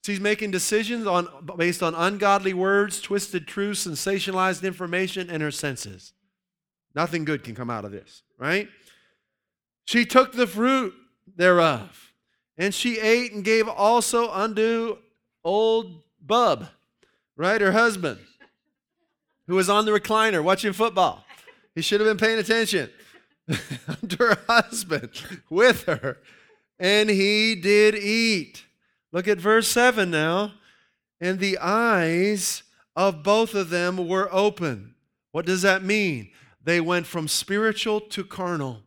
She's 0.06 0.20
making 0.20 0.52
decisions 0.52 1.08
on, 1.08 1.28
based 1.56 1.82
on 1.82 1.96
ungodly 1.96 2.54
words, 2.54 3.00
twisted 3.00 3.48
truths, 3.48 3.88
sensationalized 3.88 4.64
information, 4.64 5.30
and 5.30 5.42
her 5.42 5.52
senses. 5.52 6.14
Nothing 6.96 7.24
good 7.24 7.44
can 7.44 7.56
come 7.56 7.70
out 7.70 7.86
of 7.86 7.92
this, 7.92 8.24
right? 8.38 8.68
She 9.86 10.06
took 10.06 10.34
the 10.34 10.48
fruit 10.48 10.94
thereof 11.36 12.13
and 12.58 12.74
she 12.74 13.00
ate 13.00 13.34
and 13.34 13.44
gave 13.44 13.68
also 13.68 14.30
unto 14.32 14.98
old 15.44 16.02
Bub, 16.22 16.68
right? 17.36 17.60
Her 17.60 17.72
husband, 17.72 18.20
who 19.48 19.56
was 19.56 19.70
on 19.70 19.86
the 19.86 19.92
recliner 19.92 20.44
watching 20.44 20.74
football. 20.74 21.26
He 21.76 21.82
should 21.82 22.00
have 22.00 22.08
been 22.08 22.18
paying 22.18 22.40
attention. 22.40 22.90
to 24.08 24.18
her 24.20 24.38
husband 24.48 25.10
with 25.50 25.84
her. 25.84 26.18
And 26.80 27.10
he 27.10 27.56
did 27.56 27.96
eat. 27.96 28.66
Look 29.12 29.28
at 29.28 29.38
verse 29.38 29.68
7 29.68 30.10
now. 30.10 30.54
And 31.20 31.40
the 31.40 31.58
eyes 31.60 32.64
of 32.96 33.24
both 33.24 33.56
of 33.56 33.70
them 33.70 34.08
were 34.08 34.30
open. 34.32 34.96
What 35.32 35.46
does 35.46 35.62
that 35.62 35.84
mean? 35.84 36.30
They 36.64 36.80
went 36.80 37.06
from 37.06 37.28
spiritual 37.28 38.02
to 38.02 38.24
carnal. 38.24 38.82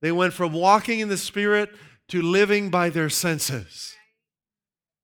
They 0.00 0.12
went 0.12 0.32
from 0.32 0.52
walking 0.52 1.00
in 1.00 1.08
the 1.08 1.18
spirit 1.18 1.70
to 2.10 2.22
living 2.22 2.70
by 2.70 2.90
their 2.90 3.08
senses. 3.08 3.94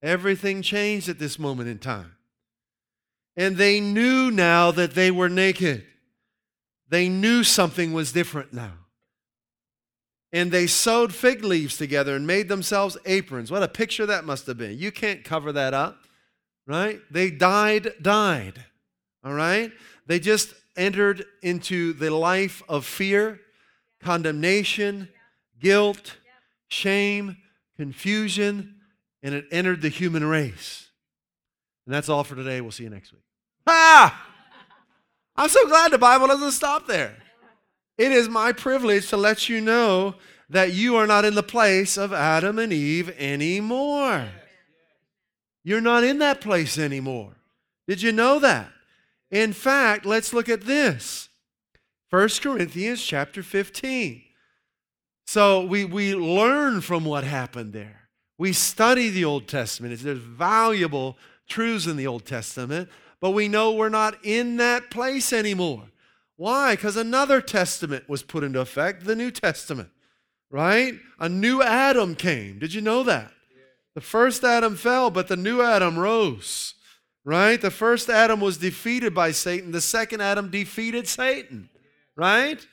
Everything 0.01 0.61
changed 0.61 1.09
at 1.09 1.19
this 1.19 1.39
moment 1.39 1.69
in 1.69 1.79
time. 1.79 2.13
And 3.35 3.57
they 3.57 3.79
knew 3.79 4.31
now 4.31 4.71
that 4.71 4.93
they 4.93 5.11
were 5.11 5.29
naked. 5.29 5.85
They 6.89 7.09
knew 7.09 7.43
something 7.43 7.93
was 7.93 8.11
different 8.11 8.53
now. 8.53 8.73
And 10.33 10.51
they 10.51 10.67
sewed 10.67 11.13
fig 11.13 11.43
leaves 11.43 11.77
together 11.77 12.15
and 12.15 12.27
made 12.27 12.49
themselves 12.49 12.97
aprons. 13.05 13.49
What 13.49 13.63
a 13.63 13.67
picture 13.67 14.05
that 14.05 14.25
must 14.25 14.45
have 14.47 14.57
been. 14.57 14.77
You 14.77 14.91
can't 14.91 15.23
cover 15.23 15.51
that 15.53 15.73
up, 15.73 15.97
right? 16.65 16.99
They 17.09 17.31
died, 17.31 17.93
died, 18.01 18.65
all 19.23 19.33
right? 19.33 19.71
They 20.05 20.19
just 20.19 20.53
entered 20.75 21.25
into 21.41 21.93
the 21.93 22.11
life 22.11 22.61
of 22.67 22.85
fear, 22.85 23.39
condemnation, 24.01 25.09
guilt, 25.59 26.17
shame, 26.67 27.37
confusion, 27.75 28.75
and 29.23 29.33
it 29.33 29.45
entered 29.51 29.81
the 29.81 29.89
human 29.89 30.25
race. 30.25 30.89
And 31.85 31.93
that's 31.93 32.09
all 32.09 32.23
for 32.23 32.35
today. 32.35 32.61
We'll 32.61 32.71
see 32.71 32.83
you 32.83 32.89
next 32.89 33.11
week. 33.11 33.21
Ah! 33.65 34.25
I'm 35.35 35.49
so 35.49 35.67
glad 35.67 35.91
the 35.91 35.97
Bible 35.97 36.27
doesn't 36.27 36.51
stop 36.51 36.87
there. 36.87 37.15
It 37.97 38.11
is 38.11 38.29
my 38.29 38.51
privilege 38.51 39.09
to 39.09 39.17
let 39.17 39.49
you 39.49 39.61
know 39.61 40.15
that 40.49 40.73
you 40.73 40.95
are 40.95 41.07
not 41.07 41.25
in 41.25 41.35
the 41.35 41.43
place 41.43 41.97
of 41.97 42.13
Adam 42.13 42.59
and 42.59 42.71
Eve 42.71 43.13
anymore. 43.17 44.27
You're 45.63 45.81
not 45.81 46.03
in 46.03 46.19
that 46.19 46.41
place 46.41 46.77
anymore. 46.77 47.35
Did 47.87 48.01
you 48.01 48.11
know 48.11 48.39
that? 48.39 48.71
In 49.31 49.53
fact, 49.53 50.05
let's 50.05 50.33
look 50.33 50.47
at 50.47 50.61
this. 50.61 51.29
1 52.09 52.29
Corinthians 52.41 53.03
chapter 53.03 53.43
15. 53.43 54.23
So 55.27 55.65
we, 55.65 55.83
we 55.83 56.15
learn 56.15 56.79
from 56.79 57.03
what 57.03 57.25
happened 57.25 57.73
there. 57.73 58.07
We 58.37 58.53
study 58.53 59.09
the 59.09 59.25
Old 59.25 59.45
Testament. 59.45 59.99
There's 59.99 60.17
valuable 60.17 61.17
truths 61.49 61.85
in 61.85 61.97
the 61.97 62.07
Old 62.07 62.25
Testament, 62.25 62.87
but 63.19 63.31
we 63.31 63.49
know 63.49 63.73
we're 63.73 63.89
not 63.89 64.15
in 64.23 64.55
that 64.57 64.89
place 64.89 65.33
anymore. 65.33 65.83
Why? 66.37 66.75
Because 66.75 66.95
another 66.95 67.41
testament 67.41 68.07
was 68.07 68.23
put 68.23 68.45
into 68.45 68.61
effect, 68.61 69.03
the 69.03 69.17
New 69.17 69.29
Testament, 69.31 69.89
right? 70.49 70.93
A 71.19 71.27
new 71.27 71.61
Adam 71.61 72.15
came. 72.15 72.57
Did 72.57 72.73
you 72.73 72.81
know 72.81 73.03
that? 73.03 73.33
The 73.95 74.01
first 74.01 74.45
Adam 74.45 74.77
fell, 74.77 75.09
but 75.09 75.27
the 75.27 75.35
new 75.35 75.61
Adam 75.61 75.99
rose, 75.99 76.75
right? 77.25 77.59
The 77.59 77.71
first 77.71 78.09
Adam 78.09 78.39
was 78.39 78.57
defeated 78.57 79.13
by 79.13 79.31
Satan, 79.31 79.71
the 79.71 79.81
second 79.81 80.21
Adam 80.21 80.49
defeated 80.49 81.05
Satan, 81.05 81.69
right? 82.15 82.65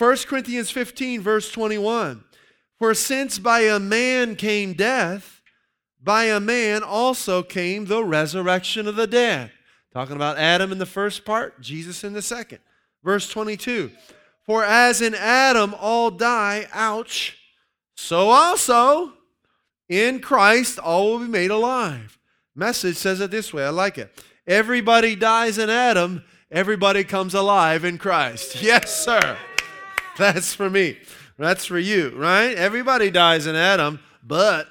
1 0.00 0.16
Corinthians 0.26 0.70
15, 0.70 1.20
verse 1.20 1.52
21. 1.52 2.24
For 2.78 2.94
since 2.94 3.38
by 3.38 3.60
a 3.60 3.78
man 3.78 4.34
came 4.34 4.72
death, 4.72 5.42
by 6.02 6.24
a 6.24 6.40
man 6.40 6.82
also 6.82 7.42
came 7.42 7.84
the 7.84 8.02
resurrection 8.02 8.88
of 8.88 8.96
the 8.96 9.06
dead. 9.06 9.52
Talking 9.92 10.16
about 10.16 10.38
Adam 10.38 10.72
in 10.72 10.78
the 10.78 10.86
first 10.86 11.26
part, 11.26 11.60
Jesus 11.60 12.02
in 12.02 12.14
the 12.14 12.22
second. 12.22 12.60
Verse 13.04 13.28
22. 13.28 13.90
For 14.46 14.64
as 14.64 15.02
in 15.02 15.14
Adam 15.14 15.74
all 15.78 16.10
die, 16.10 16.66
ouch, 16.72 17.36
so 17.94 18.30
also 18.30 19.12
in 19.86 20.20
Christ 20.20 20.78
all 20.78 21.10
will 21.10 21.18
be 21.18 21.28
made 21.28 21.50
alive. 21.50 22.18
Message 22.54 22.96
says 22.96 23.20
it 23.20 23.30
this 23.30 23.52
way. 23.52 23.66
I 23.66 23.68
like 23.68 23.98
it. 23.98 24.18
Everybody 24.46 25.14
dies 25.14 25.58
in 25.58 25.68
Adam, 25.68 26.24
everybody 26.50 27.04
comes 27.04 27.34
alive 27.34 27.84
in 27.84 27.98
Christ. 27.98 28.62
Yes, 28.62 29.04
sir. 29.04 29.36
That's 30.18 30.54
for 30.54 30.68
me. 30.68 30.98
That's 31.38 31.64
for 31.64 31.78
you, 31.78 32.10
right? 32.16 32.54
Everybody 32.54 33.10
dies 33.10 33.46
in 33.46 33.56
Adam, 33.56 34.00
but 34.22 34.68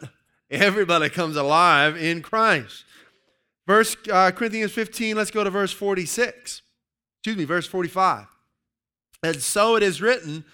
everybody 0.52 1.10
comes 1.10 1.36
alive 1.36 1.98
in 1.98 2.22
Christ. 2.22 2.86
Verse 3.66 3.96
uh, 4.12 4.32
Corinthians 4.32 4.72
15, 4.72 5.16
let's 5.16 5.32
go 5.32 5.44
to 5.44 5.50
verse 5.50 5.72
46. 5.72 6.62
Excuse 7.18 7.38
me, 7.38 7.46
verse 7.46 7.68
45. 7.68 8.28
And 9.24 9.42
so 9.42 9.76
it 9.76 9.84
is 9.84 10.02
written, 10.02 10.46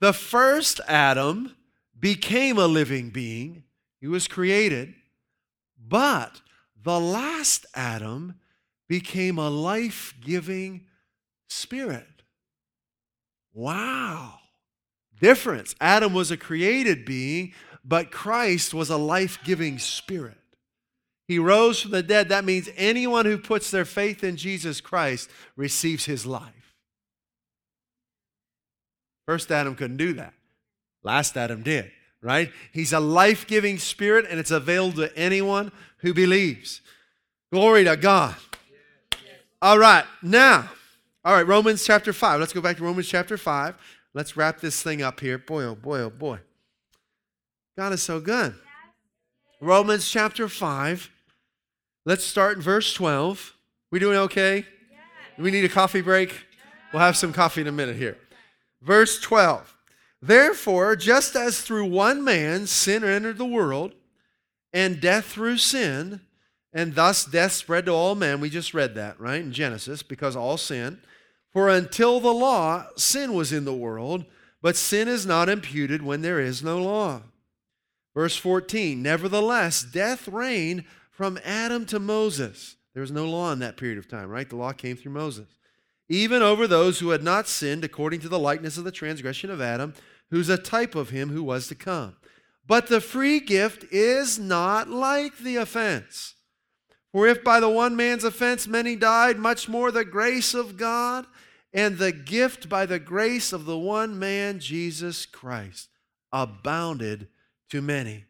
the 0.00 0.12
first 0.12 0.80
Adam 0.88 1.54
became 1.98 2.58
a 2.58 2.66
living 2.66 3.10
being. 3.10 3.62
He 4.00 4.06
was 4.06 4.26
created, 4.26 4.94
but 5.78 6.40
the 6.82 6.98
last 6.98 7.66
Adam 7.74 8.34
became 8.88 9.38
a 9.38 9.50
life 9.50 10.14
giving 10.20 10.86
spirit. 11.48 12.06
Wow. 13.58 14.34
Difference. 15.20 15.74
Adam 15.80 16.12
was 16.14 16.30
a 16.30 16.36
created 16.36 17.04
being, 17.04 17.54
but 17.84 18.12
Christ 18.12 18.72
was 18.72 18.88
a 18.88 18.96
life 18.96 19.40
giving 19.42 19.80
spirit. 19.80 20.36
He 21.26 21.40
rose 21.40 21.80
from 21.80 21.90
the 21.90 22.04
dead. 22.04 22.28
That 22.28 22.44
means 22.44 22.68
anyone 22.76 23.26
who 23.26 23.36
puts 23.36 23.72
their 23.72 23.84
faith 23.84 24.22
in 24.22 24.36
Jesus 24.36 24.80
Christ 24.80 25.28
receives 25.56 26.04
his 26.04 26.24
life. 26.24 26.76
First 29.26 29.50
Adam 29.50 29.74
couldn't 29.74 29.96
do 29.96 30.12
that. 30.12 30.34
Last 31.02 31.36
Adam 31.36 31.64
did, 31.64 31.90
right? 32.22 32.52
He's 32.72 32.92
a 32.92 33.00
life 33.00 33.48
giving 33.48 33.78
spirit 33.78 34.24
and 34.30 34.38
it's 34.38 34.52
available 34.52 34.98
to 34.98 35.18
anyone 35.18 35.72
who 35.98 36.14
believes. 36.14 36.80
Glory 37.52 37.82
to 37.82 37.96
God. 37.96 38.36
All 39.60 39.80
right, 39.80 40.04
now 40.22 40.70
All 41.24 41.34
right, 41.34 41.46
Romans 41.46 41.84
chapter 41.84 42.12
5. 42.12 42.38
Let's 42.38 42.52
go 42.52 42.60
back 42.60 42.76
to 42.76 42.84
Romans 42.84 43.08
chapter 43.08 43.36
5. 43.36 43.74
Let's 44.14 44.36
wrap 44.36 44.60
this 44.60 44.82
thing 44.82 45.02
up 45.02 45.20
here. 45.20 45.36
Boy, 45.36 45.64
oh 45.64 45.74
boy, 45.74 46.00
oh 46.00 46.10
boy. 46.10 46.38
God 47.76 47.92
is 47.92 48.02
so 48.02 48.20
good. 48.20 48.54
Romans 49.60 50.08
chapter 50.08 50.48
5. 50.48 51.10
Let's 52.04 52.24
start 52.24 52.56
in 52.56 52.62
verse 52.62 52.94
12. 52.94 53.54
We 53.90 53.98
doing 53.98 54.16
okay? 54.16 54.64
We 55.36 55.50
need 55.50 55.64
a 55.64 55.68
coffee 55.68 56.00
break? 56.00 56.46
We'll 56.92 57.02
have 57.02 57.16
some 57.16 57.32
coffee 57.32 57.62
in 57.62 57.66
a 57.66 57.72
minute 57.72 57.96
here. 57.96 58.16
Verse 58.80 59.20
12. 59.20 59.76
Therefore, 60.22 60.96
just 60.96 61.36
as 61.36 61.60
through 61.60 61.86
one 61.86 62.24
man 62.24 62.66
sin 62.66 63.04
entered 63.04 63.38
the 63.38 63.44
world, 63.44 63.92
and 64.72 65.00
death 65.00 65.26
through 65.26 65.58
sin, 65.58 66.20
and 66.72 66.94
thus 66.94 67.24
death 67.24 67.52
spread 67.52 67.86
to 67.86 67.92
all 67.92 68.14
men. 68.14 68.40
We 68.40 68.50
just 68.50 68.74
read 68.74 68.94
that, 68.94 69.18
right, 69.20 69.40
in 69.40 69.52
Genesis, 69.52 70.02
because 70.02 70.36
all 70.36 70.56
sin. 70.56 71.00
For 71.52 71.68
until 71.68 72.20
the 72.20 72.32
law, 72.32 72.86
sin 72.96 73.34
was 73.34 73.52
in 73.52 73.64
the 73.64 73.74
world, 73.74 74.26
but 74.60 74.76
sin 74.76 75.08
is 75.08 75.24
not 75.24 75.48
imputed 75.48 76.02
when 76.02 76.22
there 76.22 76.40
is 76.40 76.62
no 76.62 76.82
law. 76.82 77.22
Verse 78.14 78.36
14 78.36 79.02
Nevertheless, 79.02 79.82
death 79.82 80.28
reigned 80.28 80.84
from 81.10 81.38
Adam 81.44 81.86
to 81.86 81.98
Moses. 81.98 82.76
There 82.94 83.00
was 83.00 83.10
no 83.10 83.26
law 83.26 83.52
in 83.52 83.60
that 83.60 83.76
period 83.76 83.98
of 83.98 84.08
time, 84.08 84.28
right? 84.28 84.48
The 84.48 84.56
law 84.56 84.72
came 84.72 84.96
through 84.96 85.12
Moses. 85.12 85.48
Even 86.08 86.42
over 86.42 86.66
those 86.66 86.98
who 86.98 87.10
had 87.10 87.22
not 87.22 87.46
sinned 87.46 87.84
according 87.84 88.20
to 88.20 88.28
the 88.28 88.38
likeness 88.38 88.78
of 88.78 88.84
the 88.84 88.90
transgression 88.90 89.50
of 89.50 89.60
Adam, 89.60 89.94
who's 90.30 90.48
a 90.48 90.56
type 90.56 90.94
of 90.94 91.10
him 91.10 91.30
who 91.30 91.42
was 91.42 91.68
to 91.68 91.74
come. 91.74 92.16
But 92.66 92.88
the 92.88 93.00
free 93.00 93.40
gift 93.40 93.84
is 93.90 94.38
not 94.38 94.88
like 94.88 95.38
the 95.38 95.56
offense. 95.56 96.34
For 97.12 97.26
if 97.26 97.42
by 97.42 97.60
the 97.60 97.70
one 97.70 97.96
man's 97.96 98.24
offense 98.24 98.66
many 98.66 98.94
died, 98.94 99.38
much 99.38 99.68
more 99.68 99.90
the 99.90 100.04
grace 100.04 100.54
of 100.54 100.76
God 100.76 101.26
and 101.72 101.98
the 101.98 102.12
gift 102.12 102.68
by 102.68 102.86
the 102.86 102.98
grace 102.98 103.52
of 103.52 103.64
the 103.64 103.78
one 103.78 104.18
man, 104.18 104.58
Jesus 104.58 105.26
Christ, 105.26 105.88
abounded 106.32 107.28
to 107.70 107.80
many. 107.80 108.24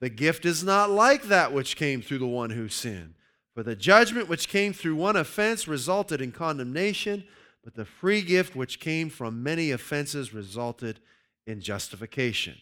The 0.00 0.10
gift 0.10 0.44
is 0.44 0.64
not 0.64 0.90
like 0.90 1.24
that 1.24 1.52
which 1.52 1.76
came 1.76 2.02
through 2.02 2.18
the 2.18 2.26
one 2.26 2.50
who 2.50 2.68
sinned. 2.68 3.14
For 3.54 3.62
the 3.62 3.76
judgment 3.76 4.28
which 4.28 4.48
came 4.48 4.72
through 4.72 4.96
one 4.96 5.16
offense 5.16 5.68
resulted 5.68 6.20
in 6.20 6.32
condemnation, 6.32 7.24
but 7.62 7.74
the 7.74 7.84
free 7.84 8.22
gift 8.22 8.56
which 8.56 8.80
came 8.80 9.10
from 9.10 9.42
many 9.42 9.70
offenses 9.70 10.32
resulted 10.34 11.00
in 11.46 11.60
justification. 11.60 12.56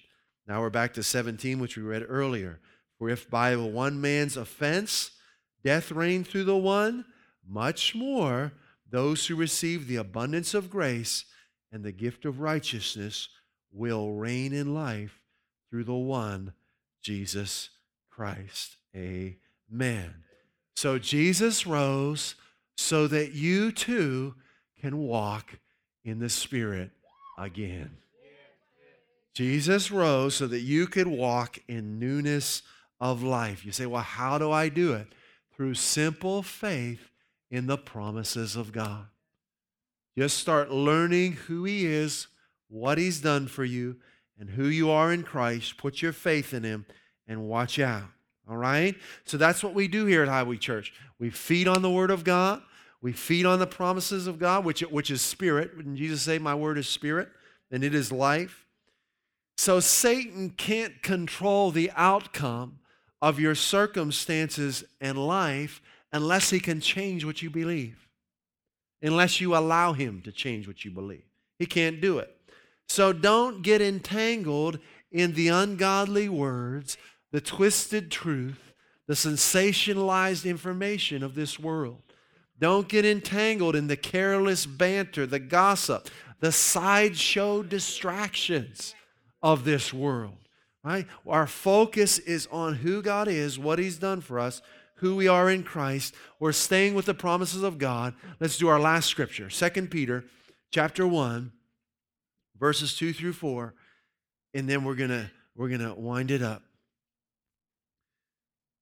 Now 0.46 0.60
we're 0.60 0.70
back 0.70 0.94
to 0.94 1.02
17, 1.02 1.60
which 1.60 1.76
we 1.76 1.82
read 1.82 2.04
earlier. 2.08 2.58
For 2.98 3.08
if 3.08 3.30
by 3.30 3.52
the 3.52 3.64
one 3.64 4.00
man's 4.00 4.36
offense 4.36 5.12
death 5.62 5.90
reigned 5.90 6.26
through 6.26 6.44
the 6.44 6.56
one, 6.56 7.04
much 7.48 7.94
more 7.94 8.52
those 8.90 9.26
who 9.26 9.36
receive 9.36 9.86
the 9.86 9.96
abundance 9.96 10.54
of 10.54 10.70
grace 10.70 11.24
and 11.72 11.84
the 11.84 11.92
gift 11.92 12.24
of 12.24 12.40
righteousness 12.40 13.28
will 13.72 14.12
reign 14.12 14.52
in 14.52 14.74
life 14.74 15.20
through 15.70 15.84
the 15.84 15.94
one, 15.94 16.52
Jesus 17.00 17.70
Christ. 18.10 18.76
Amen. 18.96 20.14
So 20.74 20.98
Jesus 20.98 21.66
rose 21.66 22.34
so 22.76 23.06
that 23.06 23.32
you 23.32 23.70
too 23.70 24.34
can 24.80 24.98
walk 24.98 25.58
in 26.04 26.18
the 26.18 26.30
Spirit 26.30 26.90
again. 27.38 27.98
Jesus 29.34 29.90
rose 29.90 30.34
so 30.34 30.46
that 30.48 30.60
you 30.60 30.86
could 30.86 31.06
walk 31.06 31.58
in 31.68 31.98
newness 31.98 32.62
of 33.00 33.22
life. 33.22 33.64
You 33.64 33.72
say, 33.72 33.86
well, 33.86 34.02
how 34.02 34.38
do 34.38 34.50
I 34.50 34.68
do 34.68 34.94
it? 34.94 35.06
Through 35.60 35.74
simple 35.74 36.42
faith 36.42 37.10
in 37.50 37.66
the 37.66 37.76
promises 37.76 38.56
of 38.56 38.72
God. 38.72 39.04
Just 40.16 40.38
start 40.38 40.70
learning 40.70 41.32
who 41.32 41.64
He 41.64 41.84
is, 41.84 42.28
what 42.70 42.96
He's 42.96 43.20
done 43.20 43.46
for 43.46 43.62
you, 43.62 43.96
and 44.38 44.48
who 44.48 44.64
you 44.68 44.88
are 44.88 45.12
in 45.12 45.22
Christ. 45.22 45.76
Put 45.76 46.00
your 46.00 46.14
faith 46.14 46.54
in 46.54 46.62
Him 46.62 46.86
and 47.28 47.46
watch 47.46 47.78
out. 47.78 48.04
All 48.48 48.56
right? 48.56 48.96
So 49.26 49.36
that's 49.36 49.62
what 49.62 49.74
we 49.74 49.86
do 49.86 50.06
here 50.06 50.22
at 50.22 50.30
Highway 50.30 50.56
Church. 50.56 50.94
We 51.18 51.28
feed 51.28 51.68
on 51.68 51.82
the 51.82 51.90
Word 51.90 52.10
of 52.10 52.24
God. 52.24 52.62
We 53.02 53.12
feed 53.12 53.44
on 53.44 53.58
the 53.58 53.66
promises 53.66 54.26
of 54.26 54.38
God, 54.38 54.64
which, 54.64 54.80
which 54.80 55.10
is 55.10 55.20
spirit. 55.20 55.76
When 55.76 55.94
Jesus 55.94 56.22
say, 56.22 56.38
My 56.38 56.54
word 56.54 56.78
is 56.78 56.88
spirit, 56.88 57.28
and 57.70 57.84
it 57.84 57.94
is 57.94 58.10
life. 58.10 58.64
So 59.58 59.78
Satan 59.78 60.54
can't 60.56 61.02
control 61.02 61.70
the 61.70 61.90
outcome 61.94 62.78
of 63.22 63.38
your 63.38 63.54
circumstances 63.54 64.84
and 65.00 65.18
life 65.18 65.80
unless 66.12 66.50
he 66.50 66.60
can 66.60 66.80
change 66.80 67.24
what 67.24 67.42
you 67.42 67.50
believe, 67.50 68.08
unless 69.02 69.40
you 69.40 69.56
allow 69.56 69.92
him 69.92 70.22
to 70.22 70.32
change 70.32 70.66
what 70.66 70.84
you 70.84 70.90
believe. 70.90 71.24
He 71.58 71.66
can't 71.66 72.00
do 72.00 72.18
it. 72.18 72.34
So 72.88 73.12
don't 73.12 73.62
get 73.62 73.80
entangled 73.80 74.78
in 75.12 75.34
the 75.34 75.48
ungodly 75.48 76.28
words, 76.28 76.96
the 77.30 77.40
twisted 77.40 78.10
truth, 78.10 78.72
the 79.06 79.14
sensationalized 79.14 80.48
information 80.48 81.22
of 81.22 81.34
this 81.34 81.58
world. 81.58 82.02
Don't 82.58 82.88
get 82.88 83.04
entangled 83.04 83.74
in 83.74 83.86
the 83.86 83.96
careless 83.96 84.66
banter, 84.66 85.26
the 85.26 85.38
gossip, 85.38 86.08
the 86.40 86.52
sideshow 86.52 87.62
distractions 87.62 88.94
of 89.42 89.64
this 89.64 89.92
world. 89.92 90.36
Right? 90.82 91.06
Our 91.26 91.46
focus 91.46 92.18
is 92.18 92.48
on 92.50 92.76
who 92.76 93.02
God 93.02 93.28
is, 93.28 93.58
what 93.58 93.78
He's 93.78 93.98
done 93.98 94.20
for 94.20 94.38
us, 94.38 94.62
who 94.96 95.16
we 95.16 95.28
are 95.28 95.50
in 95.50 95.62
Christ. 95.62 96.14
We're 96.38 96.52
staying 96.52 96.94
with 96.94 97.06
the 97.06 97.14
promises 97.14 97.62
of 97.62 97.78
God. 97.78 98.14
Let's 98.38 98.56
do 98.56 98.68
our 98.68 98.80
last 98.80 99.08
scripture. 99.08 99.48
2 99.48 99.86
Peter 99.88 100.24
chapter 100.70 101.06
1, 101.06 101.52
verses 102.58 102.96
2 102.96 103.12
through 103.12 103.34
4. 103.34 103.74
And 104.54 104.68
then 104.68 104.84
we're 104.84 104.94
gonna 104.94 105.30
we're 105.54 105.68
gonna 105.68 105.94
wind 105.94 106.30
it 106.30 106.42
up. 106.42 106.62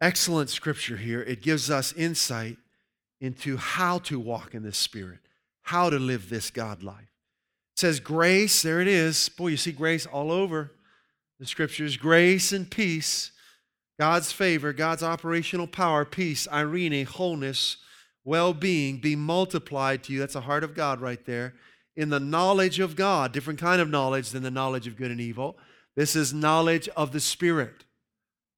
Excellent 0.00 0.50
scripture 0.50 0.96
here. 0.96 1.22
It 1.22 1.42
gives 1.42 1.70
us 1.70 1.92
insight 1.92 2.56
into 3.20 3.56
how 3.56 3.98
to 3.98 4.20
walk 4.20 4.54
in 4.54 4.62
this 4.62 4.78
spirit, 4.78 5.18
how 5.62 5.90
to 5.90 5.98
live 5.98 6.30
this 6.30 6.50
God 6.50 6.84
life. 6.84 7.12
It 7.74 7.80
says 7.80 7.98
grace, 7.98 8.62
there 8.62 8.80
it 8.80 8.86
is. 8.86 9.28
Boy, 9.28 9.48
you 9.48 9.56
see 9.56 9.72
grace 9.72 10.06
all 10.06 10.30
over 10.30 10.72
the 11.38 11.46
scriptures 11.46 11.96
grace 11.96 12.52
and 12.52 12.70
peace, 12.70 13.32
God's 13.98 14.32
favor, 14.32 14.72
God's 14.72 15.02
operational 15.02 15.66
power, 15.66 16.04
peace, 16.04 16.46
eirene, 16.48 17.04
wholeness, 17.04 17.78
well 18.24 18.52
being 18.52 18.98
be 18.98 19.16
multiplied 19.16 20.02
to 20.04 20.12
you. 20.12 20.18
That's 20.18 20.34
the 20.34 20.42
heart 20.42 20.64
of 20.64 20.74
God 20.74 21.00
right 21.00 21.24
there. 21.24 21.54
In 21.96 22.10
the 22.10 22.20
knowledge 22.20 22.78
of 22.78 22.94
God, 22.94 23.32
different 23.32 23.58
kind 23.58 23.80
of 23.80 23.90
knowledge 23.90 24.30
than 24.30 24.42
the 24.42 24.50
knowledge 24.50 24.86
of 24.86 24.96
good 24.96 25.10
and 25.10 25.20
evil. 25.20 25.58
This 25.96 26.14
is 26.14 26.32
knowledge 26.32 26.88
of 26.90 27.12
the 27.12 27.20
Spirit. 27.20 27.84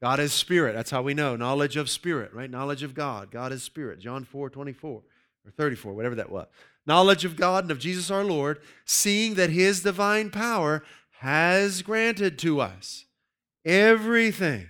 God 0.03 0.19
is 0.19 0.33
spirit. 0.33 0.75
That's 0.75 0.91
how 0.91 1.03
we 1.03 1.13
know. 1.13 1.37
Knowledge 1.37 1.77
of 1.77 1.91
spirit, 1.91 2.33
right? 2.33 2.51
Knowledge 2.51 2.83
of 2.83 2.95
God. 2.95 3.31
God 3.31 3.53
is 3.53 3.63
spirit. 3.63 4.01
John 4.01 4.25
4 4.25 4.49
24 4.49 4.91
or 4.91 5.51
34, 5.51 5.93
whatever 5.93 6.15
that 6.15 6.31
was. 6.31 6.47
Knowledge 6.87 7.27
of 7.27 7.37
God 7.37 7.65
and 7.65 7.71
of 7.71 7.79
Jesus 7.79 8.11
our 8.11 8.25
Lord, 8.25 8.61
seeing 8.87 9.35
that 9.35 9.51
his 9.51 9.83
divine 9.83 10.31
power 10.31 10.83
has 11.21 11.83
granted 11.83 12.39
to 12.39 12.61
us 12.61 13.05
everything 13.67 14.67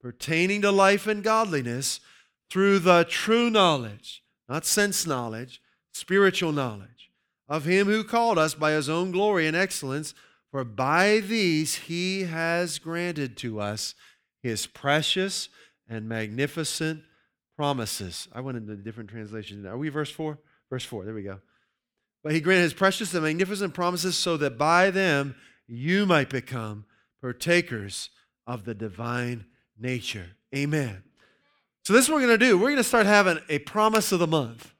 pertaining 0.00 0.62
to 0.62 0.72
life 0.72 1.06
and 1.06 1.22
godliness 1.22 2.00
through 2.48 2.78
the 2.78 3.04
true 3.04 3.50
knowledge, 3.50 4.22
not 4.48 4.64
sense 4.64 5.06
knowledge, 5.06 5.60
spiritual 5.92 6.52
knowledge 6.52 7.10
of 7.50 7.66
him 7.66 7.86
who 7.86 8.02
called 8.02 8.38
us 8.38 8.54
by 8.54 8.72
his 8.72 8.88
own 8.88 9.10
glory 9.10 9.46
and 9.46 9.54
excellence. 9.54 10.14
For 10.50 10.64
by 10.64 11.18
these 11.18 11.74
he 11.74 12.22
has 12.22 12.78
granted 12.78 13.36
to 13.38 13.60
us 13.60 13.94
his 14.42 14.66
precious 14.66 15.50
and 15.86 16.08
magnificent 16.08 17.02
promises. 17.58 18.26
I 18.32 18.40
went 18.40 18.56
into 18.56 18.72
a 18.72 18.76
different 18.76 19.10
translation. 19.10 19.66
Are 19.66 19.76
we 19.76 19.90
verse 19.90 20.10
4? 20.10 20.38
Verse 20.70 20.84
4, 20.84 21.04
there 21.04 21.14
we 21.14 21.24
go. 21.24 21.40
But 22.24 22.32
he 22.32 22.40
granted 22.40 22.62
his 22.62 22.72
precious 22.72 23.12
and 23.12 23.22
magnificent 23.22 23.74
promises 23.74 24.16
so 24.16 24.38
that 24.38 24.56
by 24.56 24.90
them 24.90 25.34
you 25.70 26.04
might 26.04 26.28
become 26.28 26.84
partakers 27.20 28.10
of 28.46 28.64
the 28.64 28.74
divine 28.74 29.44
nature. 29.78 30.26
Amen. 30.54 31.02
So, 31.84 31.92
this 31.92 32.04
is 32.04 32.10
what 32.10 32.16
we're 32.16 32.26
going 32.26 32.38
to 32.38 32.46
do. 32.46 32.58
We're 32.58 32.68
going 32.68 32.76
to 32.76 32.84
start 32.84 33.06
having 33.06 33.38
a 33.48 33.60
promise 33.60 34.12
of 34.12 34.18
the 34.18 34.26
month. 34.26 34.72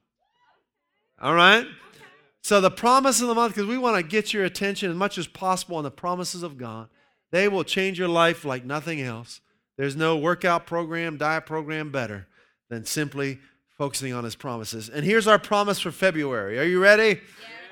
All 1.21 1.35
right? 1.35 1.67
So, 2.43 2.61
the 2.61 2.71
promise 2.71 3.21
of 3.21 3.29
the 3.29 3.35
month, 3.35 3.55
because 3.55 3.69
we 3.69 3.79
want 3.79 3.97
to 3.97 4.03
get 4.03 4.33
your 4.33 4.45
attention 4.45 4.91
as 4.91 4.97
much 4.97 5.17
as 5.17 5.27
possible 5.27 5.77
on 5.77 5.85
the 5.85 5.91
promises 5.91 6.43
of 6.43 6.59
God. 6.59 6.89
They 7.31 7.47
will 7.47 7.65
change 7.65 7.99
your 7.99 8.09
life 8.09 8.45
like 8.45 8.65
nothing 8.65 9.01
else. 9.01 9.41
There's 9.77 9.95
no 9.95 10.17
workout 10.17 10.67
program, 10.67 11.17
diet 11.17 11.47
program 11.47 11.93
better 11.93 12.27
than 12.69 12.85
simply 12.85 13.39
focusing 13.79 14.13
on 14.13 14.25
his 14.25 14.35
promises. 14.35 14.89
And 14.89 15.05
here's 15.05 15.29
our 15.29 15.39
promise 15.39 15.79
for 15.79 15.93
February. 15.93 16.59
Are 16.59 16.65
you 16.65 16.83
ready? 16.83 17.21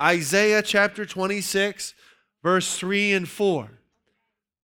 Isaiah 0.01 0.61
chapter 0.61 1.05
26, 1.05 1.93
verse 2.43 2.77
3 2.77 3.13
and 3.13 3.27
4. 3.27 3.69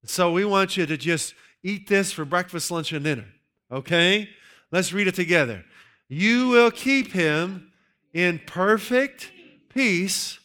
So 0.05 0.32
we 0.32 0.45
want 0.45 0.78
you 0.78 0.86
to 0.86 0.97
just 0.97 1.34
eat 1.63 1.88
this 1.88 2.11
for 2.11 2.26
breakfast, 2.26 2.71
lunch, 2.71 2.91
and 2.91 3.03
dinner. 3.03 3.26
Okay? 3.71 4.30
Let's 4.71 4.93
read 4.93 5.07
it 5.07 5.15
together. 5.15 5.65
You 6.07 6.49
will 6.49 6.71
keep 6.71 7.11
him 7.11 7.71
in 8.13 8.39
perfect 8.45 9.32
peace 9.69 10.39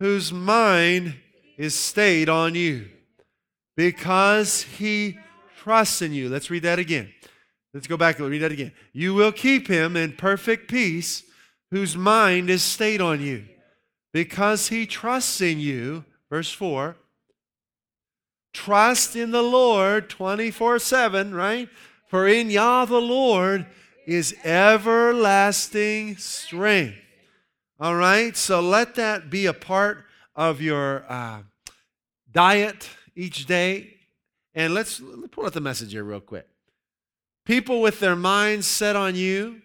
whose 0.00 0.32
mind 0.32 1.14
is 1.56 1.74
stayed 1.74 2.28
on 2.28 2.54
you 2.54 2.88
because 3.76 4.62
he 4.62 5.18
trusts 5.56 6.02
in 6.02 6.12
you. 6.12 6.28
Let's 6.28 6.50
read 6.50 6.62
that 6.62 6.78
again. 6.78 7.12
Let's 7.72 7.86
go 7.86 7.96
back 7.96 8.18
and 8.18 8.28
read 8.28 8.42
that 8.42 8.52
again. 8.52 8.72
You 8.92 9.14
will 9.14 9.32
keep 9.32 9.66
him 9.68 9.96
in 9.96 10.12
perfect 10.12 10.70
peace 10.70 11.24
whose 11.70 11.96
mind 11.96 12.48
is 12.50 12.62
stayed 12.62 13.00
on 13.00 13.20
you 13.20 13.44
because 14.12 14.68
he 14.68 14.86
trusts 14.86 15.40
in 15.40 15.58
you. 15.58 16.04
Verse 16.34 16.50
4 16.50 16.96
Trust 18.52 19.14
in 19.14 19.30
the 19.30 19.40
Lord 19.40 20.10
24 20.10 20.80
7, 20.80 21.32
right? 21.32 21.68
For 22.08 22.26
in 22.26 22.50
Yah 22.50 22.86
the 22.86 23.00
Lord 23.00 23.66
is 24.04 24.34
everlasting 24.42 26.16
strength. 26.16 26.96
All 27.78 27.94
right, 27.94 28.36
so 28.36 28.60
let 28.60 28.96
that 28.96 29.30
be 29.30 29.46
a 29.46 29.52
part 29.52 30.06
of 30.34 30.60
your 30.60 31.04
uh, 31.08 31.42
diet 32.32 32.90
each 33.14 33.46
day. 33.46 33.94
And 34.56 34.74
let's, 34.74 35.00
let's 35.00 35.28
pull 35.28 35.46
out 35.46 35.52
the 35.52 35.60
message 35.60 35.92
here 35.92 36.02
real 36.02 36.18
quick. 36.18 36.48
People 37.44 37.80
with 37.80 38.00
their 38.00 38.16
minds 38.16 38.66
set 38.66 38.96
on 38.96 39.14
you, 39.14 39.62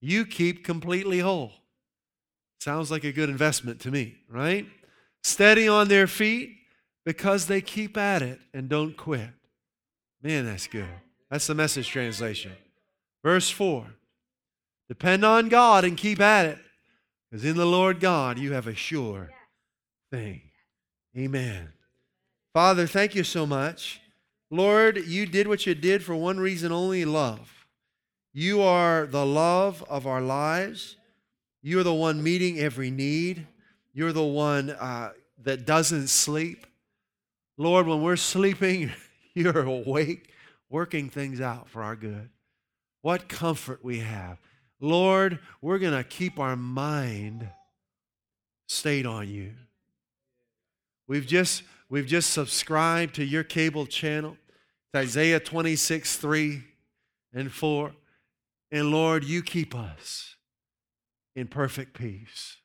you 0.00 0.24
keep 0.24 0.64
completely 0.64 1.18
whole. 1.18 1.52
Sounds 2.58 2.90
like 2.90 3.04
a 3.04 3.12
good 3.12 3.28
investment 3.28 3.80
to 3.80 3.90
me, 3.90 4.14
right? 4.30 4.66
Steady 5.26 5.66
on 5.66 5.88
their 5.88 6.06
feet 6.06 6.56
because 7.04 7.48
they 7.48 7.60
keep 7.60 7.96
at 7.96 8.22
it 8.22 8.38
and 8.54 8.68
don't 8.68 8.96
quit. 8.96 9.28
Man, 10.22 10.46
that's 10.46 10.68
good. 10.68 10.86
That's 11.28 11.48
the 11.48 11.54
message 11.56 11.88
translation. 11.88 12.52
Verse 13.24 13.50
4 13.50 13.86
Depend 14.88 15.24
on 15.24 15.48
God 15.48 15.84
and 15.84 15.96
keep 15.96 16.20
at 16.20 16.46
it, 16.46 16.58
because 17.28 17.44
in 17.44 17.56
the 17.56 17.66
Lord 17.66 17.98
God 17.98 18.38
you 18.38 18.52
have 18.52 18.68
a 18.68 18.74
sure 18.76 19.30
thing. 20.12 20.42
Amen. 21.18 21.72
Father, 22.54 22.86
thank 22.86 23.16
you 23.16 23.24
so 23.24 23.44
much. 23.44 24.00
Lord, 24.48 24.96
you 25.08 25.26
did 25.26 25.48
what 25.48 25.66
you 25.66 25.74
did 25.74 26.04
for 26.04 26.14
one 26.14 26.38
reason 26.38 26.70
only 26.70 27.04
love. 27.04 27.66
You 28.32 28.62
are 28.62 29.06
the 29.06 29.26
love 29.26 29.84
of 29.88 30.06
our 30.06 30.20
lives. 30.20 30.94
You're 31.62 31.82
the 31.82 31.92
one 31.92 32.22
meeting 32.22 32.60
every 32.60 32.92
need. 32.92 33.48
You're 33.96 34.12
the 34.12 34.22
one 34.22 34.68
uh, 34.68 35.12
that 35.42 35.64
doesn't 35.64 36.08
sleep. 36.08 36.66
Lord, 37.56 37.86
when 37.86 38.02
we're 38.02 38.16
sleeping, 38.16 38.92
you're 39.34 39.62
awake, 39.62 40.34
working 40.68 41.08
things 41.08 41.40
out 41.40 41.70
for 41.70 41.82
our 41.82 41.96
good. 41.96 42.28
What 43.00 43.26
comfort 43.26 43.82
we 43.82 44.00
have. 44.00 44.38
Lord, 44.80 45.38
we're 45.62 45.78
going 45.78 45.94
to 45.94 46.04
keep 46.04 46.38
our 46.38 46.56
mind 46.56 47.48
stayed 48.68 49.06
on 49.06 49.30
you. 49.30 49.54
We've 51.08 51.26
just 51.26 51.62
we've 51.88 52.06
just 52.06 52.34
subscribed 52.34 53.14
to 53.14 53.24
your 53.24 53.44
cable 53.44 53.86
channel. 53.86 54.36
It's 54.92 55.08
Isaiah 55.08 55.40
26, 55.40 56.18
3 56.18 56.64
and 57.32 57.50
4. 57.50 57.92
And 58.72 58.90
Lord, 58.90 59.24
you 59.24 59.42
keep 59.42 59.74
us 59.74 60.36
in 61.34 61.46
perfect 61.46 61.94
peace. 61.94 62.58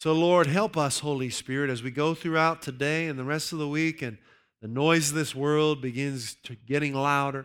So, 0.00 0.14
Lord, 0.14 0.46
help 0.46 0.78
us, 0.78 1.00
Holy 1.00 1.28
Spirit, 1.28 1.68
as 1.68 1.82
we 1.82 1.90
go 1.90 2.14
throughout 2.14 2.62
today 2.62 3.08
and 3.08 3.18
the 3.18 3.24
rest 3.24 3.52
of 3.52 3.58
the 3.58 3.68
week 3.68 4.00
and 4.00 4.16
the 4.62 4.66
noise 4.66 5.10
of 5.10 5.14
this 5.14 5.34
world 5.34 5.82
begins 5.82 6.36
to 6.44 6.54
getting 6.54 6.94
louder. 6.94 7.44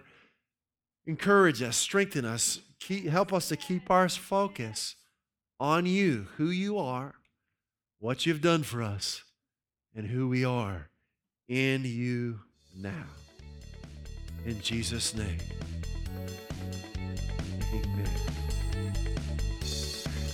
Encourage 1.06 1.62
us, 1.62 1.76
strengthen 1.76 2.24
us, 2.24 2.62
keep, 2.80 3.08
help 3.08 3.34
us 3.34 3.50
to 3.50 3.58
keep 3.58 3.92
our 3.92 4.08
focus 4.08 4.96
on 5.60 5.86
you, 5.86 6.28
who 6.38 6.50
you 6.50 6.78
are, 6.78 7.16
what 8.00 8.26
you've 8.26 8.42
done 8.42 8.64
for 8.64 8.82
us, 8.82 9.22
and 9.94 10.08
who 10.08 10.30
we 10.30 10.46
are 10.46 10.88
in 11.50 11.84
you 11.84 12.40
now. 12.74 13.08
In 14.46 14.62
Jesus' 14.62 15.14
name. 15.14 15.40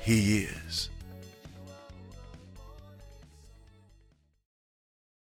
he 0.00 0.44
is. 0.44 0.88